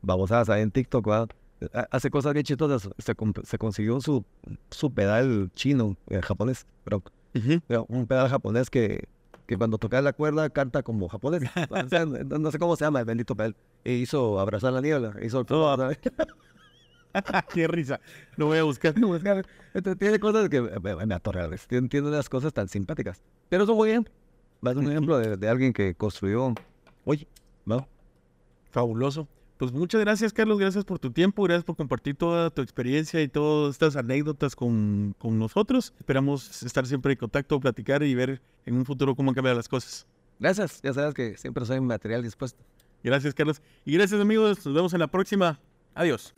babosadas 0.02 0.48
ahí 0.50 0.62
en 0.62 0.70
TikTok, 0.70 1.06
¿verdad? 1.06 1.28
Ha- 1.72 1.88
Hace 1.90 2.10
cosas 2.10 2.32
bien 2.34 2.44
chistosas. 2.44 2.88
Se, 2.98 3.14
se 3.44 3.58
consiguió 3.58 4.00
su, 4.00 4.24
su 4.70 4.92
pedal 4.92 5.50
chino, 5.54 5.96
eh, 6.08 6.20
japonés, 6.22 6.66
pero 6.84 7.02
Ujú. 7.34 7.60
pero 7.66 7.86
un 7.88 8.06
pedal 8.06 8.28
japonés 8.28 8.70
que, 8.70 9.08
que 9.46 9.56
cuando 9.56 9.78
toca 9.78 10.00
la 10.02 10.12
cuerda 10.12 10.50
canta 10.50 10.82
como 10.82 11.08
japonés. 11.08 11.42
O 11.70 11.88
sea, 11.88 12.04
no, 12.06 12.38
no 12.38 12.50
sé 12.50 12.58
cómo 12.58 12.76
se 12.76 12.84
llama 12.84 13.00
el 13.00 13.04
bendito 13.06 13.34
pedal. 13.34 13.56
E 13.84 13.92
hizo 13.94 14.38
Abrazar 14.40 14.72
la 14.72 14.80
Niebla. 14.80 15.14
Hizo 15.22 15.40
el 15.40 15.46
Oh, 15.50 15.76
Qué 17.54 17.66
risa. 17.66 17.98
Lo 18.36 18.46
voy 18.46 18.58
a 18.58 18.62
buscar. 18.64 18.94
Entonces, 18.96 19.98
tiene 19.98 20.18
cosas 20.20 20.48
que 20.50 20.60
me, 20.60 21.06
me 21.06 21.14
atorran. 21.14 21.50
Tiene, 21.66 21.88
tiene 21.88 22.08
unas 22.08 22.28
cosas 22.28 22.52
tan 22.52 22.68
simpáticas. 22.68 23.22
Pero 23.48 23.64
es 23.64 23.70
un 23.70 23.76
buen 23.76 23.90
ejemplo. 23.90 24.12
Es 24.70 24.76
un 24.76 24.90
ejemplo 24.90 25.18
de, 25.18 25.36
de 25.38 25.48
alguien 25.48 25.72
que 25.72 25.94
construyó. 25.94 26.52
Oye, 27.06 27.26
¿no? 27.64 27.88
Fabuloso. 28.70 29.26
Pues 29.56 29.72
muchas 29.72 30.00
gracias, 30.02 30.32
Carlos. 30.32 30.58
Gracias 30.58 30.84
por 30.84 30.98
tu 30.98 31.10
tiempo. 31.10 31.42
Gracias 31.44 31.64
por 31.64 31.76
compartir 31.76 32.14
toda 32.14 32.50
tu 32.50 32.60
experiencia 32.62 33.22
y 33.22 33.28
todas 33.28 33.72
estas 33.72 33.96
anécdotas 33.96 34.54
con, 34.54 35.14
con 35.18 35.38
nosotros. 35.38 35.94
Esperamos 35.98 36.62
estar 36.62 36.86
siempre 36.86 37.12
en 37.12 37.18
contacto, 37.18 37.58
platicar 37.58 38.02
y 38.02 38.14
ver 38.14 38.42
en 38.66 38.74
un 38.76 38.84
futuro 38.84 39.14
cómo 39.14 39.30
han 39.30 39.34
cambiado 39.34 39.56
las 39.56 39.68
cosas. 39.68 40.06
Gracias. 40.38 40.80
Ya 40.82 40.92
sabes 40.92 41.14
que 41.14 41.36
siempre 41.38 41.64
soy 41.64 41.80
material 41.80 42.22
dispuesto. 42.22 42.62
Gracias, 43.02 43.34
Carlos. 43.34 43.62
Y 43.84 43.92
gracias, 43.92 44.20
amigos. 44.20 44.64
Nos 44.66 44.74
vemos 44.74 44.92
en 44.92 45.00
la 45.00 45.06
próxima. 45.06 45.58
Adiós. 45.94 46.34